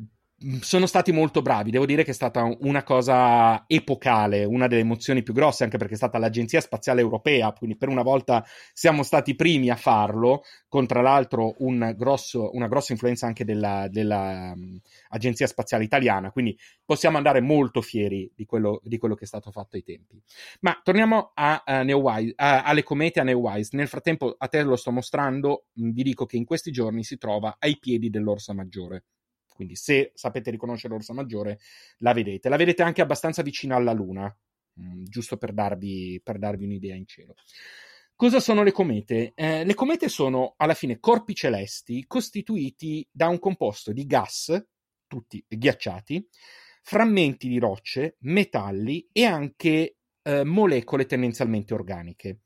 sono 0.61 0.85
stati 0.87 1.11
molto 1.11 1.41
bravi, 1.41 1.71
devo 1.71 1.85
dire 1.85 2.03
che 2.03 2.11
è 2.11 2.13
stata 2.13 2.49
una 2.61 2.83
cosa 2.83 3.63
epocale, 3.67 4.43
una 4.43 4.67
delle 4.67 4.81
emozioni 4.81 5.21
più 5.21 5.33
grosse, 5.33 5.63
anche 5.63 5.77
perché 5.77 5.93
è 5.93 5.97
stata 5.97 6.17
l'Agenzia 6.17 6.61
Spaziale 6.61 7.01
Europea, 7.01 7.51
quindi 7.53 7.77
per 7.77 7.89
una 7.89 8.01
volta 8.01 8.43
siamo 8.73 9.03
stati 9.03 9.31
i 9.31 9.35
primi 9.35 9.69
a 9.69 9.75
farlo, 9.75 10.43
con 10.67 10.87
tra 10.87 11.01
l'altro 11.01 11.55
un 11.59 11.93
grosso, 11.95 12.49
una 12.53 12.67
grossa 12.67 12.91
influenza 12.93 13.27
anche 13.27 13.45
dell'Agenzia 13.45 13.89
della, 13.89 14.53
um, 14.55 15.33
Spaziale 15.45 15.83
Italiana, 15.83 16.31
quindi 16.31 16.57
possiamo 16.83 17.17
andare 17.17 17.41
molto 17.41 17.81
fieri 17.81 18.31
di 18.35 18.45
quello, 18.45 18.81
di 18.83 18.97
quello, 18.97 19.15
che 19.15 19.25
è 19.25 19.27
stato 19.27 19.51
fatto 19.51 19.75
ai 19.75 19.83
tempi. 19.83 20.19
Ma 20.61 20.79
torniamo 20.83 21.31
a, 21.35 21.61
a 21.65 21.83
Neowise, 21.83 22.33
a, 22.37 22.63
alle 22.63 22.83
comete 22.83 23.19
a 23.19 23.23
Neowise. 23.23 23.75
Nel 23.75 23.87
frattempo 23.87 24.35
a 24.37 24.47
te 24.47 24.63
lo 24.63 24.75
sto 24.75 24.91
mostrando, 24.91 25.65
vi 25.73 26.03
dico 26.03 26.25
che 26.25 26.37
in 26.37 26.45
questi 26.45 26.71
giorni 26.71 27.03
si 27.03 27.17
trova 27.17 27.57
ai 27.59 27.77
piedi 27.77 28.09
dell'Orsa 28.09 28.53
Maggiore. 28.53 29.03
Quindi 29.61 29.75
se 29.75 30.11
sapete 30.15 30.49
riconoscere 30.49 30.91
l'Orsa 30.91 31.13
Maggiore, 31.13 31.59
la 31.97 32.13
vedete. 32.13 32.49
La 32.49 32.55
vedete 32.57 32.81
anche 32.81 33.03
abbastanza 33.03 33.43
vicina 33.43 33.75
alla 33.75 33.91
Luna, 33.91 34.35
mm, 34.81 35.03
giusto 35.03 35.37
per 35.37 35.53
darvi, 35.53 36.19
per 36.23 36.39
darvi, 36.39 36.63
un'idea 36.63 36.95
in 36.95 37.05
cielo. 37.05 37.35
Cosa 38.15 38.39
sono 38.39 38.63
le 38.63 38.71
comete? 38.71 39.33
Eh, 39.35 39.63
le 39.63 39.73
comete 39.75 40.09
sono 40.09 40.55
alla 40.57 40.73
fine 40.73 40.99
corpi 40.99 41.35
celesti 41.35 42.05
costituiti 42.07 43.07
da 43.11 43.27
un 43.27 43.37
composto 43.37 43.93
di 43.93 44.07
gas, 44.07 44.65
tutti 45.05 45.45
ghiacciati, 45.47 46.27
frammenti 46.81 47.47
di 47.47 47.59
rocce, 47.59 48.15
metalli 48.21 49.07
e 49.11 49.25
anche 49.25 49.97
eh, 50.23 50.43
molecole 50.43 51.05
tendenzialmente 51.05 51.75
organiche. 51.75 52.39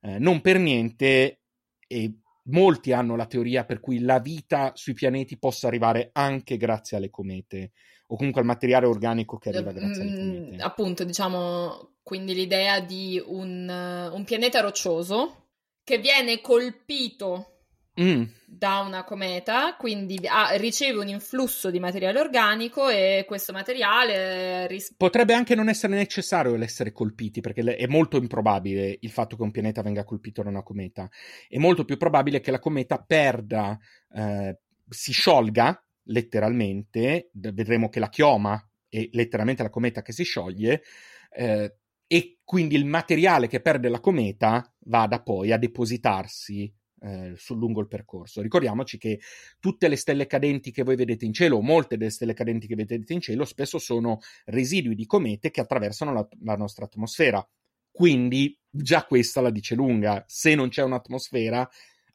Eh, 0.00 0.18
non 0.18 0.40
per 0.40 0.58
niente, 0.58 1.42
e 1.86 2.12
molti 2.46 2.92
hanno 2.92 3.16
la 3.16 3.26
teoria 3.26 3.64
per 3.64 3.80
cui 3.80 4.00
la 4.00 4.18
vita 4.18 4.72
sui 4.74 4.94
pianeti 4.94 5.38
possa 5.38 5.66
arrivare 5.66 6.10
anche 6.12 6.56
grazie 6.56 6.96
alle 6.96 7.10
comete 7.10 7.72
o 8.08 8.16
comunque 8.16 8.40
al 8.40 8.46
materiale 8.46 8.86
organico 8.86 9.36
che 9.36 9.48
arriva 9.48 9.72
grazie 9.72 10.02
alle 10.02 10.10
mm, 10.10 10.44
comete. 10.44 10.62
Appunto, 10.62 11.04
diciamo, 11.04 11.94
quindi 12.02 12.34
l'idea 12.34 12.80
di 12.80 13.22
un, 13.24 13.68
un 14.12 14.24
pianeta 14.24 14.60
roccioso 14.60 15.44
che 15.82 15.98
viene 15.98 16.40
colpito 16.40 17.55
mm. 18.00 18.22
da 18.46 18.80
una 18.80 19.04
cometa, 19.04 19.76
quindi 19.76 20.20
ha, 20.26 20.50
riceve 20.56 21.00
un 21.00 21.08
influsso 21.08 21.70
di 21.70 21.78
materiale 21.78 22.18
organico 22.18 22.88
e 22.88 23.24
questo 23.26 23.52
materiale... 23.52 24.66
Ris- 24.66 24.94
Potrebbe 24.96 25.34
anche 25.34 25.54
non 25.54 25.68
essere 25.68 25.94
necessario 25.94 26.56
l'essere 26.56 26.92
colpiti, 26.92 27.40
perché 27.40 27.62
è 27.76 27.86
molto 27.86 28.16
improbabile 28.16 28.98
il 29.00 29.10
fatto 29.10 29.36
che 29.36 29.42
un 29.42 29.50
pianeta 29.50 29.82
venga 29.82 30.04
colpito 30.04 30.42
da 30.42 30.50
una 30.50 30.62
cometa. 30.62 31.08
È 31.48 31.58
molto 31.58 31.84
più 31.84 31.96
probabile 31.96 32.40
che 32.40 32.50
la 32.50 32.58
cometa 32.58 32.98
perda, 32.98 33.78
eh, 34.14 34.58
si 34.88 35.12
sciolga 35.12 35.80
letteralmente, 36.08 37.30
vedremo 37.32 37.88
che 37.88 38.00
la 38.00 38.08
chioma 38.08 38.62
è 38.88 39.08
letteralmente 39.12 39.62
la 39.62 39.70
cometa 39.70 40.02
che 40.02 40.12
si 40.12 40.22
scioglie, 40.22 40.82
eh, 41.30 41.76
e 42.06 42.38
quindi 42.44 42.76
il 42.76 42.84
materiale 42.84 43.48
che 43.48 43.60
perde 43.60 43.88
la 43.88 43.98
cometa 43.98 44.72
vada 44.84 45.20
poi 45.20 45.50
a 45.50 45.58
depositarsi 45.58 46.72
eh, 47.00 47.34
sul 47.36 47.58
lungo 47.58 47.80
il 47.80 47.88
percorso. 47.88 48.40
Ricordiamoci 48.40 48.98
che 48.98 49.20
tutte 49.60 49.88
le 49.88 49.96
stelle 49.96 50.26
cadenti 50.26 50.70
che 50.70 50.82
voi 50.82 50.96
vedete 50.96 51.24
in 51.24 51.32
cielo, 51.32 51.56
o 51.56 51.62
molte 51.62 51.96
delle 51.96 52.10
stelle 52.10 52.34
cadenti 52.34 52.66
che 52.66 52.74
vedete 52.74 53.12
in 53.12 53.20
cielo, 53.20 53.44
spesso 53.44 53.78
sono 53.78 54.18
residui 54.46 54.94
di 54.94 55.06
comete 55.06 55.50
che 55.50 55.60
attraversano 55.60 56.12
la, 56.12 56.26
la 56.42 56.56
nostra 56.56 56.84
atmosfera. 56.84 57.46
Quindi 57.90 58.58
già 58.68 59.04
questa 59.04 59.40
la 59.40 59.50
dice 59.50 59.74
lunga. 59.74 60.24
Se 60.26 60.54
non 60.54 60.68
c'è 60.68 60.82
un'atmosfera, 60.82 61.68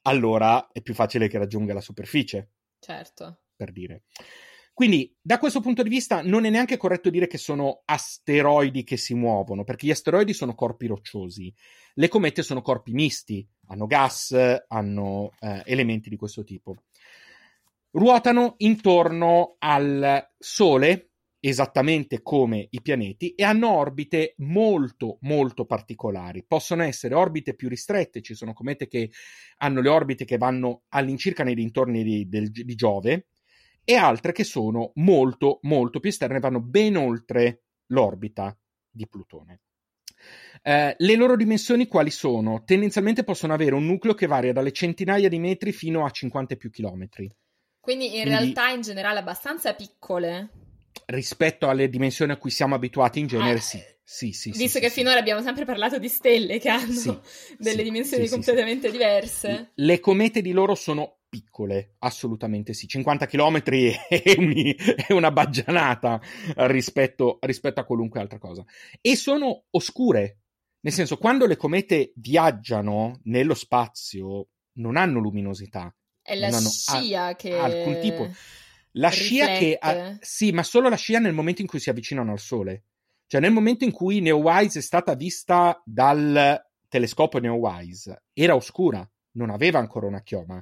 allora 0.04 0.70
è 0.72 0.82
più 0.82 0.94
facile 0.94 1.28
che 1.28 1.38
raggiunga 1.38 1.74
la 1.74 1.82
superficie. 1.82 2.50
Certo. 2.80 3.40
Per 3.56 3.72
dire. 3.72 4.04
Quindi, 4.82 5.16
da 5.22 5.38
questo 5.38 5.60
punto 5.60 5.84
di 5.84 5.90
vista, 5.90 6.24
non 6.24 6.44
è 6.44 6.50
neanche 6.50 6.76
corretto 6.76 7.12
dire 7.12 7.28
che 7.28 7.38
sono 7.38 7.84
asteroidi 7.86 8.84
che 8.84 8.98
si 8.98 9.14
muovono, 9.14 9.64
perché 9.64 9.86
gli 9.86 9.92
asteroidi 9.92 10.34
sono 10.34 10.56
corpi 10.56 10.88
rocciosi. 10.88 11.54
Le 11.94 12.08
comete 12.08 12.42
sono 12.42 12.64
corpi 12.64 12.92
misti, 12.92 13.48
hanno 13.68 13.86
gas, 13.86 14.36
hanno 14.68 15.34
eh, 15.40 15.62
elementi 15.66 16.10
di 16.10 16.16
questo 16.16 16.44
tipo. 16.44 16.78
Ruotano 17.92 18.56
intorno 18.58 19.58
al 19.60 20.28
Sole, 20.40 21.12
esattamente 21.40 22.24
come 22.24 22.66
i 22.72 22.82
pianeti, 22.82 23.36
e 23.36 23.44
hanno 23.44 23.72
orbite 23.72 24.34
molto, 24.38 25.20
molto 25.22 25.66
particolari. 25.66 26.44
Possono 26.44 26.82
essere 26.82 27.14
orbite 27.14 27.54
più 27.54 27.70
ristrette, 27.70 28.24
ci 28.24 28.34
sono 28.34 28.54
comete 28.54 28.88
che 28.88 29.12
hanno 29.58 29.80
le 29.80 29.90
orbite 29.90 30.26
che 30.26 30.38
vanno 30.38 30.86
all'incirca 30.90 31.44
nei 31.44 31.54
dintorni 31.54 32.02
di, 32.02 32.28
del, 32.28 32.50
di 32.50 32.74
Giove, 32.74 33.28
e 33.84 33.96
altre 33.96 34.32
che 34.32 34.44
sono 34.44 34.92
molto, 34.96 35.60
molto 35.64 36.00
più 36.00 36.10
esterne, 36.10 36.40
vanno 36.40 36.62
ben 36.62 36.96
oltre 36.96 37.64
l'orbita 37.88 38.58
di 38.90 39.08
Plutone. 39.08 39.62
Eh, 40.62 40.96
le 40.98 41.16
loro 41.16 41.36
dimensioni 41.36 41.88
quali 41.88 42.12
sono? 42.12 42.64
Tendenzialmente 42.64 43.24
possono 43.24 43.54
avere 43.54 43.74
un 43.74 43.86
nucleo 43.86 44.14
che 44.14 44.28
varia 44.28 44.54
dalle 44.54 44.72
centinaia 44.72 45.30
di 45.30 45.40
metri 45.40 45.72
fino 45.72 46.06
a 46.06 46.10
50 46.10 46.54
e 46.54 46.58
più 46.58 46.70
chilometri. 46.70 47.34
Quindi 47.80 48.06
in 48.06 48.12
Quindi, 48.12 48.30
realtà 48.30 48.70
in 48.70 48.82
generale 48.82 49.20
abbastanza 49.20 49.74
piccole. 49.74 50.50
Rispetto 51.06 51.68
alle 51.68 51.90
dimensioni 51.90 52.32
a 52.32 52.38
cui 52.38 52.52
siamo 52.52 52.76
abituati 52.76 53.20
in 53.20 53.28
genere, 53.28 53.58
ah, 53.58 53.62
sì. 53.62 53.80
Sì, 54.04 54.34
sì, 54.34 54.52
Visto 54.52 54.78
sì, 54.78 54.80
che 54.82 54.90
sì, 54.90 55.00
finora 55.00 55.20
abbiamo 55.20 55.42
sempre 55.42 55.64
parlato 55.64 55.98
di 55.98 56.10
stelle 56.10 56.60
che 56.60 56.68
hanno 56.68 57.22
delle 57.58 57.82
dimensioni 57.82 58.28
completamente 58.28 58.92
diverse. 58.92 59.72
Le 59.74 60.00
comete 60.02 60.42
di 60.42 60.52
loro 60.52 60.76
sono 60.76 61.21
piccole, 61.32 61.96
assolutamente 62.00 62.74
sì. 62.74 62.88
50 62.88 63.26
km 63.26 63.62
è, 63.64 64.36
un, 64.38 64.76
è 65.08 65.14
una 65.14 65.32
baggianata 65.32 66.22
rispetto, 66.68 67.40
rispetto, 67.42 67.80
a 67.80 67.86
qualunque 67.86 68.20
altra 68.20 68.38
cosa. 68.38 68.66
E 69.00 69.16
sono 69.16 69.64
oscure, 69.70 70.40
nel 70.82 70.92
senso, 70.92 71.18
quando 71.18 71.48
le 71.48 71.56
comete 71.56 72.12
viaggiano 72.16 73.22
nello 73.24 73.54
spazio, 73.54 74.50
non 74.74 74.98
hanno 74.98 75.20
luminosità. 75.20 75.96
È 76.22 76.36
la 76.36 76.52
scia 76.60 77.28
a, 77.28 77.36
che. 77.36 77.58
Alcun 77.58 78.00
tipo. 78.02 78.30
La 78.96 79.08
riflette. 79.08 79.24
scia 79.24 79.46
che. 79.58 79.78
Ha, 79.80 80.18
sì, 80.20 80.52
ma 80.52 80.64
solo 80.64 80.90
la 80.90 80.98
scia 80.98 81.20
nel 81.20 81.34
momento 81.34 81.62
in 81.62 81.68
cui 81.68 81.80
si 81.80 81.90
avvicinano 81.90 82.34
al 82.34 82.40
Sole. 82.40 82.84
Cioè, 83.26 83.40
nel 83.40 83.54
momento 83.54 83.86
in 83.86 83.92
cui 83.92 84.20
Neowise 84.20 84.80
è 84.80 84.82
stata 84.82 85.16
vista 85.16 85.82
dal 85.86 86.62
telescopio 86.90 87.40
Neowise, 87.40 88.24
era 88.34 88.54
oscura, 88.54 89.10
non 89.36 89.50
aveva 89.50 89.80
ancora 89.80 90.08
una 90.08 90.22
chioma 90.22 90.62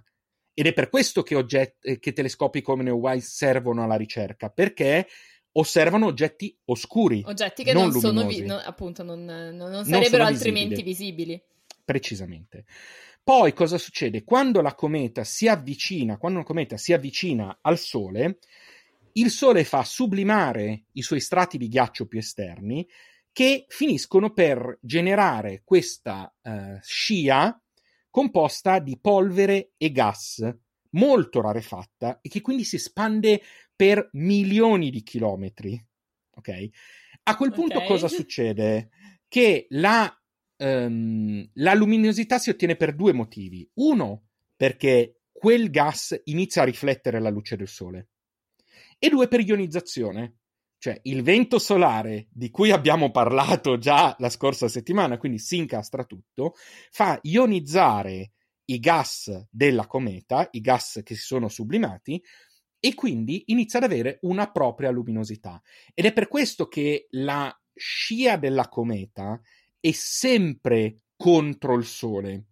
ed 0.59 0.67
è 0.67 0.73
per 0.73 0.89
questo 0.89 1.23
che, 1.23 1.35
oggetti, 1.35 1.87
eh, 1.87 1.99
che 1.99 2.11
telescopi 2.11 2.61
come 2.61 2.83
Neowise 2.83 3.29
servono 3.29 3.81
alla 3.81 3.95
ricerca, 3.95 4.49
perché 4.49 5.07
osservano 5.53 6.07
oggetti 6.07 6.53
oscuri. 6.65 7.23
Oggetti 7.25 7.63
che 7.63 7.71
non, 7.71 7.87
non 7.87 7.99
sono 8.01 8.25
vi- 8.25 8.41
no, 8.41 8.57
appunto 8.57 9.01
non, 9.01 9.23
non, 9.23 9.55
non 9.55 9.85
sarebbero 9.85 10.25
altrimenti 10.25 10.83
visibili. 10.83 11.41
visibili. 11.41 11.43
Precisamente. 11.85 12.65
Poi 13.23 13.53
cosa 13.53 13.77
succede? 13.77 14.25
Quando 14.25 14.59
la 14.59 14.75
cometa 14.75 15.23
si 15.23 15.47
avvicina, 15.47 16.17
quando 16.17 16.39
una 16.39 16.47
cometa 16.47 16.75
si 16.75 16.91
avvicina 16.91 17.59
al 17.61 17.77
Sole, 17.77 18.39
il 19.13 19.29
Sole 19.29 19.63
fa 19.63 19.85
sublimare 19.85 20.87
i 20.91 21.01
suoi 21.01 21.21
strati 21.21 21.57
di 21.57 21.69
ghiaccio 21.69 22.05
più 22.05 22.19
esterni 22.19 22.85
che 23.31 23.63
finiscono 23.69 24.33
per 24.33 24.77
generare 24.81 25.61
questa 25.63 26.35
uh, 26.41 26.79
scia 26.81 27.57
composta 28.09 28.79
di 28.79 28.97
polvere 28.99 29.71
e 29.77 29.91
gas 29.91 30.47
molto 30.91 31.41
rarefatta 31.41 32.19
e 32.21 32.29
che 32.29 32.41
quindi 32.41 32.63
si 32.63 32.77
espande 32.77 33.41
per 33.75 34.09
milioni 34.13 34.89
di 34.89 35.03
chilometri. 35.03 35.85
Ok? 36.35 36.69
A 37.23 37.35
quel 37.35 37.51
punto 37.51 37.77
okay. 37.77 37.87
cosa 37.87 38.07
succede? 38.07 38.89
Che 39.27 39.67
la, 39.69 40.11
um, 40.57 41.47
la 41.53 41.73
luminosità 41.73 42.39
si 42.39 42.49
ottiene 42.49 42.75
per 42.75 42.95
due 42.95 43.13
motivi. 43.13 43.69
Uno, 43.75 44.29
perché 44.55 45.21
quel 45.31 45.69
gas 45.69 46.19
inizia 46.25 46.63
a 46.63 46.65
riflettere 46.65 47.19
la 47.19 47.29
luce 47.29 47.55
del 47.55 47.67
sole. 47.67 48.09
E 48.97 49.09
due, 49.09 49.27
per 49.27 49.41
ionizzazione. 49.41 50.38
Cioè 50.79 50.97
il 51.03 51.21
vento 51.21 51.59
solare 51.59 52.27
di 52.31 52.49
cui 52.49 52.71
abbiamo 52.71 53.11
parlato 53.11 53.77
già 53.77 54.15
la 54.17 54.29
scorsa 54.29 54.69
settimana, 54.69 55.17
quindi 55.17 55.37
si 55.37 55.57
incastra 55.57 56.05
tutto, 56.05 56.55
fa 56.89 57.19
ionizzare 57.21 58.31
i 58.65 58.79
gas 58.79 59.47
della 59.49 59.85
cometa, 59.87 60.47
i 60.51 60.61
gas 60.61 61.01
che 61.03 61.15
si 61.15 61.25
sono 61.25 61.49
sublimati, 61.49 62.23
e 62.79 62.95
quindi 62.95 63.43
inizia 63.47 63.79
ad 63.79 63.85
avere 63.85 64.19
una 64.21 64.49
propria 64.51 64.89
luminosità. 64.89 65.61
Ed 65.93 66.05
è 66.05 66.13
per 66.13 66.29
questo 66.29 66.69
che 66.69 67.07
la 67.11 67.53
scia 67.73 68.37
della 68.37 68.69
cometa 68.69 69.39
è 69.81 69.91
sempre 69.91 71.01
contro 71.17 71.75
il 71.75 71.83
Sole. 71.83 72.45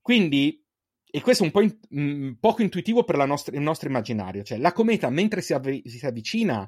Quindi, 0.00 0.64
e 1.04 1.20
questo 1.20 1.42
è 1.42 1.46
un 1.46 1.52
po' 1.52 1.60
in, 1.60 1.78
mh, 1.86 2.00
mm, 2.00 2.32
poco 2.40 2.62
intuitivo 2.62 3.04
per 3.04 3.16
nostra, 3.26 3.54
il 3.54 3.62
nostro 3.62 3.90
immaginario, 3.90 4.42
cioè 4.42 4.56
la 4.56 4.72
cometa 4.72 5.10
mentre 5.10 5.42
si, 5.42 5.52
avv- 5.52 5.86
si 5.86 6.06
avvicina 6.06 6.66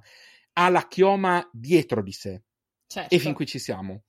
ha 0.53 0.69
la 0.69 0.87
chioma 0.87 1.49
dietro 1.53 2.03
di 2.03 2.13
sé. 2.13 2.43
Certo. 2.87 3.15
E 3.15 3.19
fin 3.19 3.35
qui 3.35 3.47
ci 3.47 3.59
siamo. 3.59 4.05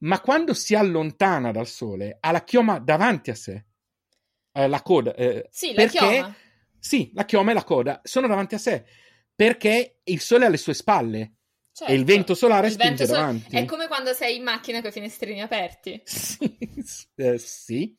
Ma 0.00 0.20
quando 0.20 0.54
si 0.54 0.74
allontana 0.74 1.50
dal 1.50 1.66
Sole, 1.66 2.16
ha 2.20 2.30
la 2.30 2.42
chioma 2.42 2.78
davanti 2.78 3.30
a 3.30 3.34
sé. 3.34 3.64
Eh, 4.52 4.68
la 4.68 4.82
coda. 4.82 5.14
Eh, 5.14 5.48
sì, 5.50 5.68
la 5.68 5.74
perché, 5.74 5.98
chioma. 5.98 6.34
Sì, 6.78 7.10
la 7.14 7.24
chioma 7.24 7.50
e 7.50 7.54
la 7.54 7.64
coda 7.64 8.00
sono 8.02 8.26
davanti 8.26 8.54
a 8.54 8.58
sé. 8.58 8.84
Perché 9.34 10.00
il 10.04 10.20
Sole 10.20 10.44
è 10.44 10.46
alle 10.46 10.56
sue 10.56 10.74
spalle. 10.74 11.34
Certo. 11.72 11.92
E 11.92 11.96
il 11.96 12.04
vento 12.04 12.34
solare 12.34 12.68
il 12.68 12.72
spinge 12.72 13.04
vento 13.04 13.12
davanti. 13.12 13.56
È 13.56 13.64
come 13.64 13.88
quando 13.88 14.12
sei 14.12 14.36
in 14.36 14.44
macchina 14.44 14.80
con 14.80 14.90
i 14.90 14.92
finestrini 14.92 15.42
aperti. 15.42 16.00
sì. 16.04 16.56
Eh, 17.16 17.38
sì. 17.38 17.96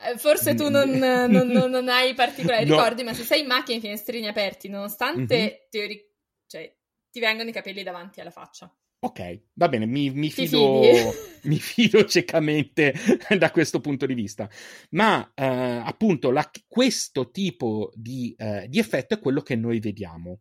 Eh, 0.00 0.16
forse 0.16 0.54
tu 0.54 0.70
non, 0.70 0.88
non, 0.90 1.46
non, 1.48 1.70
non 1.70 1.88
hai 1.88 2.14
particolari 2.14 2.64
no. 2.64 2.76
ricordi, 2.76 3.02
ma 3.02 3.12
se 3.12 3.24
sei 3.24 3.40
in 3.40 3.46
macchina 3.46 3.78
con 3.78 3.78
i 3.78 3.80
finestrini 3.80 4.28
aperti, 4.28 4.68
nonostante 4.68 5.36
mm-hmm. 5.36 5.68
teori- 5.68 6.06
cioè, 6.46 6.74
ti 7.18 7.24
vengono 7.24 7.48
i 7.48 7.52
capelli 7.52 7.82
davanti 7.82 8.20
alla 8.20 8.30
faccia. 8.30 8.72
Ok, 9.00 9.42
va 9.54 9.68
bene, 9.68 9.86
mi, 9.86 10.10
mi, 10.10 10.30
fido, 10.30 10.82
mi 11.44 11.58
fido 11.58 12.04
ciecamente 12.04 12.94
da 13.36 13.50
questo 13.50 13.80
punto 13.80 14.06
di 14.06 14.14
vista. 14.14 14.48
Ma 14.90 15.32
eh, 15.34 15.44
appunto 15.44 16.30
la, 16.30 16.48
questo 16.66 17.30
tipo 17.30 17.90
di, 17.94 18.34
eh, 18.36 18.66
di, 18.68 18.78
effetto 18.78 19.14
è 19.14 19.20
quello 19.20 19.42
che 19.42 19.56
noi 19.56 19.80
vediamo. 19.80 20.40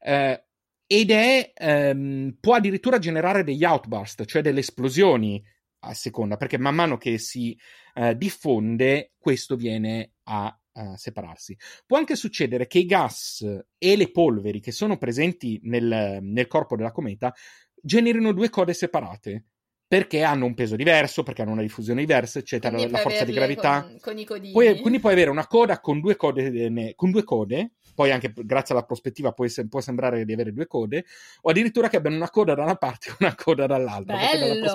Eh, 0.00 0.44
ed 0.86 1.10
è, 1.10 1.52
ehm, 1.54 2.36
può 2.40 2.54
addirittura 2.54 2.98
generare 2.98 3.44
degli 3.44 3.64
outburst, 3.64 4.24
cioè 4.24 4.42
delle 4.42 4.60
esplosioni 4.60 5.42
a 5.84 5.94
seconda, 5.94 6.36
perché 6.36 6.58
man 6.58 6.74
mano 6.74 6.96
che 6.96 7.18
si 7.18 7.58
eh, 7.94 8.16
diffonde, 8.16 9.12
questo 9.18 9.56
viene 9.56 10.14
a 10.24 10.56
uh, 10.72 10.96
separarsi. 10.96 11.56
Può 11.86 11.98
anche 11.98 12.16
succedere 12.16 12.66
che 12.66 12.78
i 12.78 12.86
gas 12.86 13.46
e 13.78 13.96
le 13.96 14.10
polveri 14.10 14.60
che 14.60 14.72
sono 14.72 14.98
presenti 14.98 15.60
nel, 15.64 16.18
nel 16.20 16.46
corpo 16.46 16.76
della 16.76 16.92
cometa 16.92 17.34
generino 17.74 18.32
due 18.32 18.48
code 18.48 18.74
separate 18.74 19.46
perché 19.92 20.22
hanno 20.22 20.46
un 20.46 20.54
peso 20.54 20.74
diverso, 20.74 21.22
perché 21.22 21.42
hanno 21.42 21.52
una 21.52 21.60
diffusione 21.60 22.00
diversa, 22.00 22.38
eccetera, 22.38 22.74
quindi 22.74 22.92
la 22.92 22.98
forza 22.98 23.24
di 23.24 23.32
gravità. 23.32 23.82
Con, 23.82 23.98
con 24.00 24.18
i 24.18 24.24
codini. 24.24 24.52
Puoi, 24.52 24.80
quindi 24.80 25.00
puoi 25.00 25.12
avere 25.12 25.28
una 25.28 25.46
coda 25.46 25.80
con 25.80 26.00
due 26.00 26.16
code, 26.16 26.94
con 26.94 27.10
due 27.10 27.24
code 27.24 27.72
poi 27.94 28.10
anche 28.10 28.32
grazie 28.34 28.74
alla 28.74 28.84
prospettiva 28.84 29.32
può, 29.32 29.44
può, 29.68 29.80
sembrare 29.80 30.24
di 30.24 30.32
avere 30.32 30.52
due 30.52 30.66
code, 30.66 31.04
o 31.42 31.50
addirittura 31.50 31.88
che 31.88 31.96
abbiano 31.96 32.16
una 32.16 32.30
coda 32.30 32.54
da 32.54 32.62
una 32.62 32.76
parte 32.76 33.10
e 33.10 33.16
una 33.20 33.34
coda 33.34 33.66
dall'altra. 33.66 34.16
Bello! 34.16 34.46
Non 34.46 34.72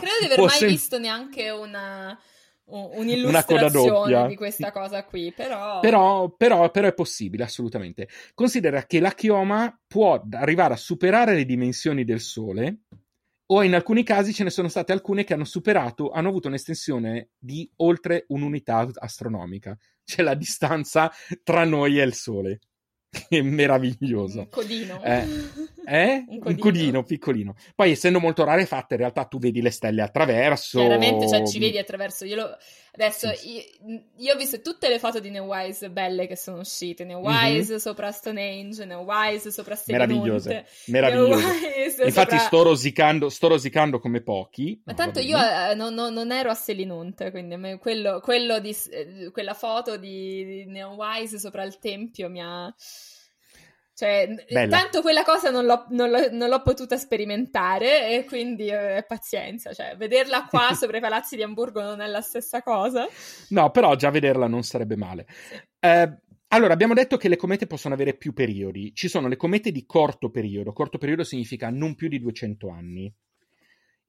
credo 0.00 0.18
di 0.18 0.24
aver 0.24 0.40
mai 0.40 0.48
sem- 0.50 0.68
visto 0.68 0.98
neanche 0.98 1.50
una 1.50 2.18
un'illustrazione 2.70 4.28
di 4.28 4.36
questa 4.36 4.70
cosa 4.72 5.04
qui, 5.04 5.32
però... 5.32 5.80
Però, 5.80 6.28
però... 6.30 6.70
però, 6.70 6.88
è 6.88 6.94
possibile, 6.94 7.44
assolutamente. 7.44 8.08
Considera 8.34 8.84
che 8.84 9.00
la 9.00 9.12
chioma 9.12 9.78
può 9.86 10.22
arrivare 10.32 10.74
a 10.74 10.78
superare 10.78 11.34
le 11.34 11.44
dimensioni 11.44 12.04
del 12.04 12.20
Sole, 12.20 12.80
o 13.50 13.62
in 13.62 13.74
alcuni 13.74 14.02
casi 14.02 14.34
ce 14.34 14.44
ne 14.44 14.50
sono 14.50 14.68
state 14.68 14.92
alcune 14.92 15.24
che 15.24 15.32
hanno 15.32 15.44
superato, 15.44 16.10
hanno 16.10 16.28
avuto 16.28 16.48
un'estensione 16.48 17.30
di 17.38 17.70
oltre 17.76 18.24
un'unità 18.28 18.86
astronomica, 18.94 19.76
cioè 20.04 20.24
la 20.24 20.34
distanza 20.34 21.10
tra 21.42 21.64
noi 21.64 21.98
e 21.98 22.04
il 22.04 22.14
Sole. 22.14 22.60
Che 23.28 23.42
meraviglioso. 23.42 24.40
Un 24.40 24.48
codino. 24.48 25.02
Eh, 25.02 25.26
eh? 25.86 26.24
Un, 26.28 26.38
codino. 26.38 26.44
un, 26.44 26.56
codino. 26.56 27.02
piccolino. 27.04 27.54
Poi, 27.74 27.92
essendo 27.92 28.20
molto 28.20 28.44
rarefatte, 28.44 28.94
in 28.94 29.00
realtà 29.00 29.24
tu 29.24 29.38
vedi 29.38 29.62
le 29.62 29.70
stelle 29.70 30.02
attraverso. 30.02 30.78
Chiaramente, 30.78 31.28
cioè, 31.28 31.46
ci 31.46 31.58
vedi 31.58 31.78
attraverso. 31.78 32.24
Io 32.24 32.36
lo... 32.36 32.56
Adesso, 33.00 33.32
sì. 33.34 33.54
io, 33.54 34.02
io, 34.16 34.34
ho 34.34 34.36
visto 34.36 34.60
tutte 34.60 34.88
le 34.88 34.98
foto 34.98 35.20
di 35.20 35.30
Neowise 35.30 35.88
belle 35.88 36.26
che 36.26 36.36
sono 36.36 36.58
uscite. 36.58 37.04
Neowise 37.04 37.70
mm-hmm. 37.70 37.76
sopra 37.76 38.10
Stonehenge, 38.10 38.84
Neowise 38.84 39.52
sopra 39.52 39.78
Meravigliose. 39.86 40.66
Meravigliose. 40.86 42.04
Infatti 42.04 42.10
sopra... 42.10 42.38
sto, 42.38 42.62
rosicando, 42.64 43.28
sto 43.28 43.48
rosicando 43.48 44.00
come 44.00 44.20
pochi. 44.20 44.80
Ma 44.84 44.92
no, 44.92 44.98
tanto 44.98 45.20
io 45.20 45.38
eh, 45.38 45.74
non, 45.74 45.94
non, 45.94 46.12
non, 46.12 46.32
ero 46.32 46.50
a 46.50 46.54
Selinunte, 46.54 47.30
quindi 47.30 47.78
quello, 47.78 48.20
quello 48.20 48.58
di, 48.58 48.76
eh, 48.90 49.30
quella 49.30 49.54
foto 49.54 49.96
di, 49.96 50.44
di 50.44 50.64
Neowise 50.66 51.38
sopra 51.38 51.62
il 51.62 51.78
tempio 51.78 52.28
mi 52.28 52.42
ha... 52.42 52.74
Cioè, 53.98 54.32
Bella. 54.48 54.78
tanto 54.78 55.02
quella 55.02 55.24
cosa 55.24 55.50
non 55.50 55.66
l'ho, 55.66 55.86
non, 55.88 56.08
l'ho, 56.08 56.28
non 56.30 56.48
l'ho, 56.48 56.62
potuta 56.62 56.96
sperimentare 56.96 58.16
e 58.16 58.24
quindi 58.26 58.68
eh, 58.68 59.04
pazienza, 59.04 59.72
cioè, 59.72 59.96
vederla 59.96 60.46
qua 60.48 60.70
sopra 60.78 60.98
i 60.98 61.00
palazzi 61.00 61.34
di 61.34 61.42
Hamburgo 61.42 61.82
non 61.82 62.00
è 62.00 62.06
la 62.06 62.20
stessa 62.20 62.62
cosa. 62.62 63.08
No, 63.48 63.72
però 63.72 63.96
già 63.96 64.10
vederla 64.10 64.46
non 64.46 64.62
sarebbe 64.62 64.94
male. 64.94 65.26
Sì. 65.28 65.60
Eh, 65.80 66.18
allora, 66.46 66.74
abbiamo 66.74 66.94
detto 66.94 67.16
che 67.16 67.28
le 67.28 67.34
comete 67.34 67.66
possono 67.66 67.94
avere 67.94 68.14
più 68.14 68.32
periodi. 68.34 68.94
Ci 68.94 69.08
sono 69.08 69.26
le 69.26 69.34
comete 69.34 69.72
di 69.72 69.84
corto 69.84 70.30
periodo. 70.30 70.72
Corto 70.72 70.98
periodo 70.98 71.24
significa 71.24 71.68
non 71.68 71.96
più 71.96 72.06
di 72.06 72.20
200 72.20 72.68
anni. 72.70 73.12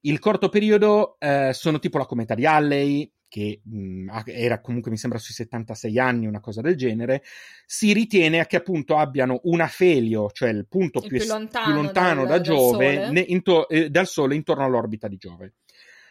Il 0.02 0.20
corto 0.20 0.50
periodo 0.50 1.16
eh, 1.18 1.50
sono 1.52 1.80
tipo 1.80 1.98
la 1.98 2.06
cometa 2.06 2.36
di 2.36 2.46
Halley, 2.46 3.12
che 3.30 3.60
mh, 3.64 4.10
era 4.26 4.60
comunque 4.60 4.90
mi 4.90 4.98
sembra 4.98 5.18
sui 5.18 5.32
76 5.32 5.98
anni, 5.98 6.26
una 6.26 6.40
cosa 6.40 6.60
del 6.60 6.76
genere, 6.76 7.22
si 7.64 7.92
ritiene 7.92 8.44
che 8.46 8.56
appunto 8.56 8.96
abbiano 8.96 9.40
un 9.44 9.60
afelio, 9.60 10.30
cioè 10.32 10.50
il 10.50 10.66
punto 10.66 10.98
il 10.98 11.06
più, 11.06 11.18
più, 11.18 11.26
lontano, 11.28 11.64
più 11.64 11.74
lontano 11.74 12.26
dal, 12.26 12.38
da 12.38 12.40
Giove, 12.40 12.94
dal 12.96 13.06
sole. 13.06 13.20
Into, 13.20 13.68
eh, 13.68 13.88
dal 13.88 14.06
Sole 14.06 14.34
intorno 14.34 14.64
all'orbita 14.64 15.06
di 15.06 15.16
Giove. 15.16 15.54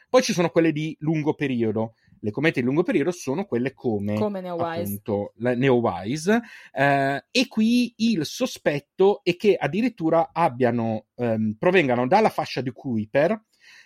Poi 0.10 0.24
ci 0.24 0.34
sono 0.34 0.50
quelle 0.50 0.72
di 0.72 0.96
lungo 1.02 1.36
periodo. 1.36 1.96
Le 2.22 2.32
comete 2.32 2.62
di 2.62 2.66
lungo 2.66 2.84
periodo 2.84 3.12
sono 3.12 3.46
quelle 3.46 3.74
come, 3.74 4.16
come 4.16 4.42
Neowise. 4.42 4.82
appunto 4.82 5.34
la 5.38 5.54
Neowise. 5.54 6.42
Eh, 6.72 7.26
e 7.30 7.48
qui 7.48 7.94
il 7.98 8.26
sospetto 8.26 9.20
è 9.24 9.36
che 9.36 9.56
addirittura 9.56 10.30
abbiano, 10.32 11.08
ehm, 11.16 11.58
provengano 11.60 12.08
dalla 12.08 12.30
fascia 12.30 12.62
di 12.62 12.72
Kuiper, 12.72 13.44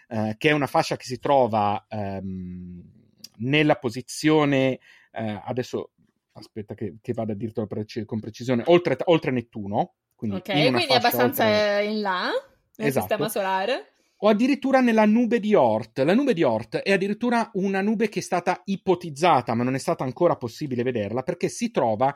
eh, 0.07 0.35
che 0.37 0.49
è 0.49 0.53
una 0.53 0.67
fascia 0.67 0.95
che 0.95 1.05
si 1.05 1.19
trova 1.19 1.85
ehm, 1.89 3.02
nella 3.37 3.75
posizione, 3.75 4.79
eh, 5.11 5.41
adesso 5.45 5.91
aspetta 6.33 6.73
che, 6.73 6.95
che 7.01 7.13
vada 7.13 7.33
a 7.33 7.35
dirtelo 7.35 7.67
preci- 7.67 8.05
con 8.05 8.19
precisione, 8.19 8.63
oltre, 8.67 8.97
oltre 9.05 9.31
Nettuno. 9.31 9.95
Quindi 10.15 10.37
ok, 10.37 10.71
quindi 10.71 10.93
abbastanza 10.93 11.45
oltre... 11.45 11.85
in 11.85 12.01
là, 12.01 12.29
nel 12.75 12.87
esatto. 12.87 13.07
sistema 13.07 13.29
solare. 13.29 13.87
O 14.23 14.29
addirittura 14.29 14.79
nella 14.79 15.05
nube 15.05 15.41
di 15.41 15.53
Oort. 15.53 15.99
La 15.99 16.13
nube 16.13 16.33
di 16.33 16.43
Oort 16.43 16.77
è 16.77 16.93
addirittura 16.93 17.49
una 17.55 17.81
nube 17.81 18.07
che 18.07 18.19
è 18.19 18.21
stata 18.21 18.61
ipotizzata, 18.63 19.53
ma 19.53 19.63
non 19.63 19.75
è 19.75 19.79
stata 19.79 20.05
ancora 20.05 20.37
possibile 20.37 20.81
vederla, 20.83 21.23
perché 21.23 21.49
si 21.49 21.71
trova, 21.71 22.15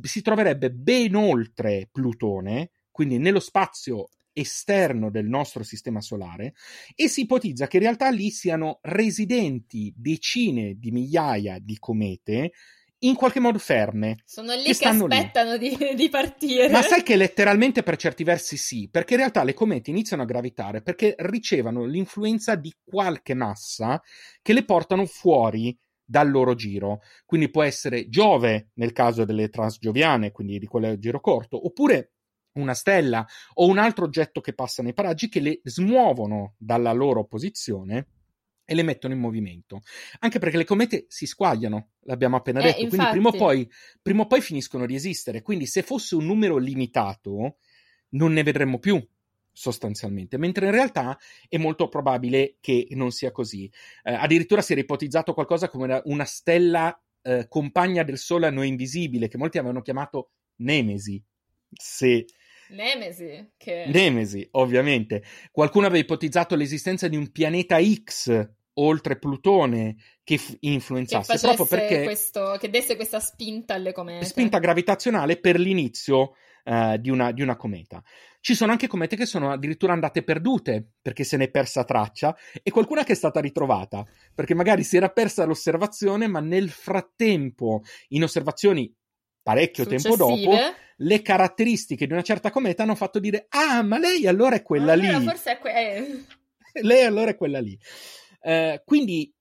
si 0.00 0.22
troverebbe 0.22 0.70
ben 0.70 1.14
oltre 1.14 1.88
Plutone, 1.92 2.70
quindi 2.90 3.18
nello 3.18 3.40
spazio 3.40 4.08
esterno 4.32 5.10
del 5.10 5.26
nostro 5.26 5.62
sistema 5.62 6.00
solare 6.00 6.54
e 6.94 7.08
si 7.08 7.22
ipotizza 7.22 7.66
che 7.66 7.76
in 7.76 7.82
realtà 7.82 8.08
lì 8.10 8.30
siano 8.30 8.78
residenti 8.82 9.92
decine 9.96 10.74
di 10.78 10.90
migliaia 10.90 11.58
di 11.60 11.78
comete 11.78 12.52
in 13.04 13.14
qualche 13.14 13.40
modo 13.40 13.58
ferme. 13.58 14.18
Sono 14.24 14.54
lì 14.54 14.64
che, 14.64 14.74
che 14.74 14.88
aspettano 14.88 15.56
di, 15.56 15.76
di, 15.94 16.08
partire. 16.08 16.68
Ma 16.68 16.82
sai 16.82 17.02
che 17.02 17.16
letteralmente 17.16 17.82
per 17.82 17.96
certi 17.96 18.24
versi 18.24 18.56
sì, 18.56 18.88
perché 18.90 19.14
in 19.14 19.20
realtà 19.20 19.42
le 19.42 19.54
comete 19.54 19.90
iniziano 19.90 20.22
a 20.22 20.26
gravitare 20.26 20.82
perché 20.82 21.14
ricevono 21.18 21.84
l'influenza 21.84 22.54
di 22.54 22.72
qualche 22.84 23.34
massa 23.34 24.00
che 24.40 24.52
le 24.52 24.64
portano 24.64 25.06
fuori 25.06 25.76
dal 26.04 26.30
loro 26.30 26.54
giro. 26.54 27.00
Quindi 27.24 27.50
può 27.50 27.62
essere 27.62 28.08
Giove 28.08 28.70
nel 28.74 28.92
caso 28.92 29.24
delle 29.24 29.48
transgioviane, 29.48 30.30
quindi 30.30 30.58
di 30.58 30.66
quelle 30.66 30.88
a 30.90 30.98
giro 30.98 31.20
corto, 31.20 31.64
oppure 31.64 32.12
una 32.54 32.74
stella 32.74 33.26
o 33.54 33.66
un 33.66 33.78
altro 33.78 34.04
oggetto 34.04 34.40
che 34.40 34.54
passa 34.54 34.82
nei 34.82 34.94
paraggi 34.94 35.28
che 35.28 35.40
le 35.40 35.60
smuovono 35.64 36.54
dalla 36.58 36.92
loro 36.92 37.24
posizione 37.24 38.06
e 38.64 38.74
le 38.74 38.82
mettono 38.82 39.14
in 39.14 39.20
movimento. 39.20 39.82
Anche 40.20 40.38
perché 40.38 40.56
le 40.56 40.64
comete 40.64 41.06
si 41.08 41.26
squagliano, 41.26 41.90
l'abbiamo 42.00 42.36
appena 42.36 42.60
eh, 42.60 42.64
detto, 42.64 42.80
infatti... 42.80 42.96
quindi 42.96 43.12
prima 43.12 43.28
o, 43.28 43.32
poi, 43.32 43.70
prima 44.00 44.22
o 44.22 44.26
poi 44.26 44.40
finiscono 44.40 44.86
di 44.86 44.94
esistere. 44.94 45.42
Quindi 45.42 45.66
se 45.66 45.82
fosse 45.82 46.14
un 46.14 46.26
numero 46.26 46.56
limitato, 46.56 47.56
non 48.10 48.32
ne 48.32 48.42
vedremmo 48.42 48.78
più 48.78 49.04
sostanzialmente, 49.54 50.38
mentre 50.38 50.66
in 50.66 50.72
realtà 50.72 51.18
è 51.48 51.58
molto 51.58 51.88
probabile 51.88 52.56
che 52.60 52.86
non 52.92 53.10
sia 53.10 53.30
così. 53.30 53.70
Eh, 54.02 54.12
addirittura 54.12 54.62
si 54.62 54.72
era 54.72 54.80
ipotizzato 54.80 55.34
qualcosa 55.34 55.68
come 55.68 55.84
una, 55.84 56.00
una 56.04 56.24
stella 56.24 56.98
eh, 57.22 57.46
compagna 57.48 58.02
del 58.02 58.18
Sole 58.18 58.46
a 58.46 58.50
noi 58.50 58.68
invisibile, 58.68 59.28
che 59.28 59.36
molti 59.36 59.58
avevano 59.58 59.82
chiamato 59.82 60.30
Nemesi, 60.56 61.22
se 61.70 62.26
Nemesi, 62.72 63.52
che... 63.56 63.84
Nemesi, 63.86 64.46
ovviamente. 64.52 65.22
Qualcuno 65.50 65.86
aveva 65.86 66.02
ipotizzato 66.02 66.56
l'esistenza 66.56 67.08
di 67.08 67.16
un 67.16 67.30
pianeta 67.30 67.78
X 67.82 68.50
oltre 68.74 69.18
Plutone 69.18 69.96
che 70.24 70.38
f- 70.38 70.56
influenzasse 70.60 71.34
che 71.34 71.40
proprio 71.40 71.66
perché 71.66 72.04
questo, 72.04 72.56
che 72.58 72.70
desse 72.70 72.96
questa 72.96 73.20
spinta 73.20 73.74
alle 73.74 73.92
comete. 73.92 74.24
Spinta 74.24 74.58
gravitazionale 74.58 75.38
per 75.38 75.58
l'inizio 75.58 76.32
uh, 76.64 76.96
di, 76.96 77.10
una, 77.10 77.32
di 77.32 77.42
una 77.42 77.56
cometa. 77.56 78.02
Ci 78.40 78.54
sono 78.54 78.72
anche 78.72 78.86
comete 78.86 79.14
che 79.14 79.26
sono 79.26 79.52
addirittura 79.52 79.92
andate 79.92 80.22
perdute 80.22 80.92
perché 81.00 81.22
se 81.22 81.36
ne 81.36 81.44
è 81.44 81.50
persa 81.50 81.84
traccia 81.84 82.36
e 82.62 82.70
qualcuna 82.70 83.04
che 83.04 83.12
è 83.12 83.16
stata 83.16 83.40
ritrovata 83.40 84.04
perché 84.34 84.54
magari 84.54 84.82
si 84.82 84.96
era 84.96 85.10
persa 85.10 85.44
l'osservazione, 85.44 86.26
ma 86.26 86.40
nel 86.40 86.70
frattempo, 86.70 87.82
in 88.08 88.22
osservazioni 88.22 88.92
parecchio 89.42 89.84
tempo 89.84 90.16
dopo, 90.16 90.56
le 91.02 91.22
caratteristiche 91.22 92.06
di 92.06 92.12
una 92.12 92.22
certa 92.22 92.50
cometa 92.50 92.82
hanno 92.82 92.94
fatto 92.94 93.18
dire: 93.18 93.46
Ah, 93.50 93.82
ma 93.82 93.98
lei 93.98 94.26
allora 94.26 94.56
è 94.56 94.62
quella 94.62 94.92
allora, 94.92 95.18
lì. 95.18 95.24
Forse 95.24 95.52
è 95.52 95.58
que- 95.58 95.72
eh. 95.72 96.24
lei 96.82 97.04
allora 97.04 97.30
è 97.30 97.36
quella 97.36 97.60
lì. 97.60 97.78
Uh, 98.40 98.80
quindi 98.84 99.32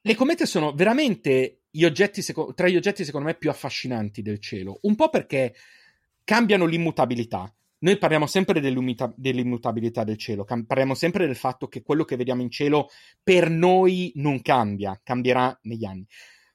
le 0.00 0.14
comete 0.14 0.46
sono 0.46 0.72
veramente 0.72 1.62
gli 1.70 1.84
oggetti, 1.84 2.22
seco- 2.22 2.54
tra 2.54 2.68
gli 2.68 2.76
oggetti 2.76 3.04
secondo 3.04 3.28
me 3.28 3.34
più 3.34 3.50
affascinanti 3.50 4.22
del 4.22 4.40
cielo, 4.40 4.78
un 4.82 4.94
po' 4.94 5.10
perché 5.10 5.54
cambiano 6.24 6.66
l'immutabilità. 6.66 7.52
Noi 7.80 7.96
parliamo 7.96 8.26
sempre 8.26 8.60
dell'immutabilità 8.60 10.02
del 10.02 10.16
cielo, 10.16 10.42
cam- 10.44 10.64
parliamo 10.64 10.94
sempre 10.94 11.26
del 11.26 11.36
fatto 11.36 11.68
che 11.68 11.82
quello 11.82 12.04
che 12.04 12.16
vediamo 12.16 12.42
in 12.42 12.50
cielo 12.50 12.88
per 13.22 13.50
noi 13.50 14.10
non 14.16 14.42
cambia, 14.42 14.98
cambierà 15.02 15.56
negli 15.62 15.84
anni. 15.84 16.04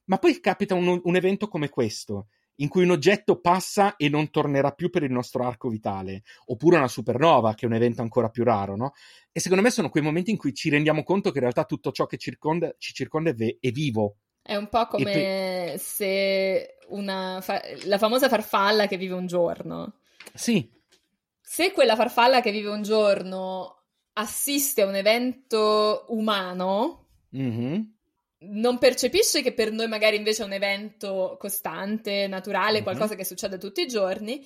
Ma 0.05 0.17
poi 0.17 0.39
capita 0.41 0.75
un, 0.75 0.99
un 1.01 1.15
evento 1.15 1.47
come 1.47 1.69
questo, 1.69 2.27
in 2.57 2.67
cui 2.67 2.83
un 2.83 2.91
oggetto 2.91 3.39
passa 3.39 3.95
e 3.95 4.09
non 4.09 4.29
tornerà 4.29 4.71
più 4.71 4.89
per 4.89 5.03
il 5.03 5.11
nostro 5.11 5.45
arco 5.45 5.69
vitale, 5.69 6.23
oppure 6.45 6.77
una 6.77 6.87
supernova, 6.87 7.53
che 7.55 7.65
è 7.65 7.67
un 7.67 7.73
evento 7.73 8.01
ancora 8.01 8.29
più 8.29 8.43
raro, 8.43 8.75
no? 8.75 8.93
E 9.31 9.39
secondo 9.39 9.63
me 9.63 9.71
sono 9.71 9.89
quei 9.89 10.03
momenti 10.03 10.31
in 10.31 10.37
cui 10.37 10.53
ci 10.53 10.69
rendiamo 10.69 11.03
conto 11.03 11.31
che 11.31 11.37
in 11.37 11.43
realtà 11.43 11.65
tutto 11.65 11.91
ciò 11.91 12.05
che 12.05 12.17
circonda, 12.17 12.73
ci 12.77 12.93
circonda 12.93 13.31
è, 13.31 13.33
ve- 13.33 13.57
è 13.59 13.71
vivo. 13.71 14.17
È 14.41 14.55
un 14.55 14.67
po' 14.69 14.87
come 14.87 15.03
pe- 15.03 15.75
se 15.79 16.77
una 16.89 17.39
fa- 17.41 17.61
la 17.85 17.97
famosa 17.97 18.27
farfalla 18.27 18.87
che 18.87 18.97
vive 18.97 19.15
un 19.15 19.25
giorno. 19.25 19.99
Sì. 20.33 20.69
Se 21.41 21.71
quella 21.71 21.95
farfalla 21.95 22.41
che 22.41 22.51
vive 22.51 22.69
un 22.69 22.81
giorno 22.81 23.83
assiste 24.13 24.81
a 24.81 24.87
un 24.87 24.95
evento 24.95 26.05
umano, 26.09 27.07
mm-hmm 27.35 27.81
non 28.49 28.77
percepisce 28.77 29.41
che 29.41 29.53
per 29.53 29.71
noi 29.71 29.87
magari 29.87 30.15
invece 30.15 30.43
è 30.43 30.45
un 30.45 30.53
evento 30.53 31.37
costante, 31.39 32.27
naturale, 32.27 32.73
mm-hmm. 32.73 32.83
qualcosa 32.83 33.15
che 33.15 33.25
succede 33.25 33.57
tutti 33.57 33.81
i 33.81 33.87
giorni, 33.87 34.45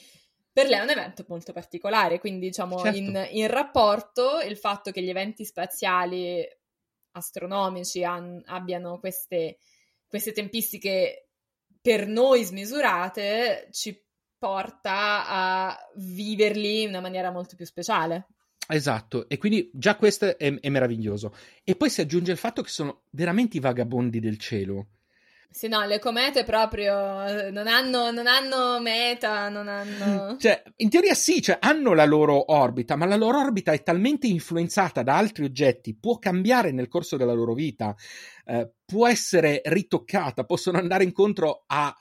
per 0.51 0.67
lei 0.67 0.79
è 0.79 0.83
un 0.83 0.89
evento 0.89 1.23
molto 1.27 1.53
particolare, 1.53 2.19
quindi 2.19 2.47
diciamo 2.47 2.79
certo. 2.79 2.97
in, 2.97 3.27
in, 3.31 3.47
rapporto 3.47 4.39
il 4.39 4.57
fatto 4.57 4.89
che 4.91 5.03
gli 5.03 5.09
eventi 5.09 5.45
spaziali 5.45 6.43
astronomici 7.11 8.03
han, 8.03 8.41
abbiano 8.45 8.99
queste, 8.99 9.59
queste 10.07 10.31
tempistiche 10.31 11.29
per 11.79 12.07
noi 12.07 12.43
smisurate 12.43 13.67
ci 13.71 14.03
porta 14.37 15.27
a 15.27 15.77
viverli 15.95 16.83
in 16.83 16.89
una 16.89 17.01
maniera 17.01 17.31
molto 17.31 17.55
più 17.55 17.65
speciale. 17.65 18.27
Esatto, 18.67 19.29
e 19.29 19.37
quindi 19.37 19.69
già 19.73 19.95
questo 19.95 20.37
è, 20.37 20.59
è, 20.59 20.69
meraviglioso. 20.69 21.33
E 21.63 21.75
poi 21.75 21.89
si 21.89 22.01
aggiunge 22.01 22.31
il 22.31 22.37
fatto 22.37 22.61
che 22.61 22.69
sono 22.69 23.03
veramente 23.11 23.57
i 23.57 23.61
vagabondi 23.61 24.19
del 24.19 24.37
cielo. 24.37 24.87
Sì, 25.49 25.69
no, 25.69 25.85
le 25.85 25.97
comete 25.99 26.43
proprio 26.43 27.25
eh, 27.25 27.49
non 27.49 27.67
hanno, 27.67 28.11
non 28.11 28.27
hanno 28.27 28.79
meta, 28.81 29.47
non 29.49 29.69
hanno... 29.69 30.35
Cioè, 30.37 30.61
in 30.75 30.89
teoria 30.89 31.15
sì, 31.15 31.41
cioè, 31.41 31.57
hanno 31.61 31.93
la 31.93 32.05
loro 32.05 32.51
orbita, 32.51 32.95
ma 32.97 33.05
la 33.05 33.15
loro 33.15 33.39
orbita 33.39 33.71
è 33.71 33.81
talmente 33.81 34.27
influenzata 34.27 35.01
da 35.01 35.15
altri 35.15 35.45
oggetti, 35.45 35.95
può 35.95 36.19
cambiare 36.19 36.71
nel 36.71 36.89
corso 36.89 37.15
della 37.15 37.33
loro 37.33 37.53
vita, 37.53 37.95
eh, 38.45 38.69
può 38.85 39.07
essere 39.07 39.61
ritoccata, 39.63 40.43
possono 40.43 40.77
andare 40.77 41.05
incontro 41.05 41.63
a, 41.65 41.95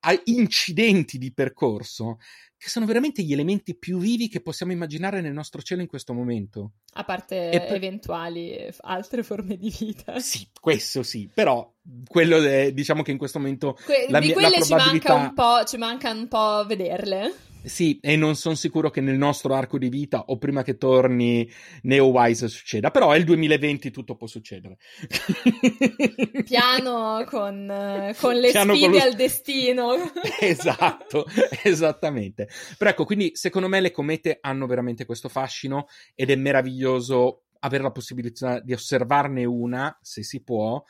a 0.00 0.20
incidenti 0.24 1.18
di 1.18 1.32
percorso 1.32 2.18
che 2.58 2.68
sono 2.68 2.86
veramente 2.86 3.22
gli 3.22 3.32
elementi 3.32 3.76
più 3.76 3.98
vivi 3.98 4.28
che 4.28 4.40
possiamo 4.40 4.72
immaginare 4.72 5.20
nel 5.20 5.32
nostro 5.32 5.62
cielo 5.62 5.80
in 5.80 5.86
questo 5.86 6.12
momento. 6.12 6.72
A 6.94 7.04
parte 7.04 7.50
per... 7.50 7.72
eventuali 7.72 8.68
altre 8.80 9.22
forme 9.22 9.56
di 9.56 9.72
vita. 9.78 10.18
Sì, 10.28 10.48
questo 10.60 11.04
sì, 11.04 11.30
però 11.32 11.72
quello 12.06 12.42
è, 12.42 12.72
diciamo 12.72 13.02
che 13.02 13.12
in 13.12 13.18
questo 13.18 13.38
momento 13.38 13.78
que- 13.84 14.06
la 14.08 14.18
di 14.18 14.26
mia, 14.26 14.34
quelle 14.34 14.58
la 14.58 14.64
probabilità... 14.66 15.08
ci 15.08 15.14
manca 15.14 15.14
un 15.14 15.34
po', 15.34 15.64
ci 15.64 15.76
manca 15.76 16.10
un 16.10 16.28
po' 16.28 16.66
vederle. 16.66 17.34
Sì, 17.68 17.98
e 18.00 18.16
non 18.16 18.34
sono 18.34 18.54
sicuro 18.54 18.90
che 18.90 19.00
nel 19.00 19.16
nostro 19.16 19.54
arco 19.54 19.78
di 19.78 19.88
vita 19.88 20.24
o 20.26 20.38
prima 20.38 20.62
che 20.62 20.76
torni 20.76 21.48
Neowise 21.82 22.48
succeda, 22.48 22.90
però 22.90 23.12
è 23.12 23.18
il 23.18 23.24
2020, 23.24 23.90
tutto 23.90 24.16
può 24.16 24.26
succedere. 24.26 24.78
Piano 26.44 27.24
con, 27.26 28.12
con 28.18 28.34
le 28.34 28.50
Piano 28.50 28.74
sfide 28.74 28.88
con 28.88 28.98
lo... 28.98 29.04
al 29.04 29.14
destino. 29.14 30.12
esatto, 30.40 31.26
esattamente. 31.62 32.48
Però 32.76 32.90
ecco, 32.90 33.04
quindi 33.04 33.32
secondo 33.34 33.68
me 33.68 33.80
le 33.80 33.90
comete 33.90 34.38
hanno 34.40 34.66
veramente 34.66 35.04
questo 35.04 35.28
fascino 35.28 35.86
ed 36.14 36.30
è 36.30 36.36
meraviglioso 36.36 37.42
avere 37.60 37.82
la 37.82 37.90
possibilità 37.90 38.60
di 38.60 38.72
osservarne 38.72 39.44
una, 39.44 39.96
se 40.00 40.22
si 40.22 40.42
può, 40.42 40.82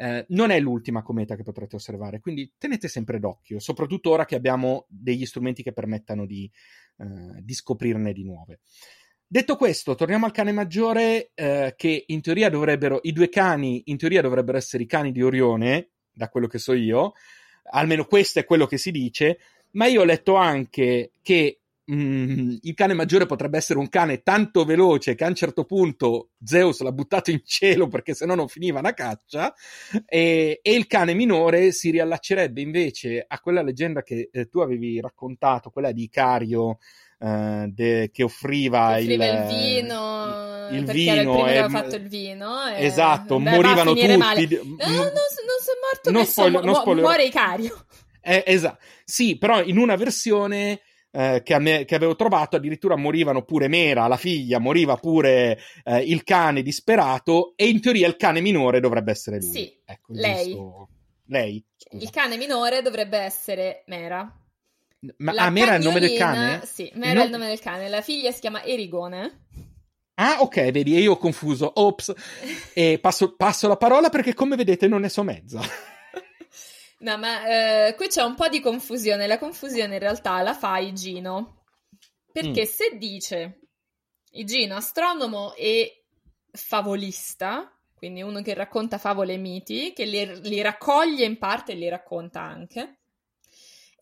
eh, 0.00 0.24
non 0.28 0.50
è 0.50 0.58
l'ultima 0.58 1.02
cometa 1.02 1.36
che 1.36 1.42
potrete 1.42 1.76
osservare, 1.76 2.20
quindi 2.20 2.54
tenete 2.56 2.88
sempre 2.88 3.18
d'occhio, 3.18 3.58
soprattutto 3.58 4.08
ora 4.08 4.24
che 4.24 4.34
abbiamo 4.34 4.86
degli 4.88 5.26
strumenti 5.26 5.62
che 5.62 5.74
permettano 5.74 6.24
di, 6.24 6.50
eh, 6.96 7.42
di 7.42 7.52
scoprirne 7.52 8.14
di 8.14 8.24
nuove. 8.24 8.60
Detto 9.26 9.56
questo, 9.56 9.94
torniamo 9.94 10.24
al 10.24 10.32
cane 10.32 10.52
maggiore, 10.52 11.32
eh, 11.34 11.74
che 11.76 12.04
in 12.06 12.22
teoria 12.22 12.48
dovrebbero, 12.48 13.00
i 13.02 13.12
due 13.12 13.28
cani 13.28 13.82
in 13.86 13.98
teoria 13.98 14.22
dovrebbero 14.22 14.56
essere 14.56 14.84
i 14.84 14.86
cani 14.86 15.12
di 15.12 15.22
Orione, 15.22 15.90
da 16.10 16.30
quello 16.30 16.46
che 16.46 16.58
so 16.58 16.72
io, 16.72 17.12
almeno 17.72 18.06
questo 18.06 18.38
è 18.38 18.46
quello 18.46 18.64
che 18.64 18.78
si 18.78 18.90
dice, 18.90 19.38
ma 19.72 19.84
io 19.84 20.00
ho 20.00 20.04
letto 20.04 20.34
anche 20.34 21.12
che 21.20 21.59
mm, 21.90 22.56
il 22.62 22.74
cane 22.74 22.94
maggiore 22.94 23.26
potrebbe 23.26 23.58
essere 23.58 23.78
un 23.78 23.88
cane 23.88 24.22
tanto 24.22 24.64
veloce 24.64 25.14
che 25.14 25.24
a 25.24 25.28
un 25.28 25.34
certo 25.34 25.64
punto 25.64 26.30
Zeus 26.42 26.80
l'ha 26.80 26.92
buttato 26.92 27.30
in 27.30 27.40
cielo 27.44 27.88
perché 27.88 28.14
sennò 28.14 28.34
non 28.34 28.48
finiva 28.48 28.80
la 28.80 28.94
caccia 28.94 29.54
e, 30.06 30.60
e 30.62 30.74
il 30.74 30.86
cane 30.86 31.14
minore 31.14 31.72
si 31.72 31.90
riallaccerebbe 31.90 32.60
invece 32.60 33.24
a 33.26 33.38
quella 33.40 33.62
leggenda 33.62 34.02
che 34.02 34.28
eh, 34.32 34.48
tu 34.48 34.60
avevi 34.60 35.00
raccontato, 35.00 35.70
quella 35.70 35.92
di 35.92 36.04
Icario 36.04 36.78
eh, 37.18 37.66
de, 37.68 38.10
che 38.12 38.22
offriva, 38.22 38.94
che 38.94 39.02
offriva 39.02 39.26
il, 39.26 39.34
il, 39.34 39.46
vino 39.46 40.68
il 40.70 40.84
perché 40.84 41.00
vino 41.00 41.12
era 41.12 41.20
il 41.20 41.28
primo 41.28 41.46
e, 41.46 41.52
che 41.52 41.58
aveva 41.58 41.68
fatto 41.68 41.96
il 41.96 42.08
vino 42.08 42.66
e, 42.66 42.84
esatto, 42.84 43.38
beh, 43.38 43.50
morivano 43.50 43.92
tutti. 43.92 44.16
male. 44.16 44.48
no, 44.48 44.62
non, 44.62 44.86
non 44.86 45.12
sono 45.60 45.78
morto 45.82 46.10
non 46.10 46.20
nessuno, 46.22 46.46
spoiler, 46.48 46.64
non 46.64 46.96
muore 46.96 47.24
Icario. 47.24 47.86
Eh, 48.22 48.44
esatto, 48.46 48.84
sì, 49.04 49.38
però 49.38 49.62
in 49.62 49.78
una 49.78 49.96
versione 49.96 50.80
eh, 51.12 51.42
che, 51.44 51.58
me, 51.58 51.84
che, 51.84 51.94
avevo 51.94 52.16
trovato, 52.16 52.56
addirittura 52.56 52.96
morivano 52.96 53.42
pure 53.42 53.68
Mera, 53.68 54.06
la 54.06 54.16
figlia, 54.16 54.58
moriva 54.58 54.96
pure 54.96 55.58
eh, 55.84 55.98
il 55.98 56.22
cane 56.22 56.62
disperato 56.62 57.52
e 57.56 57.68
in 57.68 57.80
teoria 57.80 58.06
il 58.06 58.16
cane 58.16 58.40
minore 58.40 58.80
dovrebbe 58.80 59.10
essere 59.10 59.38
lui. 59.38 59.50
Sì, 59.50 59.80
ecco, 59.84 60.12
lei. 60.12 60.52
Giusto... 60.52 60.88
Lei? 61.26 61.64
Scusa. 61.76 62.04
Il 62.04 62.10
cane 62.10 62.36
minore 62.36 62.82
dovrebbe 62.82 63.18
essere 63.18 63.84
Mera. 63.86 64.36
Ma 65.18 65.32
ah, 65.32 65.50
Mera 65.50 65.74
è 65.74 65.78
il 65.78 65.84
nome 65.84 66.00
del 66.00 66.16
cane? 66.16 66.60
Sì, 66.64 66.90
Mera 66.94 67.14
no... 67.14 67.22
è 67.22 67.24
il 67.24 67.30
nome 67.30 67.46
del 67.46 67.60
cane. 67.60 67.88
La 67.88 68.02
figlia 68.02 68.32
si 68.32 68.40
chiama 68.40 68.62
Erigone. 68.64 69.46
Ah, 70.14 70.42
ok, 70.42 70.70
vedi, 70.70 70.98
io 70.98 71.12
ho 71.12 71.16
confuso. 71.16 71.70
Ops. 71.72 72.12
e 72.74 72.98
passo, 73.00 73.34
passo 73.36 73.68
la 73.68 73.76
parola 73.76 74.10
perché, 74.10 74.34
come 74.34 74.56
vedete, 74.56 74.88
non 74.88 75.00
ne 75.00 75.08
so 75.08 75.22
mezza. 75.22 75.60
No, 77.00 77.16
ma 77.16 77.46
eh, 77.46 77.94
qui 77.94 78.08
c'è 78.08 78.22
un 78.22 78.34
po' 78.34 78.48
di 78.48 78.60
confusione. 78.60 79.26
La 79.26 79.38
confusione 79.38 79.94
in 79.94 80.00
realtà 80.00 80.40
la 80.42 80.54
fa 80.54 80.78
Igino. 80.78 81.64
Perché 82.32 82.62
mm. 82.62 82.64
se 82.64 82.96
dice 82.96 83.60
Igino, 84.32 84.76
astronomo 84.76 85.54
e 85.54 86.04
favolista, 86.52 87.70
quindi 87.94 88.22
uno 88.22 88.42
che 88.42 88.54
racconta 88.54 88.98
favole 88.98 89.34
e 89.34 89.38
miti, 89.38 89.92
che 89.92 90.04
li, 90.04 90.40
li 90.42 90.60
raccoglie 90.60 91.24
in 91.24 91.38
parte 91.38 91.72
e 91.72 91.76
li 91.76 91.88
racconta 91.88 92.40
anche, 92.40 92.99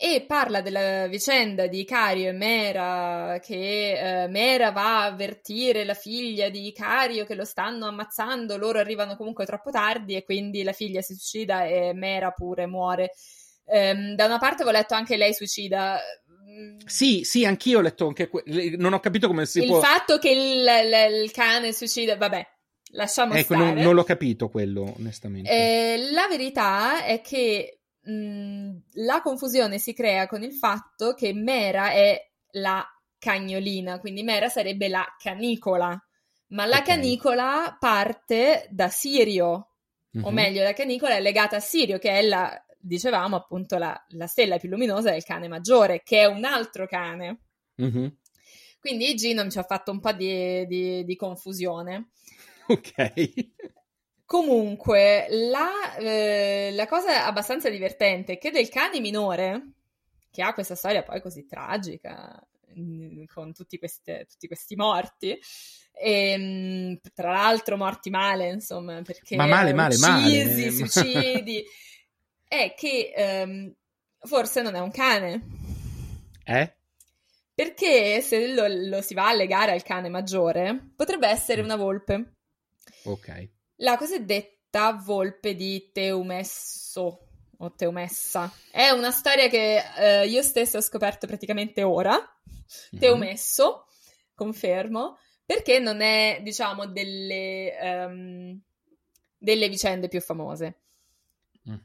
e 0.01 0.25
parla 0.25 0.61
della 0.61 1.09
vicenda 1.09 1.67
di 1.67 1.81
Icario 1.81 2.29
e 2.29 2.33
Mera, 2.33 3.41
che 3.43 4.23
eh, 4.23 4.29
Mera 4.29 4.71
va 4.71 5.03
a 5.03 5.07
avvertire 5.07 5.85
la 5.85 5.95
figlia 5.95 6.49
di 6.51 6.69
Icario 6.69 7.27
che 7.27 7.35
lo 7.35 7.45
stanno 7.45 7.89
ammazzando, 7.89 8.57
loro 8.57 8.79
arrivano 8.79 9.17
comunque 9.17 9.45
troppo 9.45 9.73
tardi 9.73 10.15
e 10.15 10.23
quindi 10.23 10.63
la 10.63 10.71
figlia 10.71 11.01
si 11.01 11.15
suicida 11.15 11.65
e 11.65 11.93
Mera 11.95 12.31
pure 12.31 12.69
muore. 12.69 13.11
Ehm, 13.67 14.15
da 14.15 14.27
una 14.27 14.39
parte 14.39 14.63
avevo 14.63 14.79
letto 14.79 14.95
anche 14.95 15.17
lei 15.17 15.35
suicida. 15.35 15.99
Sì, 16.87 17.25
sì, 17.25 17.45
anch'io 17.45 17.79
ho 17.79 17.83
letto 17.83 18.07
anche 18.07 18.29
que- 18.29 18.45
non 18.77 18.93
ho 18.93 19.01
capito 19.01 19.27
come 19.27 19.47
si 19.47 19.59
il 19.59 19.67
può... 19.67 19.79
Il 19.79 19.85
fatto 19.85 20.19
che 20.19 20.31
il, 20.31 20.61
il, 20.61 21.23
il, 21.25 21.31
cane 21.33 21.73
suicida, 21.73 22.17
vabbè, 22.17 22.47
lasciamo 22.93 23.35
ecco, 23.35 23.55
stare. 23.55 23.73
Non, 23.73 23.83
non 23.83 23.95
l'ho 23.97 24.05
capito 24.05 24.49
quello, 24.49 24.95
onestamente. 24.97 25.51
Eh, 25.51 26.11
la 26.13 26.29
verità 26.29 27.05
è 27.05 27.21
che 27.21 27.78
la 28.93 29.21
confusione 29.23 29.79
si 29.79 29.93
crea 29.93 30.27
con 30.27 30.43
il 30.43 30.53
fatto 30.55 31.15
che 31.15 31.33
Mera 31.35 31.91
è 31.91 32.19
la 32.53 32.85
cagnolina, 33.19 33.99
quindi 33.99 34.23
Mera 34.23 34.49
sarebbe 34.49 34.89
la 34.89 35.05
canicola, 35.19 36.01
ma 36.49 36.65
la 36.65 36.79
Ok. 36.79 36.85
canicola 36.85 37.77
parte 37.79 38.69
da 38.71 38.89
Sirio, 38.89 39.51
o 39.51 40.29
Mhm. 40.29 40.33
meglio, 40.35 40.63
la 40.63 40.73
canicola 40.73 41.17
è 41.17 41.21
legata 41.21 41.57
a 41.57 41.61
Sirio, 41.61 41.99
che 41.99 42.11
è 42.11 42.23
la, 42.23 42.65
dicevamo 42.79 43.37
appunto, 43.37 43.77
la, 43.77 44.01
la 44.11 44.27
stella 44.27 44.57
più 44.59 44.69
luminosa 44.71 45.11
del 45.11 45.25
cane 45.25 45.49
maggiore, 45.49 46.03
che 46.03 46.21
è 46.21 46.25
un 46.25 46.45
altro 46.45 46.87
cane. 46.87 47.43
Mhm. 47.77 48.17
Quindi 48.81 49.15
Gino 49.17 49.49
ci 49.51 49.59
ha 49.59 49.65
fatto 49.65 49.91
un 49.91 50.01
po' 50.01 50.13
di, 50.13 50.65
di- 50.67 51.05
di 51.05 51.17
confusione. 51.17 52.11
Ok. 52.69 52.95
Comunque, 54.29 55.27
la, 55.31 55.97
eh, 55.97 56.71
la 56.75 56.87
cosa 56.87 57.25
abbastanza 57.25 57.71
divertente 57.71 58.35
è 58.35 58.39
che 58.39 58.51
del 58.51 58.69
cane 58.69 59.01
minore, 59.01 59.71
che 60.31 60.43
ha 60.43 60.53
questa 60.53 60.75
storia 60.75 61.03
poi 61.03 61.23
così 61.23 61.47
tragica, 61.47 62.39
mm, 62.79 63.25
con 63.33 63.55
tutti, 63.55 63.79
queste- 63.79 64.27
tutti 64.29 64.47
questi 64.47 64.77
morti, 64.77 65.41
e, 65.95 67.01
tra 67.15 67.33
l'altro 67.33 67.79
morti 67.79 68.11
male, 68.11 68.51
insomma, 68.51 69.01
perché 69.01 69.35
Ma 69.35 69.47
male, 69.47 69.73
male, 69.73 69.97
male. 69.97 70.43
uccisi, 70.43 70.87
suicidi, 70.87 71.65
è 72.47 72.75
che 72.77 73.13
ehm, 73.17 73.75
forse 74.19 74.61
non 74.61 74.75
è 74.75 74.81
un 74.81 74.91
cane. 74.91 75.43
Eh? 76.45 76.75
Perché 77.55 78.21
se 78.21 78.47
lo, 78.49 78.67
lo 78.69 79.01
si 79.01 79.15
va 79.15 79.29
a 79.29 79.35
legare 79.35 79.73
al 79.73 79.83
cane 79.83 80.11
maggiore, 80.11 80.91
potrebbe 80.95 81.29
essere 81.29 81.63
una 81.63 81.77
volpe. 81.77 82.35
Ok. 83.05 83.57
La 83.81 83.97
cosiddetta 83.97 84.93
volpe 84.93 85.55
di 85.55 85.91
Teumesso 85.93 87.27
o 87.59 87.75
Teumessa. 87.75 88.53
È 88.71 88.91
una 88.91 89.11
storia 89.11 89.49
che 89.49 89.83
eh, 89.97 90.27
io 90.27 90.43
stessa 90.43 90.79
ho 90.79 90.81
scoperto 90.81 91.27
praticamente 91.27 91.83
ora. 91.83 92.17
Mhm. 92.91 92.99
Teumesso, 92.99 93.87
confermo, 94.35 95.19
perché 95.45 95.79
non 95.79 96.01
è, 96.01 96.41
diciamo, 96.43 96.87
delle, 96.87 97.79
ehm, 97.79 98.61
delle 99.37 99.69
vicende 99.69 100.09
più 100.09 100.21
famose. 100.21 100.81
Mm. 101.69 101.77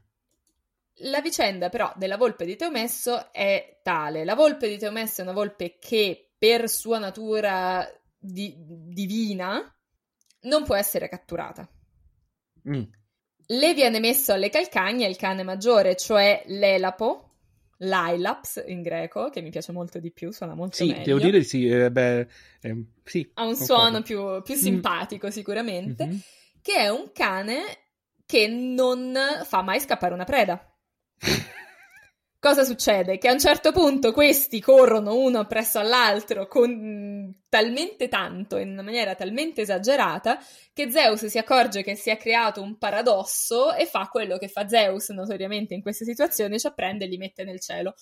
La 1.09 1.21
vicenda 1.21 1.69
però 1.69 1.93
della 1.95 2.17
volpe 2.17 2.45
di 2.45 2.55
Teumesso 2.55 3.31
è 3.31 3.79
tale. 3.83 4.25
La 4.25 4.35
volpe 4.35 4.67
di 4.67 4.77
Teumesso 4.77 5.21
è 5.21 5.23
una 5.23 5.33
volpe 5.33 5.77
che 5.79 6.31
per 6.37 6.69
sua 6.69 6.97
natura 6.97 7.87
di- 8.17 8.55
divina 8.57 9.73
non 10.41 10.63
può 10.63 10.75
essere 10.75 11.07
catturata. 11.07 11.67
Mm. 12.69 12.83
Le 13.47 13.73
viene 13.73 13.99
messo 13.99 14.33
alle 14.33 14.49
calcagna 14.49 15.07
il 15.07 15.17
cane 15.17 15.43
maggiore, 15.43 15.95
cioè 15.95 16.43
l'elapo, 16.47 17.31
l'ailaps 17.77 18.63
in 18.67 18.81
greco, 18.81 19.29
che 19.29 19.41
mi 19.41 19.49
piace 19.49 19.71
molto 19.71 19.99
di 19.99 20.11
più, 20.11 20.31
suona 20.31 20.55
molto 20.55 20.77
Sì, 20.77 20.87
meglio. 20.87 21.03
devo 21.03 21.19
dire 21.19 21.39
di 21.39 21.43
sì. 21.43 21.67
eh, 21.67 21.91
beh, 21.91 22.27
eh, 22.61 22.85
sì 23.03 23.29
ha 23.35 23.45
un 23.45 23.55
suono 23.55 24.01
più, 24.01 24.41
più 24.41 24.55
simpatico 24.55 25.29
sicuramente, 25.29 26.05
Mhm. 26.05 26.19
che 26.61 26.75
è 26.75 26.89
un 26.89 27.11
cane 27.11 27.61
che 28.25 28.47
non 28.47 29.13
fa 29.43 29.61
mai 29.61 29.79
scappare 29.79 30.13
una 30.13 30.23
preda. 30.23 30.72
Cosa 32.43 32.65
succede? 32.65 33.17
Che 33.19 33.29
a 33.29 33.31
un 33.31 33.39
certo 33.39 33.71
punto 33.71 34.11
questi 34.11 34.59
corrono 34.59 35.15
uno 35.15 35.47
presso 35.47 35.79
all'altro 35.79 36.45
con 36.49 37.33
talmente 37.47 38.09
tanto, 38.09 38.57
in 38.57 38.71
una 38.71 38.81
maniera 38.81 39.15
talmente 39.15 39.61
esagerata, 39.61 40.37
che 40.73 40.91
Zeus 40.91 41.27
si 41.27 41.37
accorge 41.37 41.83
che 41.83 41.95
si 41.95 42.09
è 42.09 42.17
creato 42.17 42.61
un 42.61 42.77
paradosso 42.77 43.73
e 43.73 43.85
fa 43.85 44.09
quello 44.11 44.37
che 44.37 44.49
fa 44.49 44.67
Zeus 44.67 45.07
notoriamente 45.11 45.73
in 45.73 45.81
queste 45.81 46.03
situazioni, 46.03 46.59
cioè 46.59 46.73
prende 46.73 47.05
e 47.05 47.07
li 47.07 47.15
mette 47.15 47.45
nel 47.45 47.61
cielo. 47.61 47.93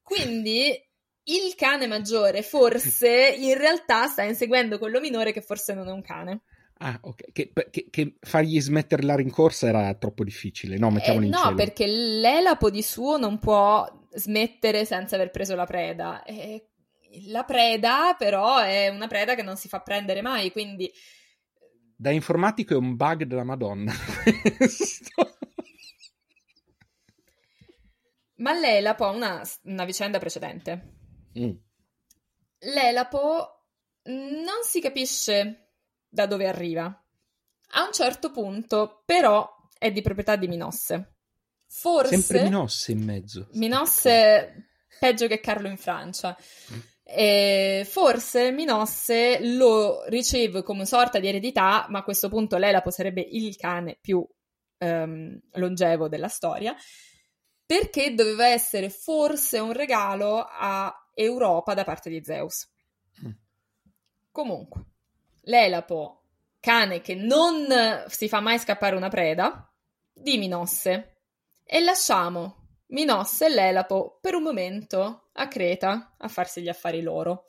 Quindi 0.00 0.80
il 1.24 1.54
cane 1.56 1.88
maggiore 1.88 2.42
forse 2.42 3.34
in 3.36 3.58
realtà 3.58 4.06
sta 4.06 4.22
inseguendo 4.22 4.78
quello 4.78 5.00
minore 5.00 5.32
che 5.32 5.42
forse 5.42 5.74
non 5.74 5.88
è 5.88 5.90
un 5.90 6.02
cane. 6.02 6.42
Ah, 6.80 6.98
ok. 7.02 7.32
Che, 7.32 7.52
che- 7.70 7.88
che 7.90 8.16
fargli 8.20 8.60
smettere 8.60 9.02
la 9.02 9.16
rincorsa 9.16 9.66
era 9.68 9.92
troppo 9.94 10.22
difficile. 10.24 10.78
No, 10.78 10.90
mettiamolo 10.90 11.24
Eh, 11.24 11.26
in 11.26 11.32
no, 11.32 11.38
cielo. 11.42 11.54
perché 11.56 11.86
l'elapo 11.86 12.70
di 12.70 12.82
suo 12.82 13.16
non 13.18 13.38
può 13.38 13.86
smettere 14.12 14.84
senza 14.84 15.16
aver 15.16 15.30
preso 15.30 15.54
la 15.56 15.66
preda. 15.66 16.22
E 16.22 16.68
la 17.26 17.42
preda, 17.44 18.14
però, 18.18 18.58
è 18.58 18.88
una 18.88 19.06
preda 19.08 19.34
che 19.34 19.42
non 19.42 19.56
si 19.56 19.66
fa 19.68 19.80
prendere 19.80 20.20
mai, 20.22 20.52
quindi 20.52 20.92
Da 21.96 22.10
informatico 22.10 22.74
è 22.74 22.76
un 22.76 22.94
bug 22.94 23.24
della 23.24 23.42
Madonna. 23.44 23.92
Ma 28.36 28.52
l'elapo 28.52 29.04
ha 29.04 29.10
una, 29.10 29.42
una 29.64 29.84
vicenda 29.84 30.18
precedente. 30.20 30.94
Mm. 31.38 31.50
L'elapo 32.72 33.64
non 34.04 34.62
si 34.62 34.80
capisce 34.80 35.67
da 36.08 36.26
dove 36.26 36.46
arriva. 36.46 36.84
A 37.72 37.84
un 37.84 37.92
certo 37.92 38.30
punto, 38.30 39.02
però, 39.04 39.48
è 39.78 39.92
di 39.92 40.02
proprietà 40.02 40.36
di 40.36 40.48
Minosse. 40.48 41.14
Forse 41.66 42.16
Sempre 42.16 42.44
Minosse 42.44 42.92
in 42.92 43.04
mezzo. 43.04 43.48
Minosse 43.52 44.68
peggio 44.98 45.26
che 45.26 45.40
Carlo 45.40 45.68
in 45.68 45.76
Francia. 45.76 46.36
E 47.02 47.86
forse 47.88 48.50
Minosse 48.50 49.38
lo 49.40 50.04
riceve 50.08 50.62
come 50.62 50.84
sorta 50.84 51.18
di 51.18 51.28
eredità, 51.28 51.86
ma 51.88 52.00
a 52.00 52.04
questo 52.04 52.28
punto 52.28 52.56
l'Elapo 52.56 52.90
sarebbe 52.90 53.20
il 53.22 53.56
cane 53.56 53.96
più 54.00 54.26
ehm, 54.78 55.40
longevo 55.52 56.08
della 56.08 56.28
storia, 56.28 56.74
perché 57.64 58.14
doveva 58.14 58.46
essere 58.48 58.90
forse 58.90 59.58
un 59.58 59.72
regalo 59.72 60.46
a 60.50 60.94
Europa 61.14 61.74
da 61.74 61.84
parte 61.84 62.10
di 62.10 62.22
Zeus. 62.22 62.68
Mm. 63.26 63.30
Comunque, 64.30 64.84
l'Elapo, 65.48 66.22
cane 66.60 67.00
che 67.00 67.14
non 67.14 68.04
si 68.08 68.28
fa 68.28 68.40
mai 68.40 68.58
scappare 68.58 68.96
una 68.96 69.08
preda, 69.08 69.72
di 70.12 70.38
Minosse. 70.38 71.22
E 71.64 71.80
lasciamo 71.80 72.68
Minosse 72.88 73.46
e 73.46 73.50
l'Elapo 73.50 74.18
per 74.20 74.34
un 74.34 74.42
momento 74.42 75.30
a 75.32 75.48
Creta 75.48 76.14
a 76.16 76.28
farsi 76.28 76.62
gli 76.62 76.68
affari 76.68 77.02
loro. 77.02 77.46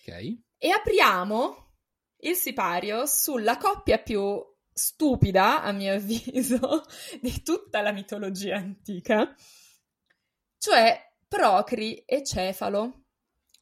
Ok. 0.00 0.38
E 0.58 0.70
apriamo 0.70 1.74
il 2.20 2.34
sipario 2.34 3.06
sulla 3.06 3.56
coppia 3.56 3.98
più 3.98 4.42
stupida, 4.72 5.62
a 5.62 5.72
mio 5.72 5.94
avviso, 5.94 6.84
di 7.20 7.42
tutta 7.42 7.80
la 7.80 7.92
mitologia 7.92 8.56
antica, 8.56 9.34
cioè 10.58 11.00
Procri 11.28 12.04
e 12.04 12.24
Cefalo. 12.24 13.05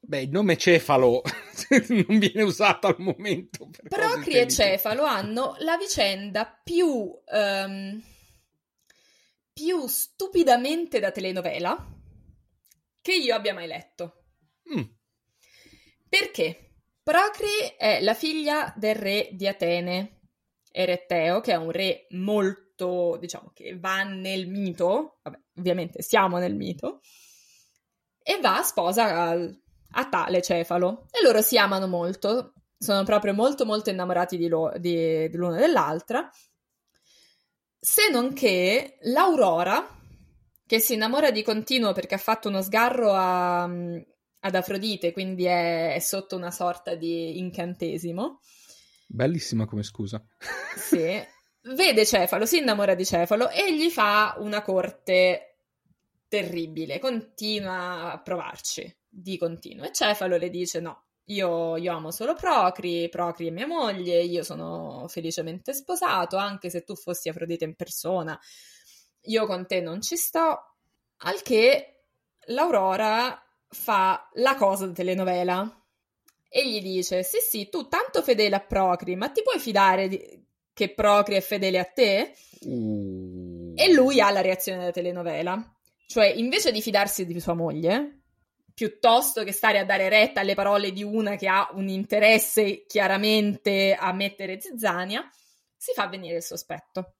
Beh, 0.06 0.22
il 0.22 0.30
nome 0.30 0.56
Cefalo 0.56 1.22
non 1.88 2.18
viene 2.18 2.42
usato 2.42 2.88
al 2.88 2.96
momento. 2.98 3.68
per 3.70 3.88
Procri 3.88 4.38
e. 4.38 4.48
Cefalo 4.48 5.04
hanno 5.04 5.56
la 5.60 5.76
vicenda 5.76 6.46
più, 6.62 7.10
ehm, 7.26 8.02
più 9.52 9.86
stupidamente 9.86 11.00
da 11.00 11.10
telenovela 11.10 11.92
che 13.00 13.14
io 13.14 13.34
abbia 13.34 13.54
mai 13.54 13.66
letto. 13.66 14.24
Mm. 14.74 14.82
Perché? 16.08 16.58
Procri 17.02 17.74
è 17.76 18.00
la 18.00 18.14
figlia 18.14 18.72
del 18.76 18.94
re 18.94 19.28
di 19.32 19.46
Atene, 19.46 20.20
Eretteo, 20.70 21.40
che 21.40 21.52
è 21.52 21.56
un 21.56 21.70
re 21.70 22.06
molto, 22.10 23.16
diciamo, 23.20 23.52
che 23.52 23.78
va 23.78 24.02
nel 24.04 24.48
mito, 24.48 25.18
vabbè, 25.22 25.38
ovviamente 25.58 26.02
siamo 26.02 26.38
nel 26.38 26.54
mito, 26.54 27.00
e 28.22 28.38
va 28.40 28.62
sposa 28.62 29.28
al- 29.28 29.63
a 29.94 30.08
tale 30.08 30.42
Cefalo. 30.42 31.06
E 31.10 31.22
loro 31.22 31.40
si 31.40 31.56
amano 31.56 31.86
molto, 31.86 32.54
sono 32.78 33.04
proprio 33.04 33.32
molto 33.34 33.64
molto 33.64 33.90
innamorati 33.90 34.36
di, 34.36 34.48
lo- 34.48 34.72
di- 34.78 35.28
di 35.28 35.36
l'una 35.36 35.56
dell'altra, 35.56 36.28
se 37.78 38.10
non 38.10 38.32
che 38.32 38.98
l'Aurora, 39.02 39.86
che 40.66 40.78
si 40.80 40.94
innamora 40.94 41.30
di 41.30 41.42
continuo 41.42 41.92
perché 41.92 42.14
ha 42.14 42.18
fatto 42.18 42.48
uno 42.48 42.62
sgarro 42.62 43.12
a- 43.12 43.64
ad 43.64 44.54
Afrodite, 44.54 45.12
quindi 45.12 45.44
è, 45.44 45.94
è 45.94 45.98
sotto 45.98 46.36
una 46.36 46.50
sorta 46.50 46.94
di 46.94 47.38
incantesimo, 47.38 48.40
Bellissima 49.06 49.66
come 49.66 49.82
scusa. 49.82 50.24
sì, 50.76 51.22
vede 51.74 52.06
Cefalo, 52.06 52.46
si 52.46 52.58
innamora 52.58 52.94
di 52.94 53.04
Cefalo 53.04 53.50
e 53.50 53.74
gli 53.76 53.90
fa 53.90 54.34
una 54.38 54.62
corte 54.62 55.58
terribile, 56.26 56.98
continua 56.98 58.12
a 58.12 58.20
provarci 58.20 58.96
di 59.14 59.38
continuo. 59.38 59.84
E 59.84 59.92
Cefalo 59.92 60.36
le 60.36 60.50
dice 60.50 60.80
no, 60.80 61.04
io, 61.26 61.76
io 61.76 61.92
amo 61.94 62.10
solo 62.10 62.34
Procri, 62.34 63.08
Procri 63.08 63.46
è 63.46 63.50
mia 63.50 63.66
moglie, 63.66 64.22
io 64.22 64.42
sono 64.42 65.06
felicemente 65.08 65.72
sposato, 65.72 66.36
anche 66.36 66.68
se 66.68 66.82
tu 66.82 66.94
fossi 66.94 67.28
Afrodite 67.28 67.64
in 67.64 67.74
persona, 67.74 68.38
io 69.22 69.46
con 69.46 69.66
te 69.66 69.80
non 69.80 70.02
ci 70.02 70.16
sto. 70.16 70.74
Al 71.18 71.40
che 71.42 72.02
l'Aurora 72.46 73.40
fa 73.68 74.28
la 74.34 74.54
cosa 74.56 74.86
da 74.86 74.92
telenovela 74.92 75.82
e 76.48 76.68
gli 76.68 76.82
dice: 76.82 77.22
Sì, 77.22 77.38
sì, 77.38 77.68
tu 77.68 77.88
tanto 77.88 78.22
fedele 78.22 78.56
a 78.56 78.60
Procri, 78.60 79.16
ma 79.16 79.30
ti 79.30 79.42
puoi 79.42 79.58
fidare 79.58 80.08
di- 80.08 80.42
che 80.72 80.92
Procri 80.92 81.36
è 81.36 81.40
fedele 81.40 81.78
a 81.78 81.84
te? 81.84 82.34
Uh. 82.62 83.72
E 83.76 83.92
lui 83.92 84.20
ha 84.20 84.30
la 84.30 84.40
reazione 84.40 84.84
da 84.84 84.90
telenovela, 84.90 85.74
cioè 86.06 86.26
invece 86.26 86.70
di 86.70 86.82
fidarsi 86.82 87.24
di 87.24 87.40
sua 87.40 87.54
moglie, 87.54 88.23
piuttosto 88.74 89.44
che 89.44 89.52
stare 89.52 89.78
a 89.78 89.84
dare 89.84 90.08
retta 90.08 90.40
alle 90.40 90.54
parole 90.54 90.90
di 90.90 91.04
una 91.04 91.36
che 91.36 91.46
ha 91.46 91.70
un 91.72 91.88
interesse 91.88 92.84
chiaramente 92.86 93.94
a 93.94 94.12
mettere 94.12 94.60
zizzania, 94.60 95.26
si 95.76 95.92
fa 95.94 96.08
venire 96.08 96.36
il 96.36 96.42
sospetto. 96.42 97.14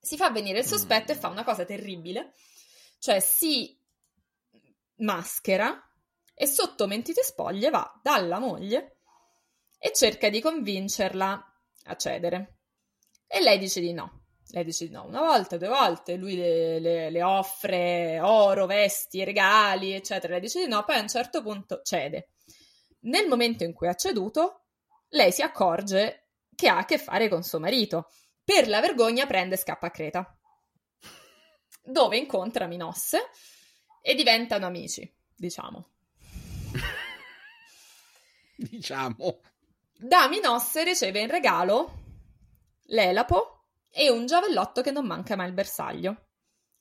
Si 0.00 0.16
fa 0.16 0.30
venire 0.30 0.60
il 0.60 0.64
sospetto 0.64 1.12
e 1.12 1.16
fa 1.16 1.28
una 1.28 1.44
cosa 1.44 1.64
terribile, 1.64 2.34
cioè 2.98 3.20
si 3.20 3.76
maschera 4.96 5.88
e 6.34 6.46
sotto 6.46 6.86
mentite 6.86 7.22
spoglie 7.22 7.70
va 7.70 8.00
dalla 8.02 8.38
moglie 8.38 8.98
e 9.78 9.92
cerca 9.92 10.28
di 10.28 10.40
convincerla 10.40 11.60
a 11.84 11.96
cedere. 11.96 12.58
E 13.26 13.40
lei 13.40 13.58
dice 13.58 13.80
di 13.80 13.92
no. 13.92 14.21
Lei 14.52 14.64
dice 14.64 14.86
di 14.86 14.92
no 14.92 15.06
una 15.06 15.20
volta, 15.20 15.56
due 15.56 15.68
volte, 15.68 16.16
lui 16.16 16.36
le, 16.36 16.78
le, 16.78 17.08
le 17.08 17.22
offre 17.22 18.20
oro, 18.20 18.66
vesti, 18.66 19.24
regali, 19.24 19.92
eccetera. 19.92 20.34
Lei 20.34 20.42
dice 20.42 20.60
di 20.60 20.68
no, 20.68 20.84
poi 20.84 20.96
a 20.96 21.00
un 21.00 21.08
certo 21.08 21.42
punto 21.42 21.80
cede. 21.82 22.32
Nel 23.04 23.28
momento 23.28 23.64
in 23.64 23.72
cui 23.72 23.88
ha 23.88 23.94
ceduto, 23.94 24.64
lei 25.08 25.32
si 25.32 25.40
accorge 25.40 26.28
che 26.54 26.68
ha 26.68 26.76
a 26.76 26.84
che 26.84 26.98
fare 26.98 27.30
con 27.30 27.42
suo 27.42 27.58
marito. 27.58 28.10
Per 28.44 28.68
la 28.68 28.80
vergogna 28.80 29.24
prende 29.24 29.54
e 29.54 29.58
scappa 29.58 29.86
a 29.86 29.90
Creta, 29.90 30.38
dove 31.82 32.18
incontra 32.18 32.66
Minosse 32.66 33.30
e 34.02 34.14
diventano 34.14 34.66
amici, 34.66 35.10
diciamo. 35.34 35.88
diciamo. 38.54 39.40
Da 39.96 40.28
Minosse 40.28 40.84
riceve 40.84 41.20
in 41.20 41.30
regalo 41.30 42.00
l'elapo 42.88 43.51
e 43.92 44.10
un 44.10 44.26
giavellotto 44.26 44.80
che 44.80 44.90
non 44.90 45.06
manca 45.06 45.36
mai 45.36 45.48
il 45.48 45.52
bersaglio. 45.52 46.28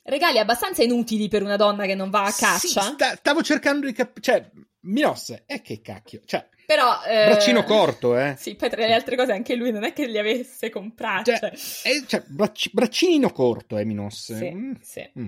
Regali 0.04 0.40
abbastanza 0.40 0.82
inutili 0.82 1.28
per 1.28 1.44
una 1.44 1.58
donna 1.58 1.86
che 1.86 1.94
non 1.94 2.10
va 2.10 2.24
a 2.24 2.32
caccia. 2.32 2.58
Sì, 2.58 2.68
sta, 2.70 3.16
stavo 3.16 3.44
cercando 3.44 3.86
di 3.86 3.94
capire. 3.94 4.22
Cioè, 4.22 4.52
Minosse, 4.82 5.44
è 5.46 5.62
che 5.62 5.82
cacchio. 5.82 6.22
Cioè, 6.26 6.48
però. 6.66 7.04
Eh, 7.04 7.26
braccino 7.26 7.64
corto, 7.64 8.18
eh. 8.18 8.36
Sì, 8.38 8.56
poi 8.56 8.70
tra 8.70 8.86
le 8.86 8.94
altre 8.94 9.16
cose 9.16 9.34
anche 9.34 9.56
lui 9.56 9.72
non 9.72 9.84
è 9.84 9.94
che 9.94 10.08
li 10.08 10.18
avesse 10.18 10.70
comprati. 10.70 11.36
Cioè, 11.36 11.52
è, 11.84 12.06
cioè 12.08 12.24
bracci, 12.26 12.72
braccino 12.74 13.32
corto, 13.32 13.78
eh, 13.78 13.86
Minosse. 13.86 14.38
Sì, 14.38 14.52
mm. 14.52 14.74
sì. 14.82 15.12
Mm. 15.20 15.28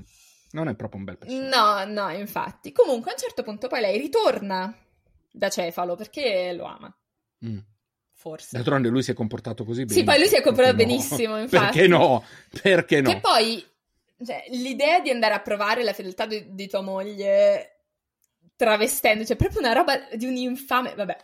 Non 0.51 0.69
è 0.69 0.75
proprio 0.75 0.99
un 0.99 1.05
bel 1.05 1.17
personaggio. 1.17 1.55
No, 1.55 2.01
no, 2.01 2.09
infatti. 2.11 2.71
Comunque, 2.71 3.11
a 3.11 3.13
un 3.13 3.19
certo 3.19 3.43
punto 3.43 3.67
poi 3.67 3.81
lei 3.81 3.99
ritorna 3.99 4.75
da 5.31 5.49
Cefalo 5.49 5.95
perché 5.95 6.53
lo 6.53 6.65
ama. 6.65 6.95
Mm. 7.45 7.57
Forse. 8.23 8.55
D'altronde 8.55 8.87
lui 8.87 9.03
si 9.03 9.11
è 9.11 9.13
comportato 9.13 9.65
così 9.65 9.83
bene. 9.83 9.99
Sì, 9.99 10.05
poi 10.05 10.17
lui 10.17 10.27
si 10.27 10.35
è 10.35 10.41
comportato 10.41 10.77
benissimo, 10.77 11.35
infatti. 11.41 11.65
Perché 11.65 11.87
no? 11.89 12.23
Perché 12.61 13.01
no? 13.01 13.09
Che 13.09 13.19
poi, 13.19 13.61
cioè, 14.25 14.45
l'idea 14.51 15.01
di 15.01 15.09
andare 15.09 15.33
a 15.33 15.41
provare 15.41 15.83
la 15.83 15.91
fedeltà 15.91 16.25
di, 16.25 16.45
di 16.51 16.67
tua 16.69 16.79
moglie 16.79 17.79
travestendo, 18.55 19.25
cioè 19.25 19.35
proprio 19.35 19.59
una 19.59 19.73
roba 19.73 20.07
di 20.15 20.25
un 20.25 20.37
infame, 20.37 20.95
vabbè. 20.95 21.17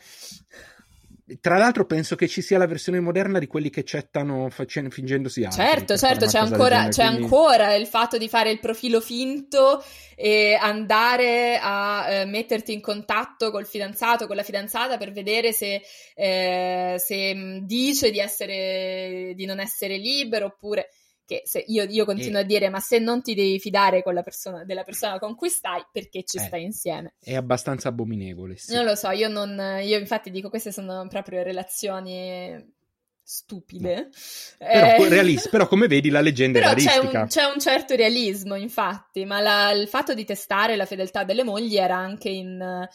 Tra 1.39 1.57
l'altro 1.57 1.85
penso 1.85 2.15
che 2.15 2.27
ci 2.27 2.41
sia 2.41 2.57
la 2.57 2.65
versione 2.65 2.99
moderna 2.99 3.39
di 3.39 3.47
quelli 3.47 3.69
che 3.69 3.83
facendo, 3.83 4.89
fingendosi 4.89 5.43
altri. 5.43 5.61
Certo, 5.61 5.97
certo, 5.97 6.25
c'è, 6.25 6.39
ancora, 6.39 6.87
c'è 6.87 7.05
quindi... 7.05 7.23
ancora, 7.23 7.73
il 7.75 7.87
fatto 7.87 8.17
di 8.17 8.27
fare 8.29 8.51
il 8.51 8.59
profilo 8.59 8.99
finto 9.01 9.83
e 10.15 10.57
andare 10.59 11.59
a 11.61 12.09
eh, 12.09 12.25
metterti 12.25 12.73
in 12.73 12.81
contatto 12.81 13.51
col 13.51 13.65
fidanzato, 13.65 14.27
con 14.27 14.35
la 14.35 14.43
fidanzata 14.43 14.97
per 14.97 15.11
vedere 15.11 15.53
se, 15.53 15.81
eh, 16.15 16.95
se 16.97 17.61
dice 17.63 18.11
di, 18.11 18.19
essere, 18.19 19.33
di 19.35 19.45
non 19.45 19.59
essere 19.59 19.97
libero 19.97 20.47
oppure 20.47 20.89
che 21.29 21.43
io, 21.67 21.83
io, 21.83 22.05
continuo 22.05 22.39
e... 22.39 22.41
a 22.41 22.45
dire, 22.45 22.69
ma 22.69 22.79
se 22.79 22.97
non 22.97 23.21
ti 23.21 23.35
devi 23.35 23.59
fidare 23.59 24.01
persona, 24.23 24.63
della 24.63 24.83
persona 24.83 25.19
con 25.19 25.35
cui 25.35 25.49
stai, 25.49 25.85
perché 25.91 26.23
ci 26.23 26.37
eh, 26.37 26.41
stai 26.41 26.63
insieme? 26.63 27.13
È 27.19 27.35
abbastanza 27.35 27.89
abominevole. 27.89 28.57
Sì. 28.57 28.73
Non 28.73 28.83
lo 28.83 28.95
so, 28.95 29.11
io 29.11 29.27
non, 29.27 29.79
io 29.83 29.99
infatti 29.99 30.31
dico, 30.31 30.49
queste 30.49 30.71
sono 30.71 31.05
proprio 31.07 31.43
relazioni 31.43 32.77
stupide. 33.21 33.95
No. 33.95 34.09
Però, 34.57 35.05
eh, 35.05 35.09
realist- 35.09 35.49
però, 35.49 35.67
come 35.67 35.85
vedi 35.85 36.09
la 36.09 36.21
leggenda 36.21 36.57
però 36.57 36.71
è 36.71 36.75
realistica. 36.75 37.09
C'è 37.11 37.19
un, 37.19 37.27
c'è 37.27 37.53
un 37.53 37.59
certo 37.59 37.95
realismo, 37.95 38.55
infatti, 38.55 39.23
ma 39.25 39.39
la, 39.39 39.71
il 39.71 39.87
fatto 39.87 40.15
di 40.15 40.25
testare 40.25 40.75
la 40.75 40.85
fedeltà 40.85 41.23
delle 41.23 41.43
mogli 41.43 41.77
era 41.77 41.95
anche 41.95 42.29
in... 42.29 42.87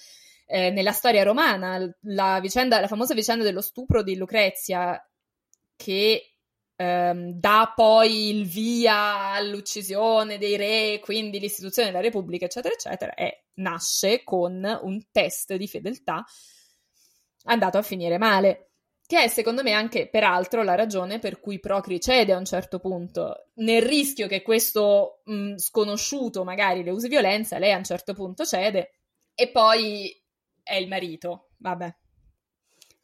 Eh, 0.46 0.70
nella 0.70 0.92
storia 0.92 1.22
romana, 1.22 1.78
la, 2.02 2.38
vicenda, 2.38 2.78
la 2.78 2.86
famosa 2.86 3.14
vicenda 3.14 3.42
dello 3.44 3.62
stupro 3.62 4.02
di 4.02 4.14
Lucrezia, 4.14 5.02
che 5.74 6.33
ehm, 6.76 7.32
dà 7.32 7.72
poi 7.74 8.28
il 8.30 8.46
via 8.46 9.32
all'uccisione 9.32 10.38
dei 10.38 10.56
re, 10.56 11.00
quindi 11.00 11.38
l'istituzione 11.38 11.90
della 11.90 12.02
Repubblica, 12.02 12.44
eccetera, 12.46 12.74
eccetera, 12.74 13.14
e 13.14 13.44
nasce 13.54 14.22
con 14.24 14.62
un 14.82 15.02
test 15.10 15.54
di 15.54 15.68
fedeltà 15.68 16.24
andato 17.44 17.78
a 17.78 17.82
finire 17.82 18.18
male. 18.18 18.70
Che 19.06 19.24
è 19.24 19.28
secondo 19.28 19.62
me 19.62 19.72
anche, 19.72 20.08
peraltro, 20.08 20.62
la 20.62 20.74
ragione 20.74 21.18
per 21.18 21.38
cui 21.38 21.60
Procri 21.60 22.00
cede 22.00 22.32
a 22.32 22.38
un 22.38 22.46
certo 22.46 22.78
punto. 22.78 23.48
Nel 23.56 23.82
rischio 23.82 24.26
che 24.26 24.40
questo 24.40 25.20
mh, 25.24 25.56
sconosciuto 25.56 26.42
magari 26.42 26.82
le 26.82 26.90
usi 26.90 27.08
violenza, 27.08 27.58
lei 27.58 27.72
a 27.72 27.76
un 27.76 27.84
certo 27.84 28.14
punto 28.14 28.46
cede 28.46 28.92
e 29.34 29.50
poi 29.50 30.10
è 30.62 30.76
il 30.76 30.88
marito. 30.88 31.50
Vabbè, 31.58 31.94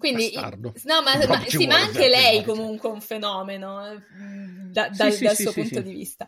quindi, 0.00 0.32
no, 0.32 1.02
ma, 1.02 1.26
ma, 1.26 1.44
sì, 1.46 1.66
ma 1.66 1.76
anche 1.76 2.08
lei 2.08 2.42
comunque 2.42 2.88
un 2.88 3.02
fenomeno 3.02 3.86
eh, 3.86 4.00
da, 4.70 4.88
da, 4.88 5.10
sì, 5.10 5.24
dal 5.24 5.36
sì, 5.36 5.42
suo 5.42 5.52
sì, 5.52 5.60
punto 5.60 5.82
di 5.82 5.92
vista. 5.92 6.26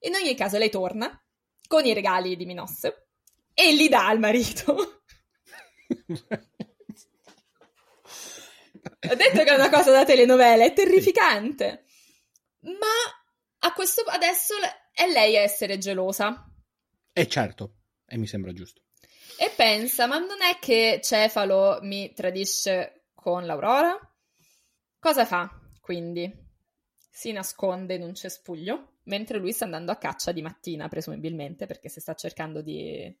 In 0.00 0.14
ogni 0.14 0.34
caso, 0.34 0.56
lei 0.56 0.70
torna 0.70 1.22
con 1.68 1.84
i 1.84 1.92
regali 1.92 2.36
di 2.36 2.46
Minosse 2.46 3.08
e 3.52 3.74
li 3.74 3.90
dà 3.90 4.08
al 4.08 4.18
marito. 4.18 4.72
Ho 9.10 9.14
detto 9.14 9.44
che 9.44 9.50
è 9.50 9.54
una 9.54 9.68
cosa 9.68 9.90
da 9.90 10.06
telenovela, 10.06 10.64
è 10.64 10.72
terrificante. 10.72 11.84
Ma 12.60 13.12
a 13.58 13.72
questo 13.74 14.00
adesso 14.06 14.54
è 14.90 15.06
lei 15.06 15.36
a 15.36 15.42
essere 15.42 15.76
gelosa. 15.76 16.50
E 17.12 17.28
certo, 17.28 17.74
e 18.06 18.16
mi 18.16 18.26
sembra 18.26 18.54
giusto. 18.54 18.80
E 19.36 19.52
pensa, 19.54 20.06
ma 20.06 20.16
non 20.16 20.40
è 20.40 20.58
che 20.58 21.00
Cefalo 21.02 21.80
mi 21.82 22.10
tradisce 22.14 23.01
con 23.22 23.46
l'Aurora. 23.46 23.96
Cosa 24.98 25.24
fa, 25.24 25.48
quindi? 25.80 26.30
Si 27.08 27.32
nasconde 27.32 27.94
in 27.94 28.02
un 28.02 28.14
cespuglio, 28.14 28.98
mentre 29.04 29.38
lui 29.38 29.52
sta 29.52 29.64
andando 29.64 29.92
a 29.92 29.96
caccia 29.96 30.32
di 30.32 30.42
mattina, 30.42 30.88
presumibilmente, 30.88 31.66
perché 31.66 31.88
si 31.88 32.00
sta 32.00 32.14
cercando 32.14 32.60
di 32.62 33.14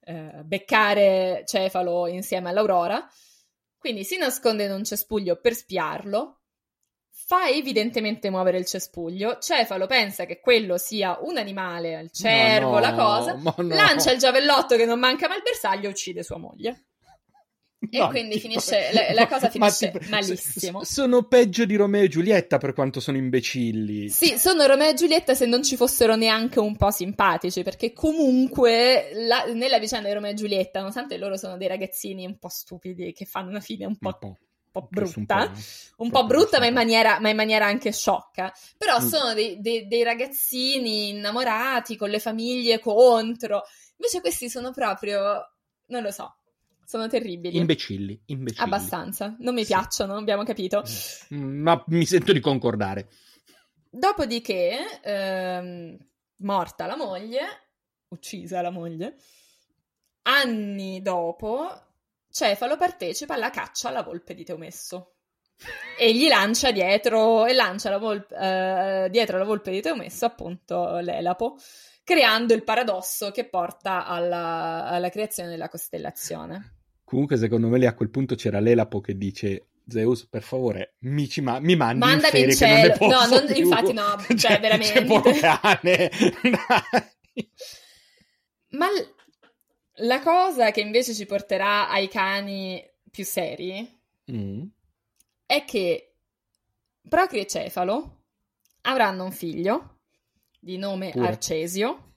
eh, 0.00 0.42
beccare 0.44 1.42
Cefalo 1.46 2.06
insieme 2.06 2.50
all'Aurora. 2.50 3.06
Quindi 3.78 4.04
si 4.04 4.16
nasconde 4.16 4.64
in 4.64 4.72
un 4.72 4.84
cespuglio 4.84 5.40
per 5.40 5.54
spiarlo, 5.54 6.40
fa 7.10 7.48
evidentemente 7.48 8.30
muovere 8.30 8.58
il 8.58 8.66
cespuglio. 8.66 9.38
Cefalo 9.38 9.86
pensa 9.86 10.26
che 10.26 10.40
quello 10.40 10.78
sia 10.78 11.18
un 11.20 11.36
animale, 11.36 12.00
il 12.00 12.10
cervo, 12.10 12.70
no, 12.70 12.74
no, 12.74 12.80
la 12.80 12.94
cosa, 12.94 13.32
no. 13.34 13.54
lancia 13.58 14.12
il 14.12 14.18
giavellotto 14.18 14.76
che 14.76 14.84
non 14.84 14.98
manca 14.98 15.28
ma 15.28 15.36
il 15.36 15.42
bersaglio 15.42 15.88
e 15.88 15.90
uccide 15.90 16.22
sua 16.22 16.38
moglie. 16.38 16.86
E 17.90 17.98
no, 17.98 18.08
quindi 18.08 18.38
finisce, 18.38 18.90
la, 18.92 19.12
la, 19.12 19.26
cosa 19.26 19.50
finisce 19.50 19.92
ma, 19.92 20.00
malissimo. 20.10 20.84
Sono 20.84 21.24
peggio 21.24 21.64
di 21.64 21.76
Romeo 21.76 22.02
e 22.02 22.08
Giulietta 22.08 22.58
per 22.58 22.72
quanto 22.72 23.00
sono 23.00 23.16
imbecilli. 23.16 24.08
Sì, 24.08 24.38
sono 24.38 24.66
Romeo 24.66 24.90
e 24.90 24.94
Giulietta 24.94 25.34
se 25.34 25.46
non 25.46 25.62
ci 25.62 25.76
fossero 25.76 26.16
neanche 26.16 26.60
un 26.60 26.76
po' 26.76 26.90
simpatici, 26.90 27.62
perché 27.62 27.92
comunque 27.92 29.10
la, 29.14 29.44
nella 29.52 29.78
vicenda 29.78 30.08
di 30.08 30.14
Romeo 30.14 30.32
e 30.32 30.34
Giulietta, 30.34 30.78
nonostante 30.80 31.18
loro 31.18 31.36
sono 31.36 31.56
dei 31.56 31.68
ragazzini 31.68 32.24
un 32.24 32.38
po' 32.38 32.48
stupidi 32.48 33.12
che 33.12 33.24
fanno 33.24 33.50
una 33.50 33.60
fine 33.60 33.84
un 33.84 33.96
po', 33.96 34.08
un 34.08 34.18
po', 34.18 34.38
po 34.70 34.88
brutta, 34.90 35.44
un 35.44 35.52
po', 35.52 36.02
un 36.02 36.10
po 36.10 36.26
brutta 36.26 36.58
ma 36.58 36.66
in, 36.66 36.74
maniera, 36.74 37.20
ma 37.20 37.28
in, 37.28 37.36
maniera, 37.36 37.66
anche 37.66 37.92
sciocca, 37.92 38.52
però 38.76 39.00
mm. 39.00 39.06
sono 39.06 39.34
dei, 39.34 39.60
dei, 39.60 39.86
dei 39.86 40.02
ragazzini 40.02 41.10
innamorati 41.10 41.96
con 41.96 42.10
le 42.10 42.18
famiglie 42.18 42.80
contro, 42.80 43.62
invece 43.96 44.20
questi 44.20 44.48
sono 44.48 44.72
proprio, 44.72 45.52
non 45.86 46.02
lo 46.02 46.10
so, 46.10 46.38
sono 46.84 47.08
terribili. 47.08 47.56
Imbecilli, 47.58 48.20
imbecilli. 48.26 48.64
Abbastanza. 48.64 49.36
Non 49.38 49.54
mi 49.54 49.62
sì. 49.62 49.68
piacciono, 49.68 50.16
abbiamo 50.16 50.44
capito. 50.44 50.82
Ma 51.30 51.82
mi 51.88 52.04
sento 52.04 52.32
di 52.32 52.40
concordare. 52.40 53.08
Dopodiché, 53.90 55.00
ehm, 55.02 55.96
morta 56.38 56.86
la 56.86 56.96
moglie, 56.96 57.40
uccisa 58.08 58.60
la 58.60 58.70
moglie, 58.70 59.16
anni 60.22 61.00
dopo, 61.00 61.70
Cefalo 62.30 62.76
partecipa 62.76 63.34
alla 63.34 63.50
caccia 63.50 63.88
alla 63.88 64.02
volpe 64.02 64.34
di 64.34 64.44
Teomesso. 64.44 65.10
e 65.96 66.12
gli 66.12 66.26
lancia 66.26 66.72
dietro, 66.72 67.46
e 67.46 67.52
lancia 67.52 67.88
la 67.88 67.98
volpe, 67.98 68.34
eh, 68.34 69.08
dietro 69.10 69.38
la 69.38 69.44
volpe 69.44 69.70
di 69.70 69.80
Teomesso 69.80 70.24
appunto 70.24 70.98
l'Elapo 70.98 71.56
creando 72.04 72.54
il 72.54 72.62
paradosso 72.62 73.30
che 73.32 73.48
porta 73.48 74.06
alla, 74.06 74.84
alla 74.86 75.08
creazione 75.08 75.48
della 75.48 75.68
costellazione. 75.68 76.76
Comunque, 77.02 77.36
secondo 77.36 77.68
me, 77.68 77.78
lì 77.78 77.86
a 77.86 77.94
quel 77.94 78.10
punto 78.10 78.34
c'era 78.34 78.60
l'Elapo 78.60 79.00
che 79.00 79.16
dice: 79.16 79.68
Zeus, 79.88 80.26
per 80.26 80.42
favore, 80.42 80.94
mi, 81.00 81.28
ci 81.28 81.40
ma- 81.40 81.58
mi 81.60 81.74
mandi 81.76 81.98
Mandami 81.98 82.40
in, 82.40 82.48
in 82.50 82.54
cielo. 82.54 82.94
no, 83.00 83.26
non, 83.26 83.46
infatti, 83.54 83.92
no, 83.92 84.16
cioè, 84.28 84.36
cioè 84.36 84.60
veramente. 84.60 85.38
Cane. 85.40 86.10
ma 88.70 88.86
l- 88.90 89.14
La 89.98 90.20
cosa 90.20 90.70
che 90.72 90.80
invece 90.80 91.14
ci 91.14 91.26
porterà 91.26 91.88
ai 91.88 92.08
cani 92.08 92.82
più 93.10 93.24
seri 93.24 94.02
Mm. 94.32 94.62
è 95.44 95.64
che 95.66 96.14
Procri 97.06 97.40
e 97.40 97.46
Cefalo 97.46 98.22
avranno 98.82 99.24
un 99.24 99.32
figlio 99.32 99.93
di 100.64 100.78
nome 100.78 101.10
Pure. 101.10 101.26
Arcesio. 101.28 102.08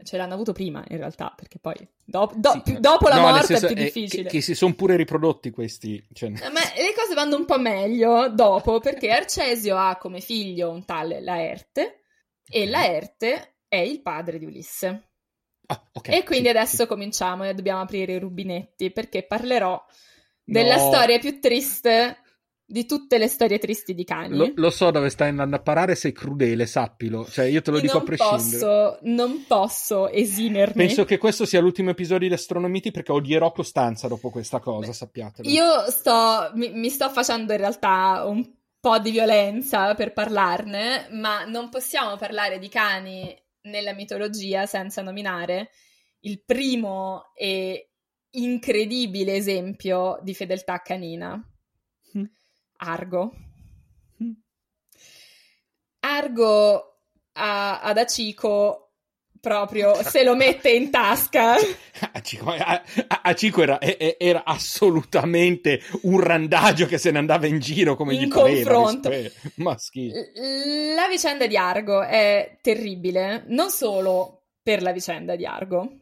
Ce 0.00 0.16
l'hanno 0.16 0.34
avuto 0.34 0.52
prima, 0.52 0.84
in 0.90 0.96
realtà, 0.96 1.32
perché 1.36 1.58
poi 1.58 1.74
do- 2.04 2.30
do- 2.36 2.52
Sì. 2.52 2.60
più- 2.62 2.78
dopo 2.78 3.08
la 3.08 3.16
No, 3.16 3.20
morte 3.22 3.46
senso, 3.46 3.66
è 3.66 3.72
più 3.72 3.76
eh, 3.82 3.84
difficile. 3.86 4.22
Che, 4.22 4.28
che 4.28 4.40
si 4.40 4.54
sono 4.54 4.74
pure 4.74 4.94
riprodotti 4.94 5.50
questi. 5.50 6.06
cioè- 6.12 6.30
Ma 6.30 6.60
le 6.76 6.94
cose 6.94 7.14
vanno 7.14 7.34
un 7.36 7.44
po' 7.44 7.58
meglio 7.58 8.28
dopo, 8.28 8.78
perché 8.78 9.10
Arcesio 9.10 9.76
ha 9.76 9.96
come 9.96 10.20
figlio 10.20 10.70
un 10.70 10.84
tale 10.84 11.20
Laerte, 11.20 12.02
e. 12.48 12.68
Laerte 12.68 13.56
è 13.66 13.78
il 13.78 14.00
padre 14.00 14.38
di 14.38 14.44
Ulisse. 14.46 15.08
Ah, 15.66 15.82
ok, 15.92 16.08
E 16.10 16.22
quindi 16.22 16.44
sì, 16.48 16.50
adesso 16.56 16.82
sì. 16.82 16.86
cominciamo 16.86 17.42
e 17.44 17.54
dobbiamo 17.54 17.80
aprire 17.80 18.12
i 18.12 18.18
rubinetti, 18.20 18.92
perché 18.92 19.24
parlerò 19.26 19.84
della 20.44 20.76
No. 20.76 20.90
storia 20.92 21.18
più 21.18 21.40
triste 21.40 22.18
di 22.70 22.84
tutte 22.84 23.16
le 23.16 23.28
storie 23.28 23.58
tristi 23.58 23.94
di 23.94 24.04
cani. 24.04 24.36
Lo, 24.36 24.52
lo 24.54 24.68
so 24.68 24.90
dove 24.90 25.08
stai 25.08 25.30
andando 25.30 25.56
a 25.56 25.60
parare, 25.60 25.94
sei 25.94 26.12
crudele, 26.12 26.66
sappilo. 26.66 27.24
Cioè, 27.26 27.46
io 27.46 27.62
te 27.62 27.70
lo 27.70 27.78
E 27.78 27.80
dico 27.80 27.94
a 27.94 27.96
non 27.96 28.04
prescindere. 28.04 28.40
posso, 28.42 28.98
non 29.04 29.44
posso 29.46 30.08
esimermi. 30.10 30.74
Penso 30.74 31.06
che 31.06 31.16
questo 31.16 31.46
sia 31.46 31.62
l'ultimo 31.62 31.88
episodio 31.88 32.28
di 32.28 32.34
Astronomiti 32.34 32.90
perché 32.90 33.10
odierò 33.10 33.52
Costanza 33.52 34.06
dopo 34.06 34.28
questa 34.28 34.60
cosa, 34.60 34.92
sappiatelo. 34.92 35.48
Io 35.48 35.90
sto, 35.90 36.50
mi, 36.56 36.70
mi 36.74 36.90
sto 36.90 37.08
facendo 37.08 37.52
in 37.52 37.58
realtà 37.58 38.24
un 38.26 38.46
po' 38.78 38.98
di 38.98 39.12
violenza 39.12 39.94
per 39.94 40.12
parlarne, 40.12 41.08
ma 41.12 41.46
non 41.46 41.70
possiamo 41.70 42.16
parlare 42.16 42.58
di 42.58 42.68
cani 42.68 43.34
nella 43.62 43.94
mitologia 43.94 44.66
senza 44.66 45.00
nominare 45.00 45.70
il 46.20 46.42
primo 46.44 47.30
e 47.34 47.92
incredibile 48.32 49.36
esempio 49.36 50.18
di 50.22 50.34
fedeltà 50.34 50.82
canina. 50.82 51.42
Argo. 52.78 53.32
Mm. 54.22 54.30
Argo 56.00 56.98
a- 57.32 57.80
ad 57.80 57.98
Acico 57.98 58.84
proprio 59.40 59.94
se 60.02 60.24
lo 60.24 60.34
mette 60.34 60.70
in 60.70 60.90
tasca. 60.90 61.54
A 62.12 62.20
Cico, 62.22 62.50
a- 62.50 62.82
a- 63.08 63.20
a 63.22 63.34
Cico 63.34 63.62
era, 63.62 63.80
era 63.80 64.44
assolutamente 64.44 65.80
un 66.02 66.20
randagio 66.20 66.86
che 66.86 66.96
se 66.98 67.10
ne 67.10 67.18
andava 67.18 67.46
in 67.46 67.58
giro 67.58 67.96
come 67.96 68.14
In 68.14 68.22
gli 68.22 68.28
pareva. 68.28 68.72
confronto. 68.72 69.10
schifo. 69.78 70.14
La 70.94 71.08
vicenda 71.08 71.46
di 71.46 71.56
Argo 71.56 72.02
è 72.02 72.58
terribile, 72.62 73.44
non 73.48 73.70
solo 73.70 74.42
per 74.62 74.82
la 74.82 74.92
vicenda 74.92 75.34
di 75.36 75.44
Argo. 75.46 75.92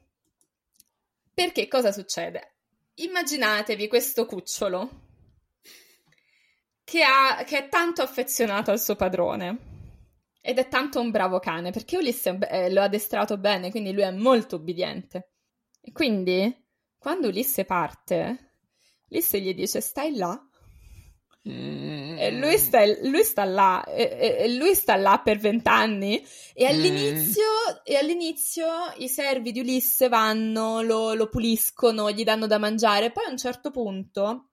Perché 1.32 1.66
cosa 1.68 1.92
succede? 1.92 2.54
Immaginatevi 2.94 3.88
questo 3.88 4.24
cucciolo 4.26 5.04
che, 6.86 7.02
ha- 7.02 7.42
che 7.44 7.58
è 7.58 7.68
tanto 7.68 8.00
affezionato 8.02 8.70
al 8.70 8.78
suo 8.80 8.94
padrone 8.94 9.58
ed 10.40 10.58
è 10.60 10.68
tanto 10.68 11.00
un 11.00 11.10
bravo 11.10 11.40
cane 11.40 11.72
perché 11.72 11.96
Ulisse 11.96 12.38
eh, 12.48 12.70
lo 12.70 12.80
ha 12.80 12.84
addestrato 12.84 13.36
bene, 13.38 13.72
quindi 13.72 13.92
lui 13.92 14.02
è 14.02 14.10
molto 14.12 14.54
obbediente. 14.56 15.32
E 15.80 15.90
quindi, 15.90 16.64
quando 16.96 17.26
Ulisse 17.26 17.64
parte, 17.64 18.52
Ulisse 19.08 19.40
gli 19.40 19.52
dice: 19.52 19.80
Stai 19.80 20.14
là. 20.14 20.40
E 21.48 22.30
lui 22.32 22.56
sta, 22.58 22.84
lui 23.02 23.22
sta 23.22 23.44
là, 23.44 23.84
e, 23.84 24.02
e- 24.20 24.36
e 24.44 24.54
lui 24.56 24.74
sta 24.74 24.94
là 24.96 25.20
per 25.22 25.38
vent'anni. 25.38 26.24
E 26.54 26.64
Mm. 26.64 26.68
all'inizio, 26.68 27.44
e 27.84 27.96
all'inizio 27.96 28.66
i 28.98 29.08
servi 29.08 29.50
di 29.52 29.60
Ulisse 29.60 30.08
vanno, 30.08 30.80
lo, 30.82 31.14
lo 31.14 31.28
puliscono, 31.28 32.10
gli 32.12 32.22
danno 32.24 32.46
da 32.46 32.58
mangiare. 32.58 33.10
Poi 33.12 33.24
a 33.26 33.30
un 33.30 33.36
certo 33.38 33.70
punto, 33.72 34.50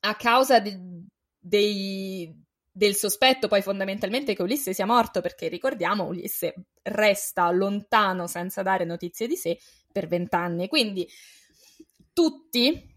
a 0.00 0.14
causa 0.16 0.58
di- 0.60 1.01
dei- 1.42 2.32
del 2.70 2.94
sospetto, 2.94 3.48
poi 3.48 3.60
fondamentalmente 3.60 4.34
che 4.34 4.42
Ulisse 4.42 4.72
sia 4.72 4.86
morto, 4.86 5.20
perché 5.20 5.48
ricordiamo, 5.48 6.04
Ulisse 6.04 6.54
resta 6.82 7.50
lontano 7.50 8.26
senza 8.26 8.62
dare 8.62 8.84
notizie 8.84 9.26
di 9.26 9.36
sé 9.36 9.58
per 9.92 10.06
vent'anni. 10.06 10.68
Quindi 10.68 11.06
tutti 12.12 12.90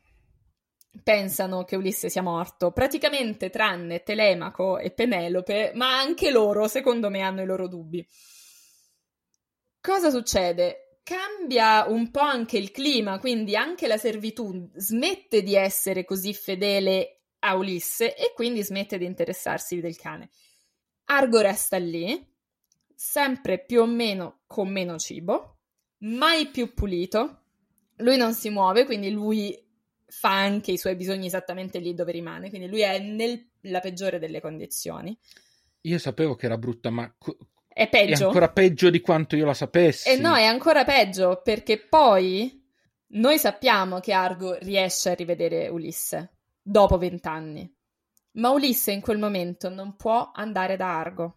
pensano 1.03 1.63
che 1.65 1.75
Ulisse 1.75 2.09
sia 2.09 2.21
morto, 2.21 2.71
praticamente 2.71 3.49
tranne 3.49 4.03
Telemaco 4.03 4.77
e 4.77 4.91
Penelope, 4.91 5.71
ma 5.75 5.97
anche 5.97 6.31
loro, 6.31 6.67
secondo 6.67 7.09
me, 7.09 7.21
hanno 7.21 7.41
i 7.41 7.45
loro 7.45 7.67
dubbi. 7.67 8.05
Cosa 9.81 10.09
succede? 10.09 10.99
Cambia 11.03 11.85
un 11.85 12.09
po' 12.11 12.21
anche 12.21 12.57
il 12.57 12.71
clima, 12.71 13.19
quindi 13.19 13.55
anche 13.55 13.87
la 13.87 13.97
servitù 13.97 14.69
smette 14.75 15.43
di 15.43 15.55
essere 15.55 16.05
così 16.05 16.33
fedele 16.33 17.24
a 17.45 17.55
Ulisse 17.55 18.15
e 18.15 18.33
quindi 18.33 18.63
smette 18.63 18.97
di 18.97 19.05
interessarsi 19.05 19.79
del 19.79 19.95
cane. 19.95 20.29
Argo 21.05 21.39
resta 21.41 21.77
lì, 21.77 22.25
sempre 22.95 23.63
più 23.63 23.81
o 23.81 23.85
meno 23.85 24.39
con 24.47 24.67
meno 24.69 24.97
cibo, 24.97 25.57
mai 25.99 26.47
più 26.47 26.73
pulito. 26.73 27.41
Lui 27.97 28.17
non 28.17 28.33
si 28.33 28.49
muove, 28.49 28.85
quindi 28.85 29.11
lui 29.11 29.57
fa 30.07 30.31
anche 30.35 30.71
i 30.71 30.77
suoi 30.77 30.95
bisogni 30.95 31.27
esattamente 31.27 31.77
lì 31.79 31.93
dove 31.93 32.11
rimane, 32.11 32.49
quindi 32.49 32.67
lui 32.67 32.81
è 32.81 32.97
nella 32.99 33.79
peggiore 33.79 34.17
delle 34.17 34.41
condizioni. 34.41 35.17
Io 35.81 35.99
sapevo 35.99 36.35
che 36.35 36.47
era 36.47 36.57
brutta, 36.57 36.89
ma 36.89 37.13
co- 37.17 37.37
È 37.67 37.83
è 37.83 37.89
peggio. 37.89 38.25
ancora 38.27 38.49
peggio 38.49 38.89
di 38.89 39.01
quanto 39.01 39.35
io 39.35 39.45
la 39.45 39.53
sapessi. 39.53 40.09
E 40.09 40.17
no, 40.17 40.33
è 40.35 40.45
ancora 40.45 40.83
peggio 40.83 41.41
perché 41.43 41.77
poi 41.77 42.63
noi 43.07 43.37
sappiamo 43.37 43.99
che 43.99 44.13
Argo 44.13 44.57
riesce 44.57 45.11
a 45.11 45.13
rivedere 45.13 45.67
Ulisse 45.67 46.34
dopo 46.67 46.97
vent'anni, 46.97 47.71
ma 48.33 48.49
Ulisse 48.49 48.91
in 48.91 49.01
quel 49.01 49.19
momento 49.19 49.69
non 49.69 49.95
può 49.95 50.31
andare 50.33 50.75
da 50.77 50.97
Argo. 50.97 51.35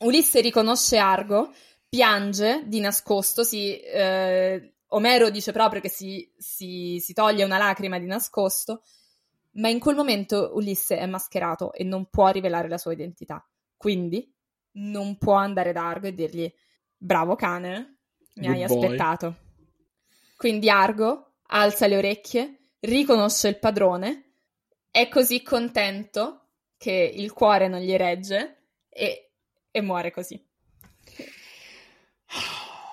Ulisse 0.00 0.40
riconosce 0.40 0.98
Argo, 0.98 1.50
piange 1.88 2.64
di 2.66 2.78
nascosto, 2.80 3.42
si, 3.42 3.80
eh, 3.80 4.74
Omero 4.88 5.30
dice 5.30 5.52
proprio 5.52 5.80
che 5.80 5.88
si, 5.88 6.30
si- 6.36 6.98
si 7.00 7.12
toglie 7.14 7.44
una 7.44 7.56
lacrima 7.58 7.98
di 7.98 8.06
nascosto, 8.06 8.82
ma 9.52 9.68
in 9.68 9.78
quel 9.78 9.96
momento 9.96 10.50
Ulisse 10.54 10.98
è 10.98 11.06
mascherato 11.06 11.72
e 11.72 11.82
non 11.84 12.10
può 12.10 12.28
rivelare 12.28 12.68
la 12.68 12.78
sua 12.78 12.92
identità. 12.92 13.42
Quindi 13.76 14.30
non 14.72 15.16
può 15.16 15.34
andare 15.34 15.72
da 15.72 15.88
Argo 15.88 16.08
e 16.08 16.14
dirgli 16.14 16.52
bravo 16.96 17.34
cane, 17.34 17.96
mi 18.34 18.46
hai 18.46 18.64
Good 18.64 18.68
boy." 18.68 18.84
aspettato. 18.84 19.36
Quindi 20.36 20.68
Argo 20.68 21.36
alza 21.46 21.86
le 21.86 21.96
orecchie, 21.96 22.58
riconosce 22.80 23.48
il 23.48 23.58
padrone, 23.58 24.29
è 24.90 25.08
così 25.08 25.42
contento 25.42 26.46
che 26.76 27.12
il 27.14 27.32
cuore 27.32 27.68
non 27.68 27.80
gli 27.80 27.94
regge 27.96 28.62
e, 28.88 29.30
e 29.70 29.80
muore 29.82 30.10
così. 30.10 30.42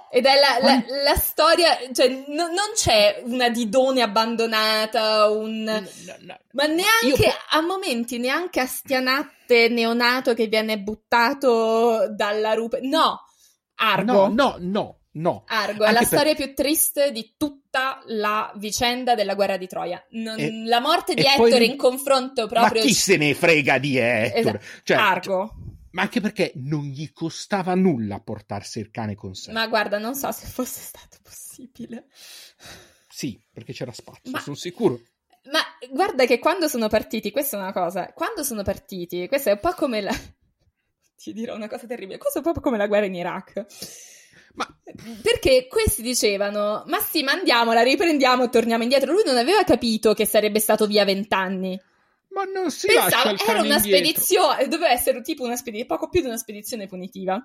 Ed 0.10 0.26
è 0.26 0.34
la, 0.40 0.66
la- 0.66 0.84
la 1.04 1.16
storia, 1.16 1.78
cioè 1.94 2.08
no- 2.28 2.48
non 2.48 2.72
c'è 2.74 3.22
una 3.26 3.50
Didone 3.50 4.02
abbandonata, 4.02 5.30
un... 5.30 5.64
No, 5.64 5.82
no. 6.22 6.38
Ma 6.54 6.66
neanche 6.66 7.26
Io- 7.26 7.34
a 7.50 7.62
momenti, 7.62 8.18
neanche 8.18 8.62
a 8.62 8.66
Stianatte 8.66 9.68
neonato 9.68 10.34
che 10.34 10.48
viene 10.48 10.80
buttato 10.80 12.08
dalla 12.10 12.54
rupe. 12.54 12.80
No, 12.84 13.22
Argo. 13.76 14.28
No, 14.28 14.34
no, 14.34 14.56
no, 14.60 15.00
no. 15.12 15.44
Argo 15.48 15.84
è 15.84 15.88
Anche 15.88 15.92
la 15.94 16.00
per- 16.00 16.08
storia 16.08 16.36
più 16.36 16.54
triste 16.56 17.12
di 17.12 17.36
tutta 17.78 18.02
la 18.08 18.52
vicenda 18.56 19.16
della 19.16 19.36
guerra 19.36 19.58
di 19.58 19.68
Troia. 19.68 20.04
Non- 20.12 20.40
E- 20.40 20.64
la 20.66 20.80
morte 20.80 21.14
di 21.14 21.22
e 21.22 21.34
poi- 21.36 21.48
Ettore 21.50 21.66
in 21.66 21.78
confronto 21.78 22.48
proprio. 22.48 22.82
Ma 22.82 22.88
chi 22.88 22.94
se 22.94 23.18
ne 23.18 23.34
frega 23.34 23.78
di 23.78 23.98
Hector? 23.98 24.56
Esatto. 24.56 24.66
Cioè, 24.84 24.98
Argo. 24.98 25.54
Ma 25.92 26.02
anche 26.04 26.22
perché 26.22 26.52
non 26.56 26.84
gli 26.84 27.12
costava 27.12 27.74
nulla 27.74 28.20
portarsi 28.20 28.80
il 28.80 28.92
cane 28.92 29.16
con 29.16 29.34
sé. 29.34 29.52
Ma 29.52 29.68
guarda, 29.68 29.98
non 29.98 30.16
so 30.16 30.32
se 30.32 30.46
fosse 30.46 30.82
stato 30.82 31.18
possibile. 31.24 32.08
Sì, 33.10 33.40
perché 33.52 33.74
c'era 33.74 33.92
spazio, 33.92 34.30
Ma- 34.32 34.40
sono 34.40 34.56
sicuro. 34.56 35.00
Ma 35.50 35.60
guarda 35.90 36.26
che 36.26 36.40
quando 36.40 36.68
sono 36.68 36.88
partiti, 36.90 37.32
questa 37.32 37.58
è 37.58 37.62
una 37.62 37.72
cosa, 37.72 38.12
quando 38.14 38.44
sono 38.44 38.64
partiti, 38.64 39.28
questa 39.28 39.50
è 39.50 39.54
un 39.54 39.60
po' 39.62 39.72
come 39.74 40.02
la... 40.02 40.12
Ti 41.18 41.34
dirò 41.34 41.56
una 41.56 41.68
cosa 41.70 41.88
terribile, 41.88 42.20
questo 42.20 42.40
è 42.40 42.42
proprio 42.42 42.62
come 42.62 42.78
la 42.78 42.86
guerra 42.86 43.06
in 43.06 43.16
Iraq. 43.16 43.66
Ma 44.58 44.78
Perché 45.22 45.68
questi 45.68 46.02
dicevano, 46.02 46.84
ma 46.88 47.00
sì, 47.00 47.22
ma 47.22 47.34
andiamola, 47.34 47.84
riprendiamo 47.84 48.46
e 48.46 48.50
torniamo 48.50 48.84
indietro. 48.84 49.12
Lui 49.12 49.22
non 49.24 49.38
aveva 49.38 49.64
capito 49.64 50.14
che 50.14 50.26
sarebbe 50.26 50.60
stato 50.60 50.88
via 50.88 51.06
vent'anni. 51.06 51.80
Ma 52.30 52.44
non 52.44 52.72
si 52.72 52.88
lascia 52.88 53.22
Pensava, 53.22 53.32
il 53.32 53.42
era 53.48 53.62
una 53.62 53.80
spedizione, 53.80 54.68
doveva 54.68 54.92
essere 54.92 55.22
tipo 55.22 55.44
una 55.44 55.56
spedizione, 55.56 55.88
poco 55.88 56.10
più 56.10 56.22
di 56.22 56.28
una 56.28 56.38
spedizione 56.38 56.88
punitiva. 56.88 57.40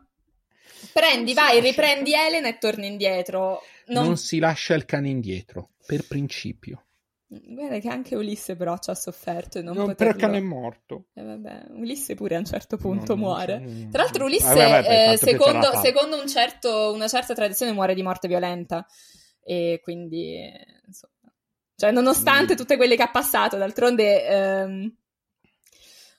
Prendi, 0.92 1.34
vai, 1.34 1.56
lascia- 1.56 1.60
riprendi 1.60 2.14
Elena 2.14 2.48
e 2.48 2.58
torni 2.58 2.86
indietro. 2.86 3.62
Non... 3.86 4.04
Non... 4.04 4.16
si 4.16 4.38
lascia 4.38 4.74
il 4.74 4.84
cane 4.84 5.08
indietro, 5.08 5.70
per 5.86 6.06
principio. 6.06 6.86
Guarda 7.34 7.78
che 7.78 7.88
anche 7.88 8.14
Ulisse 8.14 8.56
però 8.56 8.76
ci 8.76 8.90
ha 8.90 8.94
sofferto 8.94 9.58
e 9.58 9.62
non, 9.62 9.74
Non 9.74 9.86
poterlo... 9.86 10.12
per 10.12 10.20
cane 10.22 10.36
è 10.36 10.40
morto. 10.42 11.06
Eh, 11.14 11.22
vabbè, 11.22 11.68
Ulisse 11.70 12.14
pure 12.14 12.36
a 12.36 12.38
un 12.38 12.44
certo 12.44 12.76
punto 12.76 13.14
No, 13.14 13.20
non 13.20 13.30
muore. 13.30 13.62
c'è- 13.64 13.88
Tra 13.88 14.02
l'altro 14.02 14.24
Ulisse, 14.26 14.62
Ah, 14.62 14.68
vabbè, 14.68 15.12
eh, 15.12 15.16
secondo, 15.16 15.70
secondo 15.82 16.20
un 16.20 16.28
certo- 16.28 16.92
una 16.92 17.08
certa 17.08 17.32
tradizione, 17.34 17.72
muore 17.72 17.94
di 17.94 18.02
morte 18.02 18.28
violenta. 18.28 18.86
e 19.44 19.80
quindi 19.82 20.38
insomma, 20.86 21.32
cioè 21.74 21.90
nonostante 21.90 22.52
mm. 22.52 22.56
tutte 22.56 22.76
quelle 22.76 22.94
che 22.94 23.02
ha 23.02 23.10
passato, 23.10 23.56
d'altronde 23.56 24.26
ehm, 24.28 24.96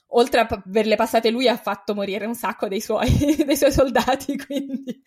oltre 0.07 0.41
a 0.41 0.47
averle 0.65 0.95
passate 0.95 1.29
lui 1.29 1.47
ha 1.47 1.55
fatto 1.57 1.93
morire 1.93 2.25
un 2.25 2.35
sacco 2.35 2.67
dei 2.67 2.81
suoi, 2.81 3.07
dei 3.45 3.55
suoi 3.55 3.71
soldati, 3.71 4.35
quindi 4.45 5.01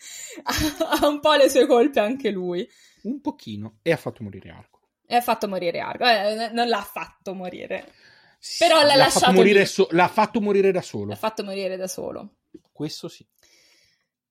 ha, 0.44 1.06
un 1.08 1.20
po' 1.20 1.34
le 1.34 1.48
sue 1.50 1.66
colpe 1.66 2.00
anche 2.00 2.30
lui. 2.30 2.66
Un 3.02 3.20
pochino, 3.20 3.78
e 3.82 3.92
ha 3.92 3.96
fatto 3.96 4.22
morire 4.22 4.50
Argo. 4.50 4.75
E 5.06 5.14
ha 5.14 5.20
fatto 5.20 5.48
morire 5.48 5.78
Argo, 5.78 6.04
eh, 6.04 6.50
non 6.52 6.68
l'ha 6.68 6.82
fatto 6.82 7.34
morire. 7.34 7.92
Però 8.58 8.78
l'ha, 8.78 8.86
l'ha 8.86 8.96
lasciato 8.96 9.26
fatto 9.26 9.32
morire, 9.32 9.66
so- 9.66 9.88
l'ha 9.90 10.08
fatto 10.08 10.40
morire 10.40 10.72
da 10.72 10.82
solo. 10.82 11.06
L'ha 11.06 11.16
fatto 11.16 11.44
morire 11.44 11.76
da 11.76 11.86
solo. 11.86 12.36
Questo 12.72 13.08
sì. 13.08 13.26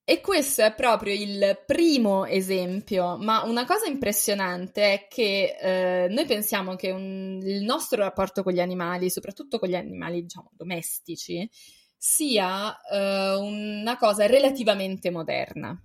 E 0.08 0.22
questo 0.22 0.62
è 0.62 0.72
proprio 0.76 1.14
il 1.14 1.64
primo 1.66 2.26
esempio, 2.26 3.18
ma 3.18 3.42
una 3.42 3.66
cosa 3.66 3.88
impressionante 3.88 4.94
è 4.94 5.08
che 5.10 5.58
eh, 5.60 6.08
noi 6.10 6.26
pensiamo 6.26 6.76
che 6.76 6.92
un, 6.92 7.42
il 7.44 7.64
nostro 7.64 8.04
rapporto 8.04 8.44
con 8.44 8.54
gli 8.54 8.60
animali, 8.60 9.10
soprattutto 9.10 9.58
con 9.58 9.68
gli 9.68 9.76
animali 9.76 10.22
diciamo 10.22 10.52
domestici, 10.54 11.50
sia 11.98 12.80
eh, 12.82 13.36
una 13.36 13.98
cosa 13.98 14.28
relativamente 14.28 15.10
moderna. 15.10 15.76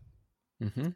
Mm-hmm. 0.63 0.91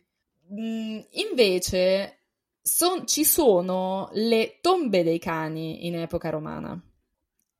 Mm, 0.53 1.01
invece 1.12 2.23
son, 2.66 3.06
ci 3.06 3.26
sono 3.26 4.08
le 4.14 4.58
tombe 4.62 5.02
dei 5.02 5.18
cani 5.18 5.86
in 5.86 5.96
epoca 5.96 6.30
romana 6.30 6.80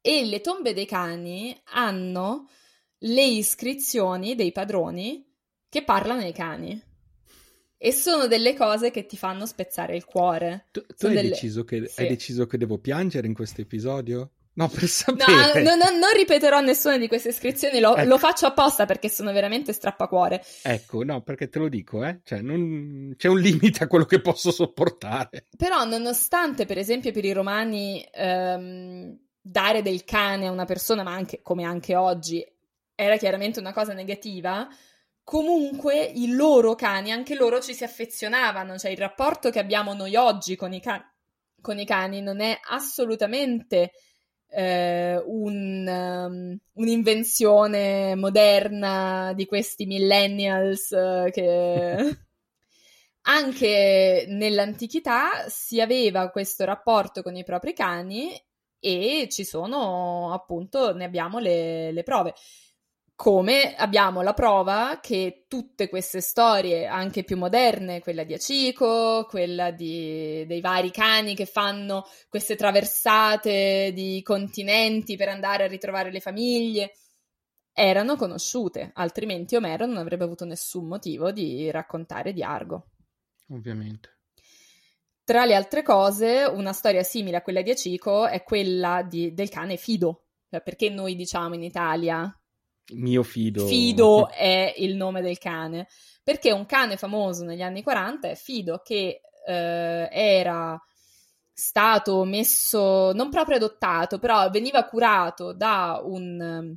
e 0.01 0.25
le 0.25 0.41
tombe 0.41 0.73
dei 0.73 0.87
cani 0.87 1.55
hanno 1.73 2.49
le 2.99 3.25
iscrizioni 3.25 4.35
dei 4.35 4.51
padroni 4.51 5.31
che 5.69 5.85
parlano 5.85 6.23
ai 6.23 6.33
cani. 6.33 6.83
E 7.77 7.93
sono 7.93 8.27
delle 8.27 8.55
cose 8.55 8.91
che 8.91 9.05
ti 9.05 9.19
fanno 9.19 9.45
spezzare 9.45 9.95
il 9.95 10.07
cuore. 10.07 10.69
Tu, 10.71 10.87
tu 10.97 11.07
hai, 11.07 11.15
delle... 11.15 11.29
deciso 11.29 11.65
che, 11.65 11.87
sì. 11.87 12.01
hai, 12.01 12.09
deciso 12.09 12.47
che, 12.47 12.57
devo 12.57 12.79
piangere 12.79 13.27
in 13.27 13.35
questo 13.35 13.61
episodio? 13.61 14.31
No, 14.55 14.69
per 14.69 14.87
sapere. 14.87 15.63
No, 15.63 15.75
no, 15.75 15.91
no, 15.91 15.99
non 15.99 16.13
ripeterò 16.17 16.61
nessuna 16.61 16.97
di 16.97 17.09
queste 17.09 17.31
iscrizioni, 17.31 17.81
lo, 17.81 17.97
ecco. 17.97 18.09
lo, 18.09 18.19
faccio 18.19 18.47
apposta 18.47 18.87
perché 18.87 19.09
sono 19.09 19.33
veramente 19.33 19.73
strappacuore. 19.73 20.45
Ecco, 20.63 21.03
no, 21.03 21.23
perché 21.23 21.49
te 21.49 21.59
lo 21.59 21.69
dico, 21.69 22.05
eh? 22.05 22.21
Cioè, 22.23 22.41
non... 22.41 23.15
c'è 23.17 23.29
un 23.29 23.41
limite 23.41 23.85
a 23.85 23.87
quello 23.89 24.05
che 24.05 24.21
posso 24.21 24.53
sopportare. 24.53 25.47
Però, 25.57 25.85
nonostante, 25.85 26.67
per 26.67 26.79
esempio, 26.79 27.11
per 27.11 27.25
i 27.25 27.33
romani 27.33 28.07
ehm, 28.13 29.19
dare 29.41 29.83
del 29.83 30.05
cane 30.05 30.47
a 30.47 30.53
una 30.53 30.65
persona, 30.67 31.03
ma 31.03 31.13
anche 31.13 31.43
come 31.43 31.65
anche 31.65 31.97
oggi, 31.97 32.45
era 32.95 33.17
chiaramente 33.17 33.59
una 33.59 33.73
cosa 33.73 33.93
negativa, 33.93 34.69
comunque 35.25 36.01
i 36.01 36.31
loro 36.33 36.77
cani, 36.77 37.11
anche 37.11 37.35
loro 37.35 37.61
ci 37.61 37.75
si 37.75 37.83
affezionavano, 37.83 38.79
cioè 38.79 38.93
il 38.93 38.99
rapporto 38.99 39.51
che 39.51 39.59
abbiamo 39.59 39.95
noi 39.95 40.15
oggi 40.15 40.55
con 40.55 40.73
i, 40.73 40.81
can- 40.81 41.05
con 41.61 41.79
i 41.79 41.85
cani 41.85 42.21
non 42.21 42.41
è 42.41 42.57
assolutamente 42.71 43.91
eh, 44.49 45.23
un, 45.25 45.87
um, 45.87 46.59
un'invenzione 46.75 48.15
moderna 48.15 49.33
di 49.35 49.47
questi 49.47 49.87
millennials 49.87 50.91
uh, 50.91 51.31
che... 51.31 52.19
Anche 53.27 54.27
nell'antichità 54.29 55.49
si 55.49 55.81
aveva 55.81 56.29
questo 56.29 56.67
rapporto 56.67 57.23
con 57.23 57.35
i 57.37 57.43
propri 57.43 57.73
cani 57.73 58.39
e 58.79 59.29
ci 59.31 59.45
sono 59.45 60.31
appunto, 60.35 60.95
ne 60.95 61.05
abbiamo 61.05 61.39
le, 61.39 61.91
le 61.91 62.03
prove 62.03 62.35
come 63.17 63.77
abbiamo 63.77 64.23
la 64.23 64.35
prova 64.35 64.99
che 65.01 65.45
tutte 65.47 65.89
queste 65.89 66.21
storie, 66.21 66.87
anche 66.87 67.23
più 67.23 67.37
moderne, 67.37 68.01
quella 68.01 68.25
di 68.25 68.35
Acico, 68.35 69.25
quella 69.29 69.71
di, 69.71 70.45
dei 70.47 70.61
vari 70.61 70.91
cani 70.91 71.35
che 71.35 71.47
fanno 71.47 72.07
queste 72.29 72.57
traversate 72.57 73.93
di 73.93 74.21
continenti 74.23 75.17
per 75.17 75.29
andare 75.29 75.65
a 75.65 75.69
ritrovare 75.69 76.11
le 76.11 76.21
famiglie, 76.21 76.95
erano 77.73 78.17
conosciute, 78.17 78.91
altrimenti 78.95 79.55
Omero 79.55 79.87
non 79.87 79.97
avrebbe 79.99 80.25
avuto 80.25 80.45
nessun 80.45 80.87
motivo 80.87 81.31
di 81.31 81.71
raccontare 81.71 82.33
di 82.33 82.43
Argo. 82.43 82.91
Ovviamente. 83.51 84.11
Tra 85.23 85.45
le 85.45 85.55
altre 85.55 85.83
cose, 85.83 86.45
una 86.45 86.73
storia 86.73 87.03
simile 87.03 87.39
a 87.39 87.43
quella 87.43 87.63
di 87.63 87.71
Acico 87.71 88.27
è 88.27 88.43
quella 88.43 89.03
di, 89.03 89.33
del 89.33 89.49
cane 89.49 89.77
Fido, 89.77 90.27
perché 90.49 90.91
noi 90.91 91.15
diciamo 91.15 91.55
in 91.55 91.63
Italia 91.63 92.37
mio 92.93 93.23
Fido. 93.23 93.67
Fido 93.67 94.29
è 94.31 94.75
il 94.79 94.97
nome 94.97 95.23
del 95.23 95.39
cane. 95.39 95.89
Perché 96.23 96.53
un 96.53 96.67
cane 96.67 96.97
famoso 96.97 97.45
negli 97.45 97.63
anni 97.63 97.83
40 97.83 98.29
è 98.29 98.35
Fido, 98.35 98.81
che 98.83 99.21
eh, 99.47 100.09
era 100.11 100.81
stato 101.53 102.25
messo, 102.25 103.13
non 103.13 103.31
proprio 103.31 103.57
adottato, 103.57 104.19
però 104.19 104.49
veniva 104.51 104.85
curato 104.85 105.53
da 105.53 106.01
un 106.03 106.77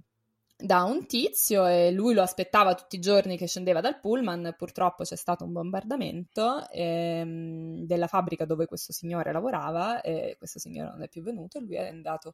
da 0.60 0.84
un 0.84 1.06
tizio 1.06 1.68
e 1.68 1.92
lui 1.92 2.16
lo 2.16 2.24
aspettava 2.24 2.74
tutti 2.74 2.96
i 2.96 3.00
giorni 3.00 3.38
che 3.38 3.46
scendeva 3.46 3.80
dal 3.80 4.00
pullman. 4.00 4.56
Purtroppo 4.58 5.04
c'è 5.04 5.16
stato 5.16 5.44
un 5.44 5.52
bombardamento 5.52 6.68
ehm, 6.72 7.86
della 7.86 8.08
fabbrica 8.08 8.46
dove 8.46 8.66
questo 8.66 8.92
signore 8.92 9.32
lavorava 9.32 10.02
e 10.02 10.36
questo 10.38 10.58
signore 10.58 10.90
non 10.90 11.04
è 11.04 11.10
più 11.10 11.22
venuto 11.22 11.60
e 11.60 11.62
lui 11.62 11.76
è 11.76 11.90
andato 11.90 12.34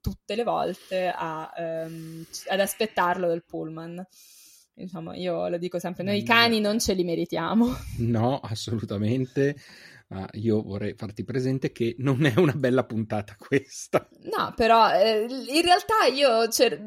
tutte 0.00 0.36
le 0.36 0.44
volte 0.44 1.12
a, 1.14 1.52
ehm, 1.56 2.24
ad 2.48 2.60
aspettarlo 2.60 3.26
del 3.26 3.44
pullman. 3.44 4.06
Diciamo, 4.76 5.12
io 5.12 5.48
lo 5.48 5.58
dico 5.58 5.78
sempre, 5.78 6.02
noi 6.02 6.18
i 6.18 6.24
cani 6.24 6.60
non 6.60 6.78
ce 6.78 6.94
li 6.94 7.04
meritiamo. 7.04 7.74
No, 7.98 8.38
assolutamente. 8.40 9.56
Uh, 10.06 10.26
io 10.32 10.62
vorrei 10.62 10.94
farti 10.94 11.24
presente 11.24 11.72
che 11.72 11.96
non 11.98 12.24
è 12.26 12.34
una 12.36 12.52
bella 12.52 12.84
puntata 12.84 13.36
questa. 13.38 14.06
No, 14.36 14.52
però 14.54 14.92
eh, 14.92 15.22
in 15.22 15.62
realtà 15.62 16.04
io 16.12 16.48
cer- 16.48 16.78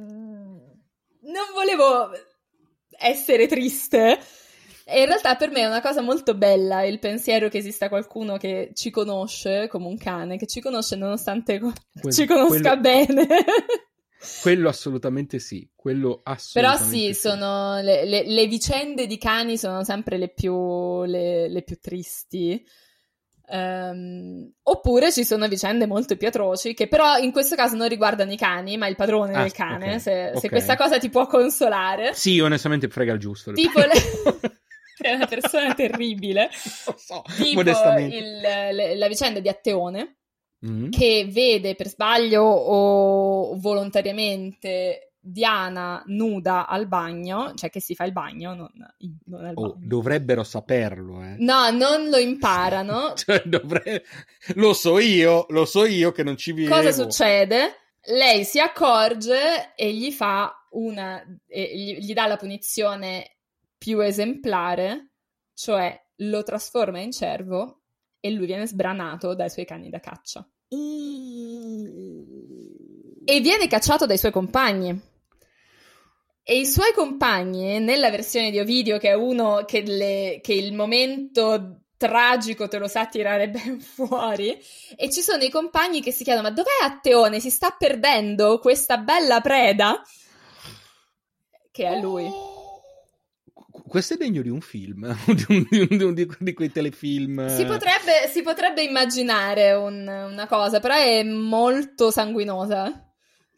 non 1.28 1.46
volevo 1.54 2.12
essere 2.98 3.48
triste. 3.48 4.20
E 4.90 5.02
in 5.02 5.06
realtà 5.06 5.36
per 5.36 5.50
me 5.50 5.62
è 5.62 5.66
una 5.66 5.82
cosa 5.82 6.02
molto 6.02 6.34
bella 6.34 6.84
il 6.84 7.00
pensiero 7.00 7.50
che 7.50 7.58
esista 7.58 7.90
qualcuno 7.90 8.38
che 8.38 8.72
ci 8.74 8.90
conosce 8.90 9.68
come 9.68 9.86
un 9.88 9.98
cane, 9.98 10.38
che 10.38 10.48
ci 10.48 10.62
conosce 10.62 10.96
nonostante 10.96 11.60
quello, 11.60 12.12
ci 12.12 12.26
conosca 12.26 12.78
quello, 12.78 12.80
bene. 12.80 13.28
quello 14.42 14.70
assolutamente 14.70 15.40
sì, 15.40 15.70
quello 15.76 16.22
assolutamente 16.24 16.86
Però 16.86 16.90
sì, 16.90 17.14
sì. 17.14 17.20
Sono 17.20 17.82
le, 17.82 18.06
le, 18.06 18.24
le, 18.26 18.48
vicende 18.48 19.08
di 19.08 19.18
cani 19.18 19.58
sono 19.58 19.84
sempre 19.84 20.18
le 20.18 20.30
più, 20.30 21.04
le, 21.04 21.50
le 21.50 21.64
più 21.64 21.78
tristi. 21.82 22.66
Um, 23.50 24.52
oppure 24.64 25.10
ci 25.10 25.24
sono 25.24 25.48
vicende 25.48 25.88
molto 25.88 26.18
più 26.18 26.28
atroci 26.28 26.74
che 26.74 26.90
però 26.90 27.16
in 27.16 27.32
questo 27.32 27.56
caso 27.56 27.78
non 27.78 27.88
riguardano 27.88 28.34
i 28.34 28.36
cani 28.36 28.76
ma 28.76 28.88
il 28.88 28.98
padrone 28.98 29.34
ah, 29.36 29.42
del 29.42 29.54
cane 29.54 29.86
okay, 29.86 30.00
se, 30.02 30.28
okay. 30.28 30.40
se, 30.42 30.50
questa 30.50 30.76
cosa 30.76 30.98
ti 30.98 31.10
può 31.10 31.28
consolare. 31.28 32.14
Sì 32.14 32.42
onestamente 32.42 32.90
frega 32.90 33.14
il 33.14 33.20
giusto 33.20 33.54
tipo 33.54 33.80
le... 33.80 33.94
è 35.00 35.14
una 35.14 35.28
persona 35.28 35.74
terribile. 35.74 36.50
Lo 36.86 36.96
so 36.98 37.24
tipo 37.38 37.62
il, 37.62 38.40
le, 38.40 38.98
la 38.98 39.08
vicenda 39.08 39.40
di 39.40 39.48
Atteone 39.48 40.18
mm-hmm. 40.66 40.90
che 40.90 41.28
vede 41.30 41.76
per 41.76 41.88
sbaglio 41.88 42.44
o 42.44 43.58
volontariamente 43.60 45.14
Diana 45.30 46.02
nuda 46.08 46.68
al 46.68 46.88
bagno, 46.88 47.54
cioè 47.56 47.70
che 47.70 47.82
si 47.82 47.96
fa 47.96 48.06
il 48.06 48.14
bagno, 48.14 48.56
non, 48.56 48.70
non 49.26 49.46
al 49.46 49.54
oh, 49.56 49.74
bagno. 49.74 49.88
dovrebbero 49.88 50.44
saperlo, 50.44 51.22
eh. 51.22 51.36
No, 51.40 51.70
non 51.72 52.10
lo 52.10 52.18
imparano. 52.18 53.14
cioè, 53.16 53.42
dovre... 53.46 54.04
Lo 54.56 54.74
so 54.74 55.00
io, 55.00 55.46
lo 55.50 55.66
so 55.66 55.86
io 55.86 56.12
che 56.12 56.24
non 56.24 56.38
ci 56.38 56.54
vivo. 56.54 56.74
Cosa 56.74 56.92
succede? 56.92 57.76
Lei 58.06 58.46
si 58.46 58.60
accorge 58.60 59.74
e 59.76 59.94
gli 59.94 60.12
fa 60.12 60.66
una... 60.72 61.22
gli, 61.46 61.98
gli 61.98 62.14
dà 62.14 62.28
la 62.28 62.38
punizione 62.38 63.36
più 63.78 64.00
esemplare, 64.00 65.10
cioè 65.54 66.02
lo 66.22 66.42
trasforma 66.44 67.00
in 67.00 67.12
cervo 67.12 67.82
e 68.20 68.32
lui 68.32 68.46
viene 68.46 68.66
sbranato 68.66 69.36
dai 69.36 69.50
suoi 69.50 69.66
cani 69.66 69.90
da 69.90 70.00
caccia. 70.00 70.48
E 70.70 70.78
viene 73.42 73.68
cacciato 73.68 74.06
dai 74.06 74.18
suoi 74.18 74.32
compagni. 74.32 75.16
E 76.50 76.60
i 76.60 76.66
suoi 76.66 76.94
compagni, 76.94 77.78
nella 77.82 78.10
versione 78.10 78.52
di 78.52 78.60
Ovidio, 78.60 79.00
che 79.00 79.10
è 79.10 79.14
uno 79.14 79.66
che, 79.66 79.82
le, 79.82 80.40
che 80.42 80.54
il 80.54 80.74
momento 80.74 81.82
tragico 81.98 82.70
te 82.70 82.78
lo 82.78 82.88
sa 82.88 83.06
tirare 83.06 83.50
ben 83.52 83.82
fuori, 83.82 84.58
e 84.96 85.10
ci 85.12 85.20
sono 85.20 85.44
i 85.44 85.50
compagni 85.50 86.02
che 86.02 86.14
si 86.14 86.24
chiedono: 86.24 86.48
Ma 86.48 86.54
dov'è 86.54 86.86
Atteone? 86.86 87.42
Si 87.42 87.50
sta 87.50 87.76
perdendo 87.78 88.60
questa 88.60 88.98
bella 88.98 89.42
preda? 89.42 90.02
Che 91.70 91.86
è 91.86 92.00
lui. 92.00 92.32
questo 93.86 94.14
è 94.14 94.18
degno 94.18 94.42
di 94.42 94.50
un 94.50 94.62
film, 94.62 95.06
di, 95.28 95.46
un, 95.50 95.68
di, 95.70 96.04
un, 96.06 96.14
di, 96.14 96.34
di, 96.40 96.54
quei 96.54 96.72
telefilm. 96.72 97.46
Si 97.58 97.66
potrebbe, 97.66 98.30
si 98.30 98.42
potrebbe 98.42 98.84
immaginare 98.84 99.74
un, 99.74 100.08
una 100.08 100.48
cosa, 100.48 100.80
però 100.80 100.96
è 100.96 101.24
molto 101.24 102.10
sanguinosa. 102.10 103.02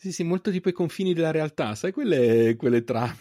Sì, 0.01 0.13
sì, 0.13 0.23
molto 0.23 0.49
tipo 0.49 0.69
i 0.69 0.71
confini 0.71 1.13
della 1.13 1.31
realtà, 1.31 1.75
sai 1.75 1.91
quelle, 1.91 2.55
quelle 2.55 2.85
trame? 2.85 3.17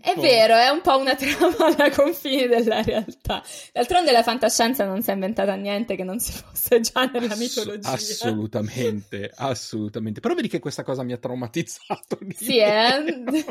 È 0.00 0.14
vero, 0.20 0.54
è 0.54 0.68
un 0.68 0.80
po' 0.80 0.96
una 0.96 1.16
trama 1.18 1.66
alla 1.74 1.90
confine 1.90 2.46
della 2.46 2.80
realtà. 2.80 3.42
D'altronde 3.72 4.12
la 4.12 4.22
fantascienza 4.22 4.84
non 4.84 5.02
si 5.02 5.10
è 5.10 5.14
inventata 5.14 5.56
niente 5.56 5.96
che 5.96 6.04
non 6.04 6.20
si 6.20 6.30
fosse 6.30 6.78
già 6.78 7.06
nella 7.06 7.32
Ass- 7.32 7.38
mitologia. 7.38 7.90
Assolutamente, 7.90 9.32
assolutamente. 9.34 10.20
Però 10.20 10.34
vedi 10.34 10.46
che 10.46 10.60
questa 10.60 10.84
cosa 10.84 11.02
mi 11.02 11.12
ha 11.12 11.18
traumatizzato. 11.18 12.20
Sì, 12.36 12.56
eh? 12.56 13.44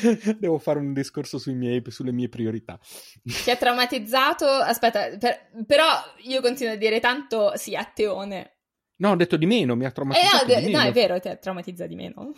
Devo 0.38 0.58
fare 0.58 0.80
un 0.80 0.92
discorso 0.92 1.40
miei, 1.46 1.82
sulle 1.88 2.12
mie 2.12 2.28
priorità. 2.28 2.78
Ti 3.22 3.50
ha 3.50 3.56
traumatizzato? 3.56 4.46
Aspetta, 4.46 5.16
per, 5.16 5.48
però 5.66 5.86
io 6.24 6.42
continuo 6.42 6.74
a 6.74 6.76
dire 6.76 7.00
tanto 7.00 7.56
sì 7.56 7.74
a 7.74 7.84
Teone. 7.84 8.57
No, 8.98 9.10
ho 9.10 9.16
detto 9.16 9.36
di 9.36 9.46
meno, 9.46 9.76
mi 9.76 9.84
ha 9.84 9.90
traumatizzato 9.90 10.52
eh, 10.52 10.68
no, 10.68 10.78
no, 10.78 10.84
è 10.84 10.92
vero, 10.92 11.18
ti 11.20 11.30
traumatizza 11.40 11.86
di 11.86 11.94
meno. 11.94 12.32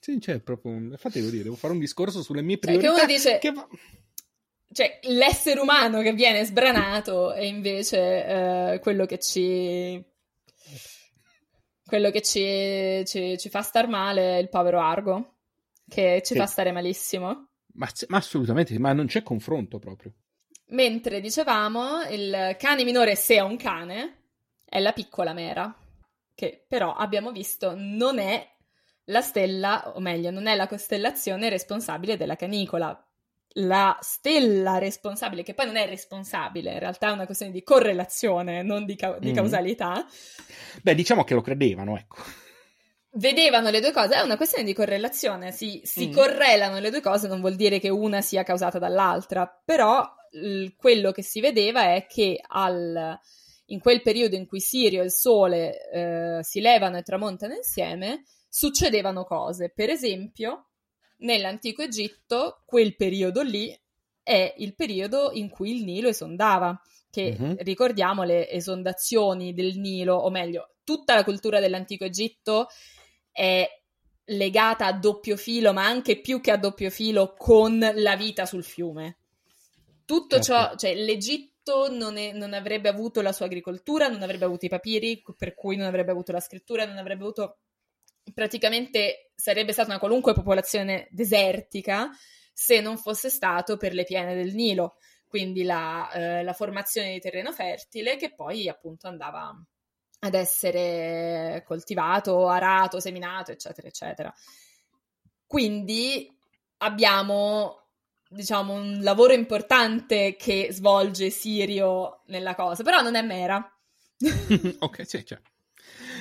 Sì, 0.00 0.18
c'è 0.18 0.38
proprio. 0.38 0.72
Infatti 0.72 1.18
devo 1.18 1.30
dire, 1.30 1.42
devo 1.44 1.56
fare 1.56 1.72
un 1.72 1.80
discorso 1.80 2.22
sulle 2.22 2.42
mie 2.42 2.58
priorità. 2.58 2.86
Cioè, 2.86 2.94
che 2.94 3.02
uno 3.02 3.12
dice... 3.12 3.38
Che 3.38 3.52
va... 3.52 3.68
Cioè, 4.70 5.00
l'essere 5.04 5.58
umano 5.58 6.02
che 6.02 6.12
viene 6.12 6.44
sbranato 6.44 7.32
è 7.32 7.42
invece 7.42 8.26
eh, 8.74 8.78
quello 8.80 9.06
che 9.06 9.18
ci... 9.18 10.04
Quello 11.84 12.10
che 12.10 12.22
ci, 12.22 13.04
ci, 13.04 13.38
ci 13.38 13.48
fa 13.48 13.62
star 13.62 13.88
male 13.88 14.36
è 14.36 14.40
il 14.40 14.48
povero 14.48 14.80
Argo 14.80 15.34
che 15.88 16.20
ci 16.24 16.34
sì. 16.34 16.38
fa 16.38 16.46
stare 16.46 16.72
malissimo. 16.72 17.48
Ma, 17.74 17.88
ma, 18.08 18.16
assolutamente, 18.16 18.78
ma 18.78 18.92
non 18.92 19.06
c'è 19.06 19.22
confronto 19.22 19.78
proprio. 19.78 20.12
Mentre 20.68 21.20
dicevamo, 21.20 22.02
il 22.10 22.56
cane 22.58 22.84
minore, 22.84 23.14
se 23.14 23.36
è 23.36 23.40
un 23.40 23.56
cane, 23.56 24.22
è 24.64 24.80
la 24.80 24.92
piccola 24.92 25.32
Mera, 25.32 25.74
che 26.36 26.64
però 26.68 26.94
abbiamo 26.94 27.32
visto 27.32 27.74
non 27.74 28.20
è 28.20 28.48
la 29.06 29.20
stella, 29.20 29.92
o 29.96 30.00
meglio, 30.00 30.30
non 30.30 30.46
è 30.46 30.54
la 30.54 30.68
costellazione 30.68 31.48
responsabile 31.48 32.16
della 32.16 32.36
canicola. 32.36 33.00
La 33.60 33.96
stella 34.02 34.76
responsabile, 34.76 35.42
che 35.42 35.54
poi 35.54 35.64
non 35.64 35.76
è 35.76 35.86
responsabile, 35.86 36.74
in 36.74 36.78
realtà 36.78 37.08
è 37.08 37.12
una 37.12 37.24
questione 37.24 37.52
di 37.52 37.62
correlazione, 37.62 38.62
non 38.62 38.84
di, 38.84 38.96
ca- 38.96 39.18
di 39.18 39.32
mm. 39.32 39.34
causalità. 39.34 40.06
Beh, 40.82 40.94
diciamo 40.94 41.24
che 41.24 41.34
lo 41.34 41.40
credevano, 41.40 41.96
ecco 41.96 42.16
vedevano 43.16 43.70
le 43.70 43.80
due 43.80 43.92
cose, 43.92 44.14
è 44.14 44.20
una 44.20 44.36
questione 44.36 44.64
di 44.64 44.74
correlazione, 44.74 45.50
si, 45.50 45.80
si 45.84 46.08
mm. 46.08 46.12
correlano 46.12 46.78
le 46.80 46.90
due 46.90 47.00
cose, 47.00 47.28
non 47.28 47.40
vuol 47.40 47.56
dire 47.56 47.78
che 47.78 47.88
una 47.88 48.20
sia 48.20 48.42
causata 48.42 48.78
dall'altra, 48.78 49.46
però 49.64 50.06
l- 50.32 50.68
quello 50.76 51.12
che 51.12 51.22
si 51.22 51.40
vedeva 51.40 51.94
è 51.94 52.06
che 52.06 52.38
al, 52.46 53.18
in 53.66 53.80
quel 53.80 54.02
periodo 54.02 54.36
in 54.36 54.46
cui 54.46 54.60
Sirio 54.60 55.00
e 55.00 55.04
il 55.04 55.12
Sole 55.12 55.90
eh, 55.90 56.38
si 56.42 56.60
levano 56.60 56.98
e 56.98 57.02
tramontano 57.02 57.54
insieme, 57.54 58.24
succedevano 58.48 59.24
cose. 59.24 59.72
Per 59.74 59.90
esempio, 59.90 60.68
nell'antico 61.18 61.82
Egitto, 61.82 62.62
quel 62.64 62.94
periodo 62.96 63.42
lì 63.42 63.76
è 64.22 64.54
il 64.58 64.74
periodo 64.74 65.30
in 65.32 65.48
cui 65.48 65.76
il 65.76 65.84
Nilo 65.84 66.08
esondava, 66.08 66.80
che 67.10 67.36
mm-hmm. 67.38 67.54
ricordiamo 67.58 68.22
le 68.22 68.48
esondazioni 68.50 69.54
del 69.54 69.78
Nilo, 69.78 70.16
o 70.16 70.30
meglio, 70.30 70.74
tutta 70.84 71.14
la 71.14 71.24
cultura 71.24 71.60
dell'antico 71.60 72.04
Egitto 72.04 72.68
è 73.32 73.68
legata 74.26 74.86
a 74.86 74.92
doppio 74.92 75.36
filo, 75.36 75.72
ma 75.72 75.86
anche 75.86 76.20
più 76.20 76.40
che 76.40 76.50
a 76.50 76.56
doppio 76.56 76.90
filo, 76.90 77.34
con 77.36 77.78
la 77.78 78.16
vita 78.16 78.46
sul 78.46 78.64
fiume. 78.64 79.18
Tutto 80.04 80.40
certo. 80.40 80.52
ciò, 80.52 80.76
cioè 80.76 80.94
l'Egitto 80.94 81.55
non, 81.88 82.16
è, 82.16 82.32
non, 82.32 82.52
avrebbe 82.52 82.88
avuto 82.88 83.20
la 83.20 83.32
sua 83.32 83.46
agricoltura, 83.46 84.08
non 84.08 84.22
avrebbe 84.22 84.44
avuto 84.44 84.66
i 84.66 84.68
papiri, 84.68 85.22
per 85.36 85.54
cui 85.54 85.76
non 85.76 85.86
avrebbe 85.86 86.12
avuto 86.12 86.32
la 86.32 86.40
scrittura, 86.40 86.84
non 86.86 86.98
avrebbe 86.98 87.22
avuto 87.22 87.58
praticamente 88.32 89.30
sarebbe 89.34 89.72
stata 89.72 89.90
una 89.90 89.98
qualunque 89.98 90.34
popolazione 90.34 91.06
desertica 91.10 92.10
se 92.52 92.80
non 92.80 92.96
fosse 92.96 93.28
stato 93.28 93.76
per 93.76 93.92
le 93.92 94.04
piene 94.04 94.34
del 94.34 94.54
Nilo, 94.54 94.96
quindi 95.28 95.62
la, 95.62 96.10
eh, 96.10 96.42
la 96.42 96.52
formazione 96.52 97.12
di 97.12 97.20
terreno 97.20 97.52
fertile 97.52 98.16
che 98.16 98.34
poi 98.34 98.68
appunto 98.68 99.08
andava 99.08 99.54
ad 100.20 100.34
essere 100.34 101.62
coltivato, 101.66 102.48
arato, 102.48 102.98
seminato, 102.98 103.52
eccetera, 103.52 103.88
eccetera. 103.88 104.34
Quindi 105.46 106.34
abbiamo, 106.78 107.85
diciamo, 108.28 108.74
un 108.74 108.98
lavoro 109.02 109.32
importante 109.32 110.36
che 110.36 110.68
svolge 110.70 111.30
Sirio 111.30 112.22
nella 112.26 112.54
cosa, 112.54 112.82
però 112.82 113.00
non 113.02 113.14
è 113.14 113.22
mera. 113.22 113.64
ok, 114.78 115.06
sì, 115.06 115.24
cioè. 115.24 115.40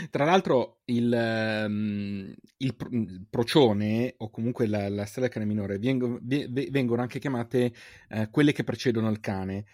Tra 0.09 0.25
l'altro 0.25 0.81
il, 0.85 1.65
um, 1.65 2.33
il, 2.57 2.75
il, 2.89 3.25
procione 3.29 4.13
o 4.17 4.29
comunque 4.29 4.67
la, 4.67 4.89
la 4.89 5.05
stella 5.05 5.27
cane 5.29 5.45
minore 5.45 5.79
vengono, 5.79 6.19
vengono 6.21 7.01
anche 7.01 7.19
chiamate 7.19 7.73
uh, 8.09 8.29
quelle 8.29 8.51
che 8.51 8.63
precedono 8.63 9.09
il 9.09 9.19
cane 9.19 9.65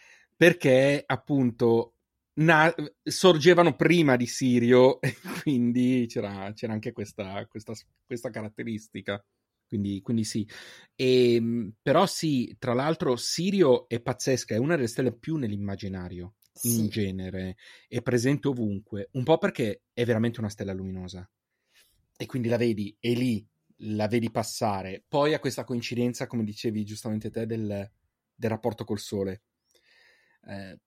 perché 0.42 1.04
appunto 1.06 1.98
na- 2.40 2.74
sorgevano 3.04 3.76
prima 3.76 4.16
di 4.16 4.26
Sirio 4.26 5.00
e 5.02 5.16
quindi 5.42 6.06
c'era, 6.08 6.52
c'era 6.54 6.74
anche 6.74 6.92
questa, 6.94 7.46
questa, 7.48 7.74
questa 8.06 8.32
caratteristica. 8.32 9.24
Quindi, 9.72 10.01
quindi, 10.01 10.26
sì. 10.26 10.45
E, 10.95 11.36
ehm, 11.36 11.76
però 11.82 12.05
sì, 12.05 12.53
tra 12.59 12.74
l'altro 12.74 13.15
Sirio 13.15 13.88
è 13.88 14.01
pazzesca, 14.01 14.53
è 14.53 14.57
una 14.57 14.76
delle 14.76 14.89
stelle 14.89 15.13
più 15.13 15.38
nell'immaginario 15.38 16.34
sì. 16.51 16.80
in 16.80 16.89
genere, 16.89 17.55
è 17.88 18.01
presente 18.01 18.49
ovunque, 18.49 19.07
un 19.13 19.24
po' 19.24 19.38
perché 19.38 19.84
è 19.93 20.03
veramente 20.03 20.41
una 20.41 20.49
stella 20.49 20.74
luminosa. 20.74 21.26
E 22.17 22.26
quindi 22.26 22.49
la 22.49 22.57
vedi, 22.57 22.93
è 22.99 23.13
lì, 23.13 23.47
la 23.84 24.09
vedi 24.09 24.30
passare. 24.30 25.05
Poi 25.07 25.34
ha 25.34 25.39
questa 25.39 25.63
coincidenza, 25.63 26.28
come 26.28 26.43
dicevi 26.43 26.84
giustamente 26.84 27.30
te, 27.30 27.45
del, 27.45 27.89
del 28.36 28.49
rapporto 28.49 28.84
col 28.84 28.99
Sole. 28.99 29.43
Eh, 30.47 30.78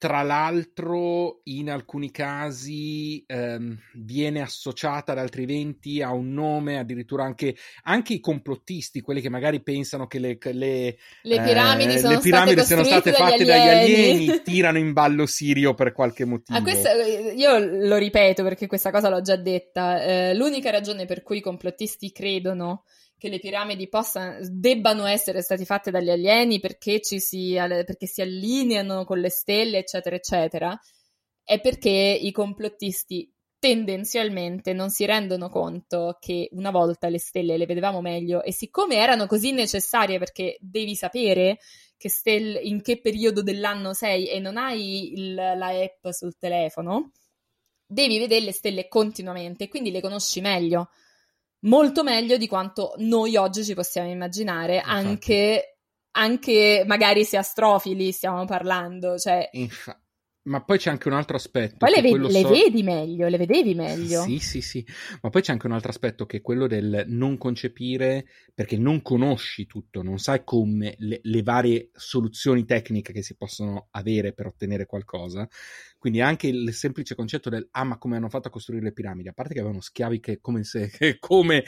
tra 0.00 0.22
l'altro, 0.22 1.42
in 1.44 1.70
alcuni 1.70 2.10
casi 2.10 3.22
ehm, 3.26 3.78
viene 3.96 4.40
associata 4.40 5.12
ad 5.12 5.18
altri 5.18 5.42
eventi 5.42 6.00
a 6.00 6.10
un 6.14 6.32
nome, 6.32 6.78
addirittura 6.78 7.24
anche, 7.24 7.54
anche 7.82 8.14
i 8.14 8.20
complottisti, 8.20 9.02
quelli 9.02 9.20
che 9.20 9.28
magari 9.28 9.62
pensano 9.62 10.06
che 10.06 10.18
le, 10.18 10.38
le, 10.40 10.96
le 11.20 11.42
piramidi, 11.42 11.96
eh, 11.96 11.98
sono, 11.98 12.14
le 12.14 12.20
piramidi 12.20 12.52
state 12.52 12.66
siano 12.66 12.84
state 12.84 13.12
fatte 13.12 13.44
dagli 13.44 13.50
alieni. 13.50 14.16
dagli 14.16 14.28
alieni, 14.30 14.42
tirano 14.42 14.78
in 14.78 14.94
ballo 14.94 15.26
Sirio 15.26 15.74
per 15.74 15.92
qualche 15.92 16.24
motivo. 16.24 16.56
Ah, 16.58 16.62
questo, 16.62 16.88
io 17.36 17.58
lo 17.58 17.98
ripeto 17.98 18.42
perché 18.42 18.66
questa 18.66 18.90
cosa 18.90 19.10
l'ho 19.10 19.20
già 19.20 19.36
detta. 19.36 20.02
Eh, 20.02 20.34
l'unica 20.34 20.70
ragione 20.70 21.04
per 21.04 21.22
cui 21.22 21.36
i 21.36 21.42
complottisti 21.42 22.10
credono 22.10 22.84
che 23.20 23.28
le 23.28 23.38
piramidi 23.38 23.86
possano, 23.88 24.38
debbano 24.50 25.04
essere 25.04 25.42
state 25.42 25.66
fatte 25.66 25.90
dagli 25.90 26.08
alieni 26.08 26.58
perché, 26.58 27.00
si, 27.02 27.52
perché 27.54 28.06
si 28.06 28.22
allineano 28.22 29.04
con 29.04 29.20
le 29.20 29.28
stelle, 29.28 29.78
eccetera, 29.78 30.16
eccetera, 30.16 30.80
è 31.44 31.60
perché 31.60 31.90
i 31.90 32.32
complottisti 32.32 33.30
tendenzialmente 33.58 34.72
non 34.72 34.88
si 34.88 35.04
rendono 35.04 35.50
conto 35.50 36.16
che 36.18 36.48
una 36.52 36.70
volta 36.70 37.08
le 37.08 37.18
stelle 37.18 37.58
le 37.58 37.66
vedevamo 37.66 38.00
meglio 38.00 38.42
e 38.42 38.52
siccome 38.52 38.96
erano 38.96 39.26
così 39.26 39.52
necessarie 39.52 40.18
perché 40.18 40.56
devi 40.60 40.94
sapere 40.94 41.58
che 41.98 42.08
stelle, 42.08 42.58
in 42.58 42.80
che 42.80 43.02
periodo 43.02 43.42
dell'anno 43.42 43.92
sei 43.92 44.28
e 44.28 44.40
non 44.40 44.56
hai 44.56 45.12
il, 45.12 45.34
la 45.34 45.68
app 45.68 46.08
sul 46.08 46.38
telefono, 46.38 47.10
devi 47.84 48.18
vedere 48.18 48.46
le 48.46 48.52
stelle 48.52 48.88
continuamente 48.88 49.68
quindi 49.68 49.90
le 49.90 50.00
conosci 50.00 50.40
meglio 50.40 50.88
molto 51.60 52.02
meglio 52.02 52.36
di 52.36 52.46
quanto 52.46 52.94
noi 52.98 53.36
oggi 53.36 53.64
ci 53.64 53.74
possiamo 53.74 54.10
immaginare, 54.10 54.80
anche, 54.80 55.78
anche, 56.12 56.84
magari 56.86 57.24
se 57.24 57.36
astrofili 57.36 58.12
stiamo 58.12 58.44
parlando. 58.44 59.18
Cioè... 59.18 59.48
Infa- 59.52 60.00
ma 60.42 60.64
poi 60.64 60.78
c'è 60.78 60.88
anche 60.88 61.08
un 61.08 61.14
altro 61.14 61.36
aspetto. 61.36 61.76
Poi 61.76 61.90
le, 61.90 62.00
ve- 62.00 62.16
le 62.16 62.40
so... 62.40 62.48
vedi 62.48 62.82
meglio, 62.82 63.28
le 63.28 63.36
vedevi 63.36 63.74
meglio. 63.74 64.22
Sì, 64.22 64.38
sì, 64.38 64.62
sì. 64.62 64.84
Ma 65.20 65.28
poi 65.28 65.42
c'è 65.42 65.52
anche 65.52 65.66
un 65.66 65.72
altro 65.72 65.90
aspetto 65.90 66.24
che 66.24 66.38
è 66.38 66.40
quello 66.40 66.66
del 66.66 67.04
non 67.08 67.36
concepire, 67.36 68.26
perché 68.54 68.78
non 68.78 69.02
conosci 69.02 69.66
tutto, 69.66 70.02
non 70.02 70.18
sai 70.18 70.42
come 70.42 70.94
le, 70.98 71.20
le 71.22 71.42
varie 71.42 71.90
soluzioni 71.92 72.64
tecniche 72.64 73.12
che 73.12 73.22
si 73.22 73.36
possono 73.36 73.88
avere 73.90 74.32
per 74.32 74.46
ottenere 74.46 74.86
qualcosa. 74.86 75.46
Quindi 76.00 76.22
anche 76.22 76.46
il 76.46 76.72
semplice 76.72 77.14
concetto 77.14 77.50
del 77.50 77.68
ah, 77.72 77.84
ma 77.84 77.98
come 77.98 78.16
hanno 78.16 78.30
fatto 78.30 78.48
a 78.48 78.50
costruire 78.50 78.84
le 78.84 78.92
piramidi? 78.92 79.28
A 79.28 79.34
parte 79.34 79.52
che 79.52 79.60
avevano 79.60 79.82
schiavi 79.82 80.18
che 80.18 80.38
come 80.40 80.64
se 80.64 80.90
come, 81.20 81.62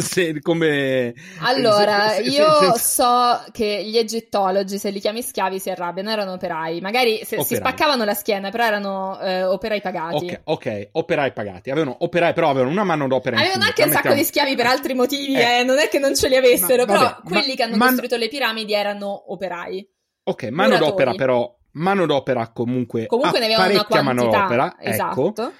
se, 0.00 0.40
come 0.40 1.12
Allora, 1.40 2.08
se, 2.08 2.24
se, 2.24 2.30
io 2.30 2.74
so 2.78 3.44
che 3.52 3.84
gli 3.84 3.98
egittologi, 3.98 4.78
se 4.78 4.88
li 4.88 5.00
chiami 5.00 5.20
schiavi, 5.20 5.58
si 5.58 5.68
arrabbiano, 5.68 6.08
erano 6.08 6.32
operai. 6.32 6.80
Magari 6.80 7.20
operai. 7.22 7.44
si 7.44 7.56
spaccavano 7.56 8.04
la 8.04 8.14
schiena, 8.14 8.48
però 8.48 8.64
erano 8.64 9.20
eh, 9.20 9.44
operai 9.44 9.82
pagati. 9.82 10.28
Ok, 10.28 10.40
ok, 10.44 10.88
operai 10.92 11.32
pagati. 11.34 11.70
Avevano 11.70 11.94
operai, 12.00 12.32
però 12.32 12.48
avevano 12.48 12.70
una 12.70 12.84
manodopera. 12.84 13.36
Avevano 13.36 13.64
anche 13.64 13.82
un 13.82 13.90
sacco 13.90 14.14
di 14.14 14.24
schiavi 14.24 14.56
per 14.56 14.66
altri 14.66 14.94
motivi, 14.94 15.34
eh. 15.34 15.58
Eh. 15.58 15.62
non 15.62 15.78
è 15.78 15.88
che 15.88 15.98
non 15.98 16.14
ce 16.14 16.28
li 16.28 16.36
avessero, 16.36 16.86
ma, 16.86 16.92
però 16.92 17.00
vabbè, 17.00 17.20
quelli 17.22 17.48
ma, 17.48 17.54
che 17.54 17.62
hanno 17.64 17.76
man... 17.76 17.88
costruito 17.88 18.16
le 18.16 18.28
piramidi 18.28 18.72
erano 18.72 19.30
operai. 19.30 19.86
Ok, 20.26 20.44
manodopera 20.44 21.12
però 21.12 21.54
manodopera 21.74 22.50
comunque, 22.52 23.06
comunque 23.06 23.38
ne 23.38 23.54
quantità, 23.54 24.02
manodopera, 24.02 24.76
ecco. 24.78 24.90
esatto. 24.90 25.52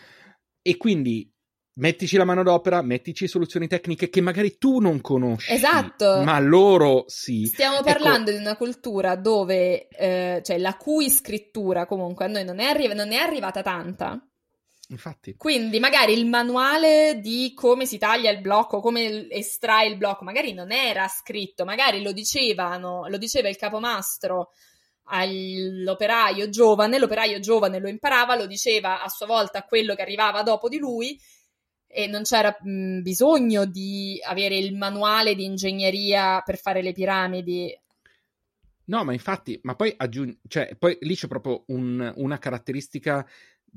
E 0.62 0.76
quindi 0.76 1.30
mettici 1.76 2.16
la 2.16 2.24
manodopera, 2.24 2.82
mettici 2.82 3.26
soluzioni 3.26 3.66
tecniche 3.66 4.08
che 4.08 4.20
magari 4.20 4.58
tu 4.58 4.78
non 4.80 5.00
conosci. 5.00 5.52
Esatto. 5.52 6.22
Ma 6.22 6.38
loro 6.38 7.04
sì. 7.06 7.46
Stiamo 7.46 7.76
ecco. 7.76 7.84
parlando 7.84 8.30
di 8.30 8.36
una 8.36 8.56
cultura 8.56 9.16
dove, 9.16 9.88
eh, 9.88 10.40
cioè, 10.44 10.58
la 10.58 10.76
cui 10.76 11.10
scrittura 11.10 11.86
comunque 11.86 12.26
a 12.26 12.28
noi 12.28 12.44
non 12.44 12.60
è, 12.60 12.64
arri- 12.64 12.94
non 12.94 13.12
è 13.12 13.16
arrivata 13.16 13.62
tanta. 13.62 14.20
Infatti. 14.88 15.34
Quindi 15.36 15.80
magari 15.80 16.12
il 16.12 16.26
manuale 16.26 17.18
di 17.20 17.52
come 17.54 17.86
si 17.86 17.96
taglia 17.96 18.30
il 18.30 18.40
blocco, 18.40 18.80
come 18.80 19.28
estrae 19.30 19.88
il 19.88 19.96
blocco, 19.96 20.24
magari 20.24 20.52
non 20.52 20.70
era 20.70 21.08
scritto, 21.08 21.64
magari 21.64 22.02
lo 22.02 22.12
dicevano, 22.12 23.08
lo 23.08 23.16
diceva 23.16 23.48
il 23.48 23.56
capomastro 23.56 24.50
all'operaio 25.04 26.48
giovane, 26.48 26.98
l'operaio 26.98 27.40
giovane 27.40 27.78
lo 27.78 27.88
imparava, 27.88 28.36
lo 28.36 28.46
diceva 28.46 29.02
a 29.02 29.08
sua 29.08 29.26
volta 29.26 29.58
a 29.58 29.64
quello 29.64 29.94
che 29.94 30.02
arrivava 30.02 30.42
dopo 30.42 30.68
di 30.68 30.78
lui 30.78 31.18
e 31.86 32.06
non 32.06 32.22
c'era 32.22 32.56
mh, 32.58 33.00
bisogno 33.02 33.66
di 33.66 34.20
avere 34.24 34.56
il 34.56 34.74
manuale 34.74 35.34
di 35.34 35.44
ingegneria 35.44 36.40
per 36.44 36.58
fare 36.58 36.82
le 36.82 36.92
piramidi. 36.92 37.78
No, 38.86 39.04
ma 39.04 39.12
infatti, 39.12 39.58
ma 39.62 39.74
poi 39.76 39.94
aggiungi, 39.96 40.40
cioè, 40.46 40.76
poi 40.76 40.98
lì 41.00 41.14
c'è 41.14 41.28
proprio 41.28 41.64
un, 41.68 42.12
una 42.16 42.38
caratteristica 42.38 43.26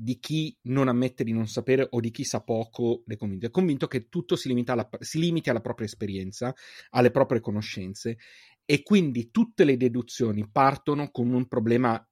di 0.00 0.18
chi 0.18 0.56
non 0.62 0.86
ammette 0.86 1.24
di 1.24 1.32
non 1.32 1.48
sapere 1.48 1.86
o 1.90 1.98
di 1.98 2.10
chi 2.10 2.24
sa 2.24 2.40
poco 2.40 3.02
è 3.06 3.16
convinto. 3.16 3.46
È 3.46 3.50
convinto 3.50 3.86
che 3.86 4.08
tutto 4.08 4.36
si, 4.36 4.64
alla, 4.66 4.88
si 5.00 5.18
limiti 5.18 5.50
alla 5.50 5.60
propria 5.60 5.86
esperienza, 5.86 6.54
alle 6.90 7.10
proprie 7.10 7.40
conoscenze 7.40 8.18
e 8.70 8.82
quindi 8.82 9.30
tutte 9.30 9.64
le 9.64 9.78
deduzioni 9.78 10.46
partono 10.46 11.10
con 11.10 11.32
un 11.32 11.48
problema, 11.48 12.06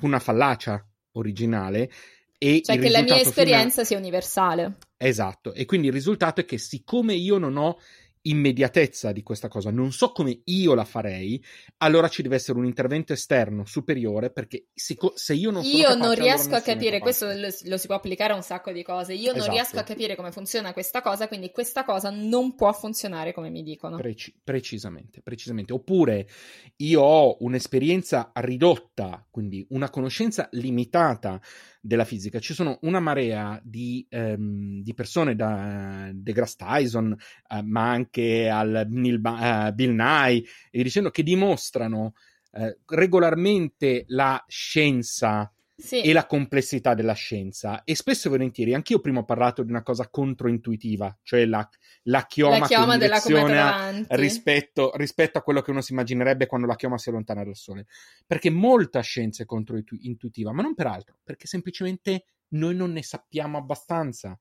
una 0.00 0.18
fallacia 0.18 0.84
originale. 1.12 1.88
E 2.36 2.62
cioè 2.64 2.80
che 2.80 2.88
la 2.88 3.02
mia 3.02 3.20
esperienza 3.20 3.84
finale... 3.84 3.86
sia 3.86 3.98
universale. 3.98 4.78
Esatto, 4.96 5.54
e 5.54 5.64
quindi 5.66 5.86
il 5.86 5.92
risultato 5.92 6.40
è 6.40 6.44
che 6.44 6.58
siccome 6.58 7.14
io 7.14 7.38
non 7.38 7.56
ho 7.56 7.78
immediatezza 8.22 9.12
di 9.12 9.22
questa 9.22 9.48
cosa, 9.48 9.70
non 9.70 9.92
so 9.92 10.12
come 10.12 10.40
io 10.44 10.74
la 10.74 10.84
farei, 10.84 11.42
allora 11.78 12.08
ci 12.08 12.22
deve 12.22 12.34
essere 12.34 12.58
un 12.58 12.66
intervento 12.66 13.12
esterno 13.12 13.64
superiore 13.64 14.30
perché 14.30 14.66
se, 14.74 14.96
se 15.14 15.34
io 15.34 15.50
non 15.50 15.62
Io 15.64 15.88
capace, 15.88 15.98
non 15.98 16.14
riesco 16.14 16.54
a 16.54 16.60
capire, 16.60 16.98
questo 16.98 17.26
lo, 17.26 17.48
lo, 17.64 17.76
si 17.78 17.86
può 17.86 17.96
applicare 17.96 18.32
a 18.32 18.36
un 18.36 18.42
sacco 18.42 18.72
di 18.72 18.82
cose, 18.82 19.14
io 19.14 19.30
esatto. 19.30 19.38
non 19.38 19.54
riesco 19.54 19.78
a 19.78 19.82
capire 19.82 20.16
come 20.16 20.32
funziona 20.32 20.72
questa 20.72 21.00
cosa, 21.00 21.28
quindi 21.28 21.50
questa 21.50 21.84
cosa 21.84 22.10
non 22.10 22.54
può 22.54 22.72
funzionare 22.72 23.32
come 23.32 23.48
mi 23.48 23.62
dicono. 23.62 23.96
Preci- 23.96 24.38
precisamente, 24.42 25.22
precisamente. 25.22 25.72
Oppure 25.72 26.28
io 26.76 27.00
ho 27.00 27.36
un'esperienza 27.40 28.32
ridotta, 28.34 29.26
quindi 29.30 29.64
una 29.70 29.88
conoscenza 29.88 30.48
limitata 30.52 31.40
della 31.80 32.04
fisica. 32.04 32.38
Ci 32.38 32.52
sono 32.54 32.78
una 32.82 33.00
marea 33.00 33.58
di, 33.62 34.06
ehm, 34.08 34.82
di 34.82 34.94
persone 34.94 35.34
da 35.34 36.10
DeGrasse 36.12 36.56
Tyson, 36.58 37.16
eh, 37.48 37.62
ma 37.62 37.90
anche 37.90 38.48
al 38.48 38.86
Neil, 38.90 39.20
uh, 39.22 39.72
Bill 39.72 39.94
Nye, 39.94 40.44
e 40.70 40.82
dicendo 40.82 41.10
che 41.10 41.22
dimostrano 41.22 42.12
eh, 42.52 42.78
regolarmente 42.86 44.04
la 44.08 44.42
scienza 44.48 45.52
sì. 45.80 46.02
e 46.02 46.12
la 46.12 46.26
complessità 46.26 46.94
della 46.94 47.14
scienza. 47.14 47.82
E 47.84 47.94
spesso 47.94 48.28
e 48.28 48.30
volentieri, 48.30 48.74
anch'io 48.74 49.00
prima 49.00 49.20
ho 49.20 49.24
parlato 49.24 49.62
di 49.62 49.70
una 49.70 49.82
cosa 49.82 50.08
controintuitiva, 50.08 51.18
cioè 51.22 51.44
la, 51.46 51.68
la 52.04 52.26
chioma, 52.26 52.58
la 52.58 52.66
chioma 52.66 52.92
che 52.92 53.06
direziona 53.06 54.04
rispetto, 54.10 54.92
rispetto, 54.96 55.38
a 55.38 55.42
quello 55.42 55.62
che 55.62 55.70
uno 55.70 55.80
si 55.80 55.92
immaginerebbe 55.92 56.46
quando 56.46 56.66
la 56.66 56.76
chioma 56.76 56.98
si 56.98 57.08
allontana 57.08 57.44
dal 57.44 57.56
Sole. 57.56 57.86
Perché 58.26 58.50
molta 58.50 59.00
scienza 59.00 59.42
è 59.42 59.46
controintuitiva, 59.46 60.52
ma 60.52 60.62
non 60.62 60.74
per 60.74 60.86
altro, 60.86 61.18
perché 61.22 61.46
semplicemente 61.46 62.24
noi 62.50 62.74
non 62.74 62.92
ne 62.92 63.02
sappiamo 63.02 63.58
abbastanza. 63.58 64.38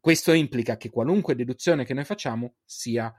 Questo 0.00 0.32
implica 0.32 0.76
che 0.76 0.90
qualunque 0.90 1.34
deduzione 1.34 1.84
che 1.84 1.94
noi 1.94 2.04
facciamo 2.04 2.54
sia 2.64 3.12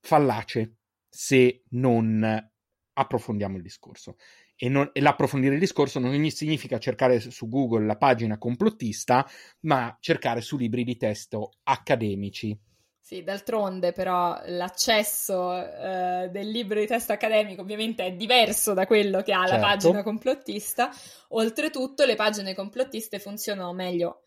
fallace 0.00 0.76
se 1.08 1.62
non 1.70 2.50
approfondiamo 2.94 3.56
il 3.56 3.62
discorso 3.62 4.16
e, 4.62 4.68
non, 4.68 4.88
e 4.92 5.00
l'approfondire 5.00 5.54
il 5.54 5.60
discorso 5.60 5.98
non 5.98 6.30
significa 6.30 6.78
cercare 6.78 7.18
su 7.18 7.48
Google 7.48 7.84
la 7.84 7.96
pagina 7.96 8.38
complottista, 8.38 9.28
ma 9.62 9.96
cercare 9.98 10.40
su 10.40 10.56
libri 10.56 10.84
di 10.84 10.96
testo 10.96 11.54
accademici. 11.64 12.56
Sì, 13.00 13.24
d'altronde 13.24 13.90
però 13.90 14.40
l'accesso 14.44 15.52
eh, 15.56 16.28
del 16.30 16.48
libro 16.48 16.78
di 16.78 16.86
testo 16.86 17.12
accademico 17.12 17.62
ovviamente 17.62 18.04
è 18.04 18.12
diverso 18.12 18.72
da 18.72 18.86
quello 18.86 19.22
che 19.22 19.32
ha 19.32 19.44
certo. 19.44 19.54
la 19.54 19.60
pagina 19.60 20.02
complottista. 20.04 20.90
Oltretutto 21.30 22.04
le 22.04 22.14
pagine 22.14 22.54
complottiste 22.54 23.18
funzionano 23.18 23.72
meglio 23.72 24.21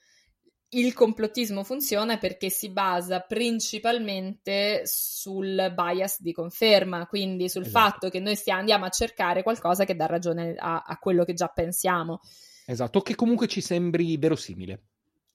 il 0.69 0.93
complottismo 0.93 1.63
funziona 1.63 2.17
perché 2.17 2.49
si 2.49 2.69
basa 2.69 3.21
principalmente 3.21 4.81
sul 4.85 5.73
bias 5.73 6.21
di 6.21 6.33
conferma, 6.33 7.05
quindi 7.07 7.49
sul 7.49 7.65
esatto. 7.65 7.79
fatto 7.79 8.09
che 8.09 8.19
noi 8.19 8.35
stia, 8.35 8.55
andiamo 8.55 8.85
a 8.85 8.89
cercare 8.89 9.43
qualcosa 9.43 9.85
che 9.85 9.95
dà 9.95 10.05
ragione 10.05 10.55
a, 10.57 10.83
a 10.85 10.97
quello 10.97 11.23
che 11.23 11.33
già 11.33 11.47
pensiamo. 11.47 12.19
Esatto, 12.65 13.01
che 13.01 13.15
comunque 13.15 13.47
ci 13.47 13.61
sembri 13.61 14.17
verosimile. 14.17 14.81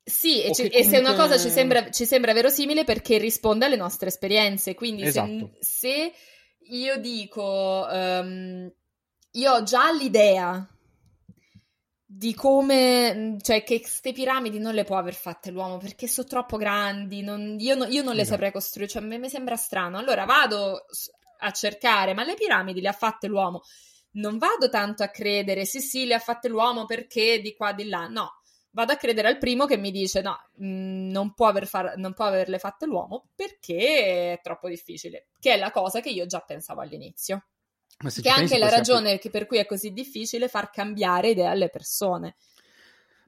Sì, 0.03 0.43
e, 0.43 0.53
ci, 0.53 0.69
comunque... 0.69 0.79
e, 0.81 0.85
se 0.85 0.99
una 0.99 1.15
cosa 1.15 1.39
ci 1.39 1.49
sembra, 1.49 1.91
ci 1.91 2.05
sembra, 2.05 2.33
verosimile 2.33 2.85
perché 2.85 3.19
risponde 3.19 3.67
alle 3.67 3.77
nostre 3.77 4.09
esperienze, 4.09 4.75
quindi 4.75 5.03
esatto. 5.03 5.53
se, 5.61 5.61
se, 5.61 6.13
io 6.75 6.99
dico, 6.99 7.87
um, 7.89 8.71
io 9.33 9.53
ho 9.53 9.63
già 9.63 9.93
l'idea 9.93 10.69
di 12.13 12.35
come, 12.35 13.37
cioè 13.41 13.63
che 13.63 13.79
queste 13.79 14.13
piramidi 14.13 14.59
non 14.59 14.75
le 14.75 14.83
può 14.83 14.97
aver 14.97 15.15
fatte 15.15 15.53
l'uomo 15.53 15.77
perché 15.77 16.09
sono 16.09 16.27
troppo 16.27 16.57
grandi, 16.57 17.23
non, 17.23 17.55
io, 17.61 17.77
no, 17.77 17.85
io, 17.85 18.03
non 18.03 18.15
le 18.15 18.23
esatto. 18.23 18.35
saprei 18.35 18.51
costruire, 18.51 18.91
cioè 18.91 19.01
a 19.01 19.07
me 19.07 19.17
mi 19.17 19.29
sembra 19.29 19.55
strano. 19.55 19.97
Allora 19.97 20.25
vado 20.25 20.87
a 21.39 21.51
cercare, 21.53 22.13
ma 22.13 22.25
le 22.25 22.35
piramidi 22.35 22.81
le 22.81 22.89
ha 22.89 22.93
fatte 22.93 23.29
l'uomo. 23.29 23.63
Non 24.15 24.39
vado 24.39 24.69
tanto 24.69 25.05
a 25.05 25.09
credere, 25.09 25.65
sì 25.65 25.79
sì, 25.81 26.05
le 26.05 26.15
ha 26.15 26.19
fatte 26.19 26.49
l'uomo 26.49 26.85
perché 26.85 27.41
di 27.41 27.55
qua, 27.55 27.73
di 27.73 27.89
là, 27.89 28.09
no. 28.09 28.41
Vado 28.73 28.93
a 28.93 28.97
credere 28.97 29.29
al 29.29 29.39
primo 29.39 29.67
che 29.67 29.77
mi 29.77 29.93
dice 29.93 30.21
no, 30.21 30.37
mm, 30.61 31.11
non, 31.11 31.33
può 31.33 31.47
aver 31.47 31.69
far, 31.69 31.97
non 31.97 32.13
può 32.13 32.25
averle 32.25 32.59
fatte 32.59 32.87
l'uomo 32.87 33.29
perché 33.37 34.33
è 34.33 34.41
troppo 34.43 34.69
difficile, 34.69 35.29
che 35.39 35.53
è 35.53 35.57
la 35.57 35.71
cosa 35.71 36.01
che 36.01 36.11
io 36.11 36.27
già 36.27 36.41
pensavo 36.41 36.81
all'inizio 36.81 37.45
che 37.97 38.29
è 38.29 38.33
anche 38.33 38.59
la 38.59 38.69
ragione 38.69 39.15
apri... 39.15 39.31
per 39.31 39.47
cui 39.47 39.59
è 39.59 39.67
così 39.67 39.93
difficile 39.93 40.49
far 40.49 40.71
cambiare 40.71 41.31
idea 41.31 41.51
alle 41.51 41.69
persone. 41.69 42.37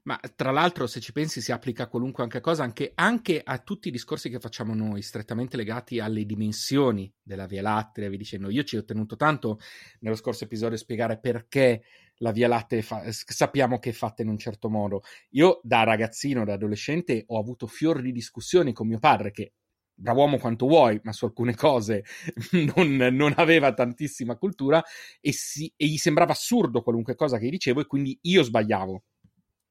Ma 0.04 0.18
tra 0.34 0.50
l'altro, 0.50 0.88
se 0.88 0.98
ci 0.98 1.12
pensi, 1.12 1.40
si 1.40 1.52
applica 1.52 1.84
a 1.84 1.86
qualunque 1.86 2.24
anche 2.24 2.40
cosa, 2.40 2.64
anche, 2.64 2.90
anche, 2.96 3.40
a 3.44 3.58
tutti 3.58 3.86
i 3.86 3.92
discorsi 3.92 4.30
che 4.30 4.40
facciamo 4.40 4.74
noi, 4.74 5.00
strettamente 5.00 5.56
legati 5.56 6.00
alle 6.00 6.24
dimensioni 6.24 7.12
della 7.22 7.46
Via 7.46 7.62
Lattea, 7.62 8.08
vi 8.08 8.16
dicendo, 8.16 8.50
io 8.50 8.64
ci 8.64 8.76
ho 8.76 8.84
tenuto 8.84 9.14
tanto 9.14 9.60
nello 10.00 10.16
scorso 10.16 10.42
episodio 10.42 10.74
a 10.74 10.80
spiegare 10.80 11.20
perché 11.20 11.84
la 12.16 12.32
Via 12.32 12.48
Lattea 12.48 12.82
fa, 12.82 13.04
sappiamo 13.12 13.78
che 13.78 13.90
è 13.90 13.92
fatta 13.92 14.22
in 14.22 14.28
un 14.28 14.38
certo 14.38 14.68
modo. 14.68 15.02
Io 15.30 15.60
da 15.62 15.84
ragazzino, 15.84 16.44
da 16.44 16.54
adolescente, 16.54 17.22
ho 17.28 17.38
avuto 17.38 17.68
fior 17.68 18.00
di 18.00 18.10
discussioni 18.10 18.72
con 18.72 18.88
mio 18.88 18.98
padre, 18.98 19.30
che 19.30 19.52
brav'uomo 19.94 20.38
quanto 20.38 20.66
vuoi, 20.66 21.00
ma 21.04 21.12
su 21.12 21.24
alcune 21.24 21.54
cose 21.54 22.04
non, 22.74 22.96
non 22.96 23.34
aveva 23.36 23.72
tantissima 23.72 24.36
cultura 24.36 24.82
e, 25.20 25.32
si, 25.32 25.72
e, 25.76 25.86
gli 25.86 25.96
sembrava 25.96 26.32
assurdo 26.32 26.82
qualunque 26.82 27.14
cosa 27.14 27.38
che 27.38 27.46
gli 27.46 27.50
dicevo 27.50 27.80
e 27.80 27.86
quindi 27.86 28.18
io 28.22 28.42
sbagliavo 28.42 29.02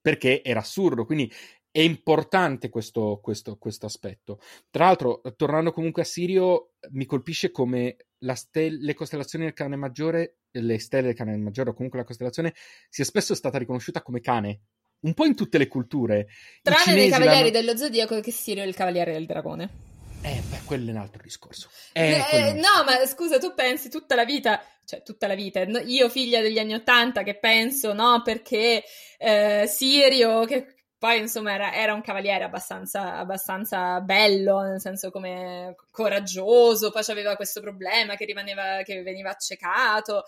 perché 0.01 0.43
era 0.43 0.59
assurdo. 0.59 1.05
Quindi 1.05 1.31
è 1.71 1.79
importante 1.79 2.69
questo, 2.69 3.19
questo, 3.21 3.57
questo 3.57 3.85
aspetto. 3.85 4.39
Tra 4.69 4.85
l'altro, 4.85 5.21
tornando 5.37 5.71
comunque 5.71 6.01
a 6.01 6.05
Sirio, 6.05 6.73
mi 6.91 7.05
colpisce 7.05 7.51
come 7.51 7.95
stel- 8.33 8.79
le 8.79 8.93
costellazioni 8.93 9.45
del 9.45 9.53
cane 9.53 9.77
maggiore, 9.77 10.39
le 10.51 10.79
stelle 10.79 11.07
del 11.07 11.15
cane 11.15 11.37
maggiore 11.37 11.69
o 11.69 11.73
comunque 11.73 11.99
la 11.99 12.05
costellazione 12.05 12.53
sia 12.89 13.05
spesso 13.05 13.33
stata 13.35 13.57
riconosciuta 13.57 14.01
come 14.01 14.19
cane. 14.19 14.61
Un 15.01 15.13
po' 15.13 15.25
in 15.25 15.33
tutte 15.33 15.57
le 15.57 15.67
culture. 15.67 16.27
Tranne 16.61 16.93
nei 16.93 17.09
cavalieri 17.09 17.49
dello 17.49 17.75
zodiaco 17.75 18.19
che 18.19 18.31
Sirio 18.31 18.63
è 18.63 18.67
il 18.67 18.75
cavaliere 18.75 19.13
del 19.13 19.25
dragone. 19.25 19.90
Eh, 20.23 20.39
beh, 20.49 20.61
quello 20.65 20.89
è 20.89 20.91
un 20.91 20.97
altro 20.97 21.21
discorso. 21.23 21.69
Eh, 21.93 22.23
eh, 22.31 22.53
no, 22.53 22.83
ma 22.85 23.05
scusa, 23.07 23.39
tu 23.39 23.55
pensi 23.55 23.89
tutta 23.89 24.13
la 24.13 24.23
vita, 24.23 24.63
cioè 24.85 25.01
tutta 25.01 25.25
la 25.25 25.33
vita, 25.33 25.61
io 25.61 26.09
figlia 26.09 26.41
degli 26.41 26.59
anni 26.59 26.75
Ottanta 26.75 27.23
che 27.23 27.39
penso, 27.39 27.93
no, 27.93 28.21
perché 28.23 28.83
eh, 29.17 29.65
Sirio, 29.67 30.45
che 30.45 30.75
poi 30.99 31.17
insomma 31.17 31.53
era, 31.53 31.73
era 31.73 31.95
un 31.95 32.01
cavaliere 32.01 32.43
abbastanza, 32.43 33.15
abbastanza, 33.15 33.99
bello, 34.01 34.61
nel 34.61 34.79
senso 34.79 35.09
come 35.09 35.75
coraggioso, 35.89 36.91
poi 36.91 37.03
aveva 37.07 37.35
questo 37.35 37.59
problema 37.59 38.15
che, 38.15 38.25
rimaneva, 38.25 38.83
che 38.83 39.01
veniva 39.01 39.31
accecato, 39.31 40.25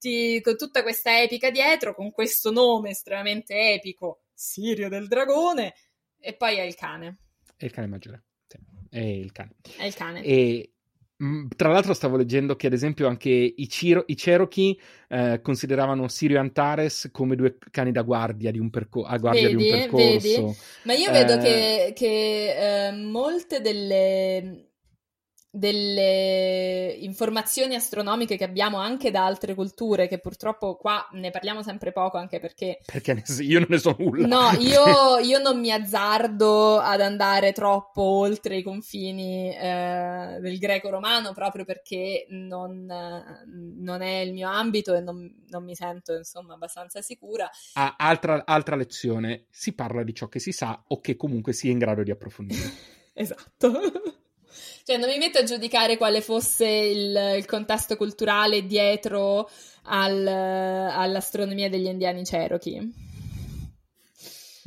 ti, 0.00 0.40
con 0.40 0.56
tutta 0.56 0.82
questa 0.82 1.22
epica 1.22 1.50
dietro, 1.50 1.94
con 1.94 2.10
questo 2.10 2.50
nome 2.50 2.90
estremamente 2.90 3.54
epico, 3.74 4.22
Sirio 4.34 4.88
del 4.88 5.06
dragone, 5.06 5.74
e 6.18 6.34
poi 6.34 6.56
è 6.56 6.62
il 6.62 6.74
cane. 6.74 7.18
È 7.56 7.64
il 7.64 7.70
cane 7.70 7.86
maggiore 7.86 8.22
è 8.90 9.00
il 9.00 9.32
cane. 9.32 9.56
È 9.76 9.84
il 9.84 9.94
cane. 9.94 10.22
E, 10.22 10.72
Mm, 11.20 11.48
tra 11.56 11.68
l'altro 11.68 11.94
stavo 11.94 12.16
leggendo 12.16 12.54
che 12.54 12.68
ad 12.68 12.72
esempio 12.72 13.08
anche 13.08 13.30
i, 13.30 13.68
Ciro- 13.68 14.04
i 14.06 14.14
Cherokee 14.14 14.76
eh, 15.08 15.40
consideravano 15.42 16.06
Sirio 16.06 16.36
e 16.36 16.38
Antares 16.38 17.08
come 17.10 17.34
due 17.34 17.58
cani 17.72 17.90
da 17.90 18.02
guardia 18.02 18.52
di 18.52 18.60
un, 18.60 18.70
perco- 18.70 19.02
a 19.02 19.18
guardia 19.18 19.48
vedi, 19.48 19.56
di 19.56 19.62
un 19.72 19.78
percorso. 19.80 20.46
Vedi? 20.46 20.56
Ma 20.84 20.92
io 20.92 21.10
vedo 21.10 21.32
eh... 21.32 21.38
che, 21.38 21.92
che 21.96 22.86
eh, 22.86 22.92
molte 22.92 23.60
delle 23.60 24.67
delle 25.50 26.94
informazioni 27.00 27.74
astronomiche 27.74 28.36
che 28.36 28.44
abbiamo 28.44 28.76
anche 28.78 29.10
da 29.10 29.24
altre 29.24 29.54
culture, 29.54 30.06
che 30.06 30.18
purtroppo 30.18 30.76
qua 30.76 31.08
ne 31.12 31.30
parliamo 31.30 31.62
sempre 31.62 31.90
poco, 31.90 32.18
anche 32.18 32.38
perché... 32.38 32.80
Perché 32.84 33.24
io 33.40 33.58
non 33.58 33.68
ne 33.70 33.78
so 33.78 33.96
nulla. 33.98 34.26
No, 34.26 34.50
io, 34.60 35.18
io 35.18 35.38
non 35.38 35.58
mi 35.58 35.72
azzardo 35.72 36.78
ad 36.78 37.00
andare 37.00 37.52
troppo 37.52 38.02
oltre 38.02 38.56
i 38.56 38.62
confini 38.62 39.56
eh, 39.56 40.38
del 40.40 40.58
greco-romano, 40.58 41.32
proprio 41.32 41.64
perché 41.64 42.26
non, 42.28 42.86
non, 43.46 44.02
è 44.02 44.18
il 44.18 44.32
mio 44.32 44.48
ambito 44.48 44.94
e 44.94 45.00
non, 45.00 45.44
non 45.48 45.64
mi 45.64 45.74
sento, 45.74 46.14
insomma, 46.14 46.54
abbastanza 46.54 47.00
sicura. 47.00 47.48
Ah, 47.74 47.94
altra, 47.96 48.44
altra 48.44 48.76
lezione, 48.76 49.46
si 49.50 49.74
parla 49.74 50.02
di 50.02 50.14
ciò 50.14 50.28
che 50.28 50.40
si 50.40 50.52
sa 50.52 50.82
o 50.88 51.00
che 51.00 51.16
comunque 51.16 51.52
si 51.54 51.68
è 51.68 51.70
in 51.70 51.78
grado 51.78 52.02
di 52.02 52.10
approfondire. 52.10 52.70
esatto. 53.14 54.26
Cioè, 54.88 54.96
non 54.96 55.10
mi 55.10 55.18
metto 55.18 55.36
a 55.36 55.42
giudicare 55.42 55.98
quale 55.98 56.22
fosse 56.22 56.66
il, 56.66 57.34
il 57.36 57.44
contesto 57.44 57.94
culturale 57.94 58.64
dietro 58.64 59.50
al, 59.82 60.26
all'astronomia 60.26 61.68
degli 61.68 61.84
indiani 61.84 62.24
Cherokee. 62.24 62.88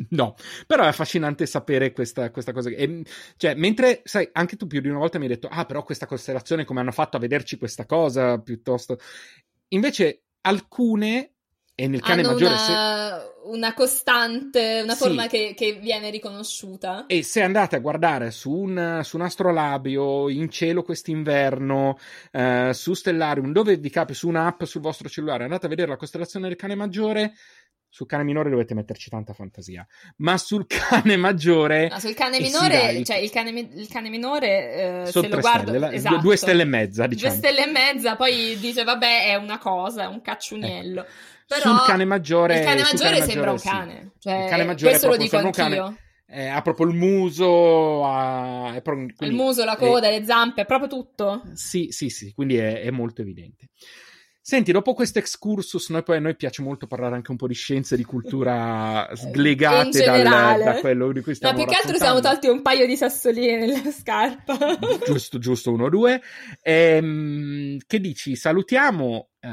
No, 0.10 0.36
però 0.68 0.84
è 0.84 0.90
affascinante 0.90 1.48
sapere 1.48 1.92
questa, 1.92 2.30
questa 2.30 2.54
cosa. 2.54 2.70
E, 2.70 3.04
cioè, 3.36 3.56
mentre, 3.56 4.02
sai, 4.04 4.30
anche 4.34 4.58
tu 4.58 4.68
più 4.68 4.80
di 4.80 4.90
una 4.90 5.00
volta 5.00 5.18
mi 5.18 5.24
hai 5.26 5.32
detto, 5.32 5.48
ah, 5.50 5.66
però 5.66 5.82
questa 5.82 6.06
costellazione, 6.06 6.66
come 6.66 6.82
hanno 6.82 6.92
fatto 6.92 7.18
a 7.18 7.20
vederci 7.20 7.58
questa 7.58 7.88
cosa, 7.88 8.38
piuttosto... 8.38 9.00
Invece, 9.70 10.26
alcune 10.42 11.32
e 11.74 11.88
nel 11.88 12.02
cane 12.02 12.22
maggiore. 12.22 12.54
Una, 12.54 12.58
se... 13.24 13.31
una 13.44 13.74
costante, 13.74 14.82
una 14.84 14.94
sì. 14.94 15.04
forma 15.04 15.28
che, 15.28 15.54
che, 15.56 15.74
viene 15.74 16.10
riconosciuta. 16.10 17.06
E 17.08 17.24
se 17.24 17.42
andate 17.42 17.76
a 17.76 17.80
guardare 17.80 18.32
su 18.32 18.52
un, 18.52 19.02
su 19.04 19.16
un 19.16 19.24
astrolabio, 19.24 20.30
in 20.30 20.50
cielo 20.50 20.84
quest'inverno, 20.84 21.98
eh, 22.32 22.72
su 22.74 22.94
Stellarium, 22.94 23.52
dove 23.52 23.78
vi 23.78 23.90
capi 23.90 24.14
su 24.14 24.28
un'app 24.28 24.64
sul 24.64 24.82
vostro 24.82 25.10
cellulare, 25.10 25.44
andate 25.44 25.66
a 25.66 25.70
vedere 25.70 25.90
la 25.90 25.98
costellazione 25.98 26.48
del 26.48 26.58
cane 26.58 26.76
maggiore. 26.76 27.34
Sul 27.94 28.08
cane 28.08 28.24
minore 28.24 28.50
dovete 28.50 28.74
metterci 28.74 29.10
tanta 29.10 29.34
fantasia, 29.34 29.86
ma 30.18 30.38
sul 30.38 30.66
cane 30.66 31.18
maggiore. 31.18 31.90
No, 31.90 32.00
sul 32.00 32.14
cane 32.14 32.40
minore, 32.40 32.96
sì, 32.96 33.04
cioè 33.04 33.18
il 33.18 33.30
cane, 33.30 33.50
il 33.50 33.88
cane 33.90 34.10
minore, 34.10 35.04
eh, 35.04 35.06
se 35.08 35.28
lo 35.28 35.40
guardo. 35.40 35.72
Stelle, 35.72 35.92
esatto, 35.92 36.18
due 36.20 36.38
stelle 36.38 36.62
e 36.62 36.66
mezza, 36.66 37.06
diciamo. 37.06 37.34
Due 37.34 37.38
stelle 37.38 37.68
e 37.68 37.70
mezza, 37.70 38.16
poi 38.16 38.58
dice, 38.60 38.86
vabbè, 38.86 39.26
è 39.26 39.36
una 39.36 39.58
cosa, 39.58 40.04
è 40.04 40.08
un 40.08 40.22
cacciuniello. 40.22 41.04
Eh. 41.04 41.40
Però 41.58 41.76
sul 41.78 41.86
cane 41.86 42.06
maggiore. 42.06 42.60
Il 42.60 42.66
cane 42.66 42.82
maggiore 42.82 43.10
cane 43.10 43.26
sembra 43.26 43.52
maggiore, 43.52 43.76
un 43.76 43.80
cane. 43.80 44.12
Sì. 44.14 44.30
Cioè, 44.30 44.44
il 44.44 44.50
cane 44.50 44.64
maggiore 44.64 44.92
questo 44.92 45.08
lo 45.10 45.18
dico 45.18 45.38
anch'io. 45.38 45.98
Eh, 46.34 46.48
ha 46.48 46.62
proprio 46.62 46.88
il 46.88 46.96
muso, 46.96 48.06
ha, 48.06 48.80
proprio, 48.82 49.08
quindi, 49.18 49.26
il 49.26 49.34
muso, 49.34 49.66
la 49.66 49.76
coda, 49.76 50.08
eh, 50.08 50.20
le 50.20 50.26
zampe, 50.26 50.64
proprio 50.64 50.88
tutto. 50.88 51.42
Sì, 51.54 51.88
sì, 51.90 52.08
sì, 52.08 52.32
quindi 52.34 52.56
è, 52.56 52.84
è 52.84 52.90
molto 52.90 53.22
evidente. 53.22 53.68
Senti, 54.44 54.72
dopo 54.72 54.96
questo 54.96 55.20
excursus, 55.20 55.90
noi 55.90 56.02
poi 56.02 56.18
a 56.18 56.20
noi 56.20 56.36
piace 56.36 56.64
molto 56.64 56.88
parlare 56.88 57.14
anche 57.14 57.30
un 57.30 57.38
po' 57.38 57.46
di 57.46 57.54
scienze, 57.54 57.96
di 57.96 58.04
cultura 58.04 59.08
slegate 59.14 60.04
dal, 60.04 60.64
da 60.64 60.80
quello 60.80 61.12
di 61.12 61.22
cui 61.22 61.36
stiamo 61.36 61.56
Ma 61.56 61.64
più 61.64 61.72
che 61.72 61.80
altro 61.80 61.96
siamo 61.98 62.20
tolti 62.22 62.48
un 62.48 62.64
paio 62.64 62.88
di 62.88 62.98
sassolini 62.98 63.68
nella 63.68 63.92
scarpa. 63.92 64.58
giusto, 65.06 65.38
giusto, 65.38 65.72
uno 65.72 65.86
o 65.86 65.90
due. 65.90 66.20
Ehm, 66.64 67.78
che 67.86 68.00
dici? 68.00 68.36
Salutiamo, 68.36 69.30
eh, 69.42 69.50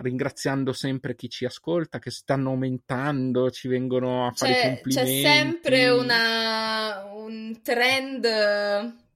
ringraziando 0.00 0.72
sempre 0.72 1.14
chi 1.16 1.28
ci 1.28 1.44
ascolta, 1.44 1.98
che 1.98 2.10
stanno 2.10 2.48
aumentando, 2.48 3.50
ci 3.50 3.68
vengono 3.68 4.26
a 4.26 4.32
fare 4.34 4.54
c'è, 4.54 4.60
complimenti. 4.62 5.22
C'è 5.22 5.28
sempre 5.28 5.88
una, 5.90 7.04
un 7.12 7.60
trend 7.62 8.26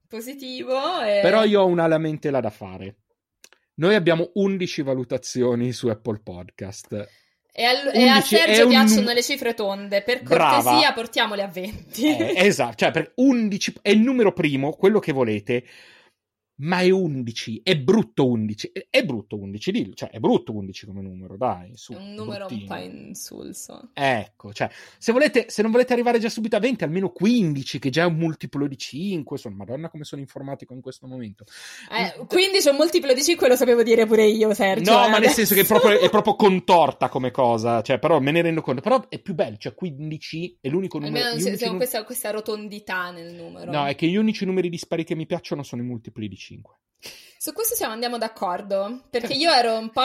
positivo. 0.07 1.01
E... 1.01 1.21
Però 1.23 1.45
io 1.45 1.63
ho 1.63 1.67
una 1.67 1.87
lamentela 1.87 2.41
da 2.41 2.51
fare. 2.51 2.95
Noi 3.79 3.95
abbiamo 3.95 4.31
11 4.35 4.83
valutazioni 4.83 5.73
su 5.73 5.89
Apple 5.89 6.21
Podcast. 6.23 7.09
E, 7.53 7.65
al, 7.65 7.91
e 7.93 8.09
a 8.09 8.21
Sergio 8.21 8.67
piacciono 8.69 9.09
un... 9.09 9.15
le 9.15 9.23
cifre 9.23 9.55
tonde, 9.55 10.03
per 10.03 10.23
cortesia 10.23 10.61
Brava. 10.63 10.93
portiamole 10.95 11.43
a 11.43 11.49
20. 11.49 12.05
Eh, 12.05 12.35
esatto, 12.37 12.75
cioè 12.77 12.91
per 12.91 13.13
11 13.15 13.75
è 13.83 13.91
il 13.91 14.01
numero 14.01 14.33
primo, 14.33 14.73
quello 14.73 14.99
che 14.99 15.13
volete 15.13 15.65
ma 16.61 16.81
è 16.81 16.91
11, 16.91 17.61
è 17.63 17.77
brutto 17.77 18.27
11, 18.27 18.73
è, 18.91 19.05
brutto 19.05 19.37
11, 19.37 19.71
dillo, 19.71 19.95
cioè 19.95 20.11
è 20.11 20.19
brutto 20.19 20.53
11 20.53 20.87
come 20.87 21.03
numero, 21.03 21.37
dai, 21.37 21.73
su. 21.75 21.93
È 21.93 21.97
un 21.97 22.15
numero 22.15 22.47
bottino. 22.47 22.61
un 22.63 22.67
po' 22.67 22.77
insulso. 22.77 23.91
Ecco, 23.93 24.53
cioè, 24.53 24.69
se, 24.99 25.13
volete, 25.13 25.47
se 25.49 25.63
non 25.63 25.71
volete 25.71 25.93
arrivare 25.93 26.19
già 26.19 26.29
subito 26.29 26.57
a 26.57 26.59
20, 26.59 26.83
almeno 26.83 27.11
15, 27.11 27.79
che 27.79 27.91
già 27.91 28.03
è 28.03 28.07
un 28.07 28.17
multiplo 28.17 28.67
di 28.67 28.77
5, 28.77 29.39
sono, 29.39 29.55
madonna 29.55 29.89
come 29.89 30.03
sono 30.05 30.21
informatico 30.21 30.75
in 30.75 30.81
questo 30.81 31.07
momento. 31.07 31.45
Eh, 31.93 32.27
15 32.27 32.69
è 32.69 32.71
un 32.71 32.77
multiplo 32.77 33.13
di 33.13 33.23
5, 33.23 33.49
lo 33.49 33.57
sapevo 33.57 33.83
dire 33.85 34.07
pure 34.07 34.27
io, 34.27 34.53
Sergio. 34.53 34.91
No, 34.91 35.07
eh, 35.07 35.11
ma 35.11 35.19
nel 35.19 35.31
senso 35.31 35.55
che 35.55 35.61
è 35.61 35.65
proprio, 35.65 36.01
è 36.01 36.09
proprio, 36.11 36.35
contorta 36.35 37.09
come 37.09 37.31
cosa, 37.31 37.83
cioè, 37.83 38.01
però 38.01 38.19
me 38.19 38.33
ne 38.33 38.43
rendo 38.43 38.63
conto, 38.63 38.81
però 38.81 39.09
è 39.09 39.21
più 39.21 39.35
bello, 39.35 39.57
cioè 39.59 39.75
15 39.75 40.59
è 40.61 40.69
l'unico 40.69 40.99
numero... 40.99 41.25
Almeno 41.25 41.41
se, 41.41 41.57
se 41.57 41.67
num- 41.67 41.77
questa, 41.77 42.03
questa 42.05 42.31
rotondità 42.31 43.13
nel 43.13 43.33
numero. 43.33 43.71
No, 43.71 43.87
è 43.87 43.95
che 43.95 44.09
gli 44.09 44.17
unici 44.17 44.45
numeri 44.45 44.69
dispari 44.69 45.05
che 45.05 45.15
mi 45.15 45.27
piacciono 45.27 45.63
sono 45.63 45.83
i 45.83 45.85
multipli 45.85 46.27
di 46.27 46.37
5. 46.37 46.48
Su 47.39 47.53
questo 47.53 47.75
siamo 47.75 47.93
andiamo 47.93 48.19
d'accordo, 48.19 49.07
perché 49.11 49.35
io 49.35 49.53
ero 49.53 49.79
un 49.79 49.91
po'... 49.91 50.03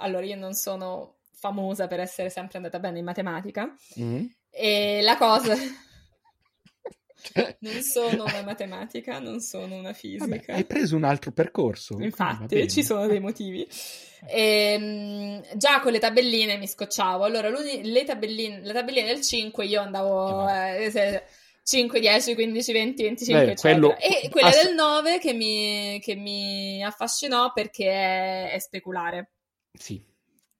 Allora, 0.00 0.24
io 0.24 0.36
non 0.36 0.54
sono 0.54 1.16
famosa 1.32 1.86
per 1.86 2.00
essere 2.00 2.30
sempre 2.30 2.56
andata 2.56 2.80
bene 2.80 2.98
in 2.98 3.04
matematica 3.04 3.72
mm. 4.00 4.24
e 4.50 5.00
la 5.02 5.16
cosa... 5.16 5.54
non 7.60 7.82
sono 7.82 8.24
una 8.24 8.42
matematica, 8.42 9.18
non 9.18 9.40
sono 9.40 9.76
una 9.76 9.92
fisica. 9.92 10.26
Vabbè, 10.26 10.44
hai 10.48 10.64
preso 10.64 10.96
un 10.96 11.04
altro 11.04 11.32
percorso. 11.32 12.00
Infatti, 12.00 12.68
ci 12.70 12.82
sono 12.82 13.06
dei 13.06 13.20
motivi. 13.20 13.66
E, 14.26 14.72
ehm, 14.78 15.56
già 15.56 15.80
con 15.80 15.92
le 15.92 15.98
tabelline 15.98 16.56
mi 16.56 16.66
scocciavo. 16.66 17.24
Allora, 17.24 17.50
le 17.50 18.04
tabelline, 18.04 18.64
la 18.64 18.72
tabellina 18.72 19.06
del 19.06 19.20
5 19.20 19.66
io 19.66 19.80
andavo... 19.80 20.48
Eh, 20.48 20.88
se, 20.90 21.24
5, 21.68 22.00
10, 22.00 22.34
15, 22.34 22.72
20, 22.72 23.02
25, 23.02 23.44
Beh, 23.44 23.54
quello... 23.56 23.96
E 23.98 24.28
quella 24.30 24.48
Ass- 24.48 24.64
del 24.64 24.74
9 24.74 25.18
che 25.18 25.34
mi, 25.34 26.00
che 26.00 26.14
mi 26.14 26.82
affascinò 26.82 27.52
perché 27.52 27.90
è, 27.90 28.52
è 28.52 28.58
speculare. 28.58 29.32
Sì 29.78 30.07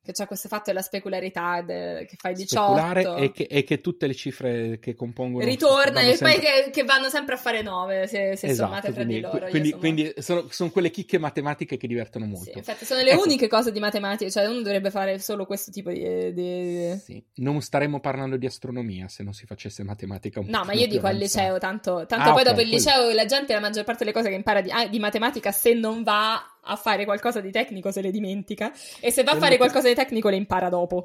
che 0.09 0.15
c'è 0.15 0.27
questo 0.27 0.49
fatto 0.49 0.65
della 0.67 0.81
specularità 0.81 1.61
de, 1.61 2.07
che 2.09 2.17
fai 2.17 2.33
18 2.33 3.17
e 3.17 3.31
che, 3.31 3.43
e 3.43 3.63
che, 3.63 3.83
tutte 3.83 4.07
le 4.07 4.15
cifre 4.15 4.79
che 4.79 4.95
compongono 4.95 5.45
ritornano 5.45 6.09
e 6.09 6.17
sempre... 6.17 6.33
poi 6.33 6.41
che, 6.41 6.71
che, 6.71 6.85
vanno 6.85 7.11
sempre 7.11 7.35
a 7.35 7.37
fare 7.37 7.61
9 7.61 8.07
se, 8.07 8.35
se 8.37 8.47
esatto, 8.47 8.71
sommate 8.71 8.93
tra 8.95 9.05
di 9.05 9.21
loro 9.21 9.49
quindi, 9.49 9.69
sono... 9.69 9.81
quindi 9.81 10.15
sono, 10.17 10.47
sono, 10.49 10.71
quelle 10.71 10.91
chicche 10.91 11.19
matematiche 11.19 11.77
che 11.77 11.87
divertono 11.87 12.25
molto 12.25 12.53
sì, 12.53 12.57
infatti 12.59 12.87
sono 12.87 13.03
le 13.03 13.11
ecco. 13.11 13.23
uniche 13.23 13.49
cose 13.49 13.71
di 13.71 13.81
matematica 13.81 14.31
cioè 14.31 14.47
uno 14.47 14.63
dovrebbe 14.63 14.91
fare 14.91 15.19
solo 15.19 15.45
questo 15.45 15.71
tipo 15.71 15.91
di, 15.91 16.33
di... 16.33 16.99
Sì. 16.99 17.23
non 17.37 17.61
staremmo 17.61 18.01
parlando 18.01 18.39
di 18.39 18.47
astronomia 18.47 19.09
se 19.09 19.23
non 19.23 19.35
si 19.35 19.45
facesse 19.45 19.83
matematica 19.83 20.41
un 20.41 20.47
no 20.49 20.65
ma 20.65 20.73
io 20.73 20.87
dico 20.87 21.07
al 21.07 21.17
liceo 21.17 21.59
tanto, 21.59 22.07
tanto 22.07 22.31
ah, 22.31 22.33
poi 22.33 22.41
okay, 22.41 22.45
dopo 22.45 22.61
il 22.63 22.69
liceo 22.69 23.01
quello... 23.03 23.15
la 23.15 23.27
gente 23.27 23.53
la 23.53 23.61
maggior 23.61 23.85
parte 23.85 24.05
delle 24.05 24.17
cose 24.17 24.31
che 24.31 24.37
impara 24.37 24.63
di, 24.63 24.71
ah, 24.71 24.89
di 24.89 24.99
matematica 24.99 25.53
se 25.53 25.75
non 25.75 26.03
va 26.03 26.43
a 26.69 26.77
fare 26.77 27.05
qualcosa 27.05 27.41
di 27.41 27.51
tecnico 27.51 27.91
se 27.91 28.03
le 28.03 28.11
dimentica 28.11 28.73
e 29.01 29.11
se 29.11 29.23
va 29.23 29.33
a 29.33 29.37
fare 29.37 29.57
qualcosa 29.57 29.89
di 29.89 29.95
tecnico 29.95 30.29
le 30.29 30.37
impara 30.37 30.69
dopo. 30.69 31.05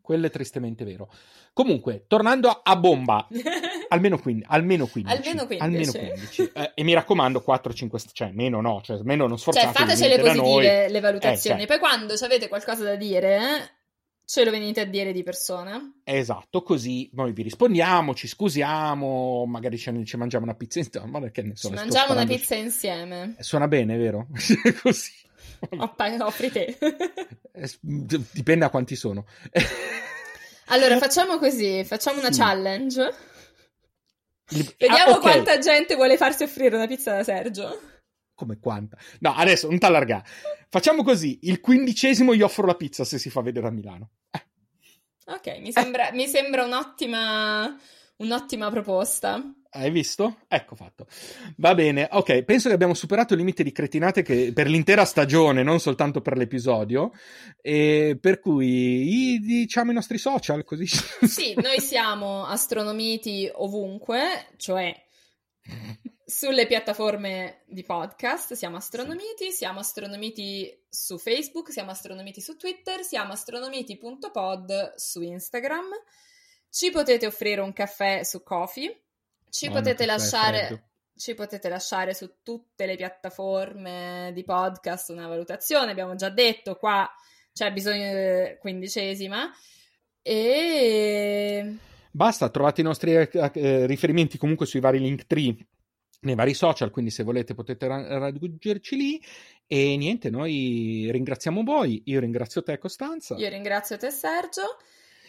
Quello 0.00 0.26
è 0.26 0.30
tristemente 0.30 0.84
vero. 0.84 1.10
Comunque, 1.52 2.04
tornando 2.06 2.48
a, 2.62 2.76
bomba, 2.76 3.26
almeno, 3.88 4.18
15, 4.18 4.46
almeno 4.48 4.86
15. 4.86 5.16
Almeno 5.16 5.46
15. 5.46 5.64
Almeno 5.64 5.92
15. 5.92 6.50
Eh, 6.54 6.72
e 6.74 6.82
mi 6.84 6.94
raccomando, 6.94 7.44
4-5, 7.46 8.04
cioè 8.12 8.30
meno 8.32 8.60
no, 8.60 8.80
cioè 8.82 9.00
meno 9.02 9.26
non 9.26 9.38
sforzatevi. 9.38 9.74
Cioè 9.74 9.86
fatecele 9.86 10.18
positive 10.18 10.88
le 10.88 11.00
valutazioni. 11.00 11.62
Eh, 11.62 11.66
cioè. 11.66 11.78
Poi 11.78 11.88
quando 11.88 12.14
avete 12.14 12.48
qualcosa 12.48 12.84
da 12.84 12.94
dire, 12.94 13.77
ce 14.28 14.44
lo 14.44 14.50
venite 14.50 14.82
a 14.82 14.84
dire 14.84 15.10
di 15.10 15.22
persona. 15.22 15.80
Esatto, 16.04 16.62
così 16.62 17.08
noi 17.14 17.32
vi 17.32 17.40
rispondiamo, 17.40 18.14
ci 18.14 18.28
scusiamo, 18.28 19.46
magari 19.46 19.78
ci, 19.78 20.04
ci 20.04 20.16
mangiamo 20.18 20.44
una 20.44 20.54
pizza 20.54 20.80
insieme. 20.80 21.06
Ma 21.08 21.30
che 21.30 21.40
ne 21.40 21.56
so, 21.56 21.68
ci 21.68 21.74
mangiamo 21.74 22.12
una 22.12 22.26
pizza 22.26 22.54
insieme. 22.54 23.36
Eh, 23.38 23.42
suona 23.42 23.66
bene, 23.68 23.96
vero? 23.96 24.26
così. 24.82 25.12
Oppa, 25.70 26.14
offri 26.26 26.50
te. 26.50 26.76
Eh, 27.58 27.68
dipende 27.80 28.66
da 28.66 28.70
quanti 28.70 28.94
sono. 28.94 29.24
allora, 30.66 30.96
facciamo 30.98 31.38
così, 31.38 31.82
facciamo 31.82 32.20
una 32.20 32.30
sì. 32.30 32.38
challenge. 32.38 33.14
Vediamo 34.78 35.14
ah, 35.14 35.16
okay. 35.16 35.32
quanta 35.32 35.58
gente 35.58 35.96
vuole 35.96 36.16
farsi 36.16 36.44
offrire 36.44 36.76
una 36.76 36.86
pizza 36.86 37.16
da 37.16 37.24
Sergio. 37.24 37.80
Come 38.38 38.60
quanta? 38.60 38.96
No, 39.18 39.34
adesso 39.34 39.68
non 39.68 39.80
t'allargare. 39.80 40.22
Facciamo 40.68 41.02
così: 41.02 41.40
il 41.42 41.58
quindicesimo 41.58 42.36
gli 42.36 42.42
offro 42.42 42.66
la 42.66 42.76
pizza 42.76 43.02
se 43.02 43.18
si 43.18 43.30
fa 43.30 43.40
vedere 43.40 43.66
a 43.66 43.70
Milano. 43.70 44.10
Eh. 44.30 44.46
Ok, 45.34 45.58
mi 45.58 45.72
sembra, 45.72 46.12
mi 46.12 46.28
sembra 46.28 46.62
un'ottima, 46.62 47.76
un'ottima 48.18 48.70
proposta. 48.70 49.42
Hai 49.70 49.90
visto? 49.90 50.42
Ecco 50.46 50.76
fatto. 50.76 51.08
Va 51.56 51.74
bene, 51.74 52.06
ok. 52.12 52.44
Penso 52.44 52.68
che 52.68 52.74
abbiamo 52.76 52.94
superato 52.94 53.32
il 53.32 53.40
limite 53.40 53.64
di 53.64 53.72
cretinate 53.72 54.22
che, 54.22 54.52
per 54.54 54.68
l'intera 54.68 55.04
stagione, 55.04 55.64
non 55.64 55.80
soltanto 55.80 56.20
per 56.20 56.36
l'episodio. 56.36 57.10
E 57.60 58.16
per 58.20 58.38
cui 58.38 59.40
diciamo 59.40 59.90
i 59.90 59.94
nostri 59.94 60.16
social 60.16 60.62
così. 60.62 60.86
Sì, 60.86 61.54
noi 61.56 61.80
siamo 61.80 62.46
astronomiti 62.46 63.50
ovunque, 63.52 64.46
cioè 64.58 64.94
sulle 66.28 66.66
piattaforme 66.66 67.62
di 67.64 67.82
podcast. 67.84 68.52
Siamo 68.52 68.76
astronomiti, 68.76 69.50
siamo 69.50 69.80
astronomiti 69.80 70.84
su 70.86 71.16
Facebook, 71.16 71.72
siamo 71.72 71.90
astronomiti 71.90 72.42
su 72.42 72.56
Twitter, 72.58 73.02
siamo 73.02 73.32
astronomiti.pod 73.32 74.94
su 74.96 75.22
Instagram. 75.22 75.86
Ci 76.68 76.90
potete 76.90 77.26
offrire 77.26 77.62
un 77.62 77.72
caffè 77.72 78.24
su 78.24 78.42
Coffee 78.42 79.04
ci, 79.48 79.70
potete 79.70 80.04
lasciare, 80.04 80.90
ci 81.16 81.34
potete 81.34 81.70
lasciare 81.70 82.12
su 82.12 82.42
tutte 82.42 82.84
le 82.84 82.96
piattaforme 82.96 84.30
di 84.34 84.44
podcast 84.44 85.08
una 85.08 85.26
valutazione, 85.26 85.90
abbiamo 85.90 86.14
già 86.14 86.28
detto, 86.28 86.76
qua 86.76 87.08
c'è 87.52 87.72
bisogno 87.72 88.12
di 88.12 88.58
quindicesima. 88.58 89.50
E... 90.20 91.76
Basta, 92.10 92.50
trovate 92.50 92.82
i 92.82 92.84
nostri 92.84 93.14
eh, 93.14 93.30
eh 93.32 93.86
riferimenti 93.86 94.36
comunque 94.36 94.66
sui 94.66 94.80
vari 94.80 94.98
link 94.98 95.26
tree 95.26 95.56
nei 96.20 96.34
vari 96.34 96.54
social, 96.54 96.90
quindi 96.90 97.10
se 97.10 97.22
volete 97.22 97.54
potete 97.54 97.86
raggiungerci 97.86 98.96
lì. 98.96 99.22
E 99.66 99.96
niente, 99.96 100.30
noi 100.30 101.08
ringraziamo 101.10 101.62
voi, 101.62 102.02
io 102.06 102.20
ringrazio 102.20 102.62
te 102.62 102.78
Costanza. 102.78 103.36
Io 103.36 103.48
ringrazio 103.48 103.96
te 103.98 104.10
Sergio 104.10 104.78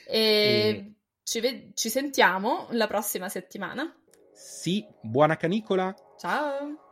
e, 0.08 0.18
e... 0.18 0.94
Ci, 1.24 1.40
ve- 1.42 1.72
ci 1.74 1.90
sentiamo 1.90 2.68
la 2.72 2.88
prossima 2.88 3.28
settimana. 3.30 3.94
Sì, 4.34 4.86
buona 5.02 5.36
canicola. 5.36 5.94
Ciao. 6.18 6.88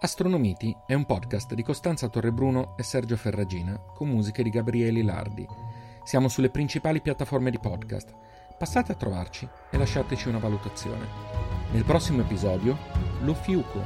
Astronomiti 0.00 0.72
è 0.86 0.94
un 0.94 1.06
podcast 1.06 1.54
di 1.54 1.62
Costanza 1.64 2.08
Torrebruno 2.08 2.76
e 2.76 2.84
Sergio 2.84 3.16
Ferragina 3.16 3.80
con 3.94 4.08
musiche 4.08 4.44
di 4.44 4.50
Gabriele 4.50 5.02
Lardi. 5.02 5.67
Siamo 6.08 6.28
sulle 6.28 6.48
principali 6.48 7.02
piattaforme 7.02 7.50
di 7.50 7.58
podcast. 7.58 8.14
Passate 8.56 8.92
a 8.92 8.94
trovarci 8.94 9.46
e 9.70 9.76
lasciateci 9.76 10.28
una 10.28 10.38
valutazione. 10.38 11.06
Nel 11.72 11.84
prossimo 11.84 12.22
episodio, 12.22 12.78
lo 13.20 13.34
fiuco 13.34 13.84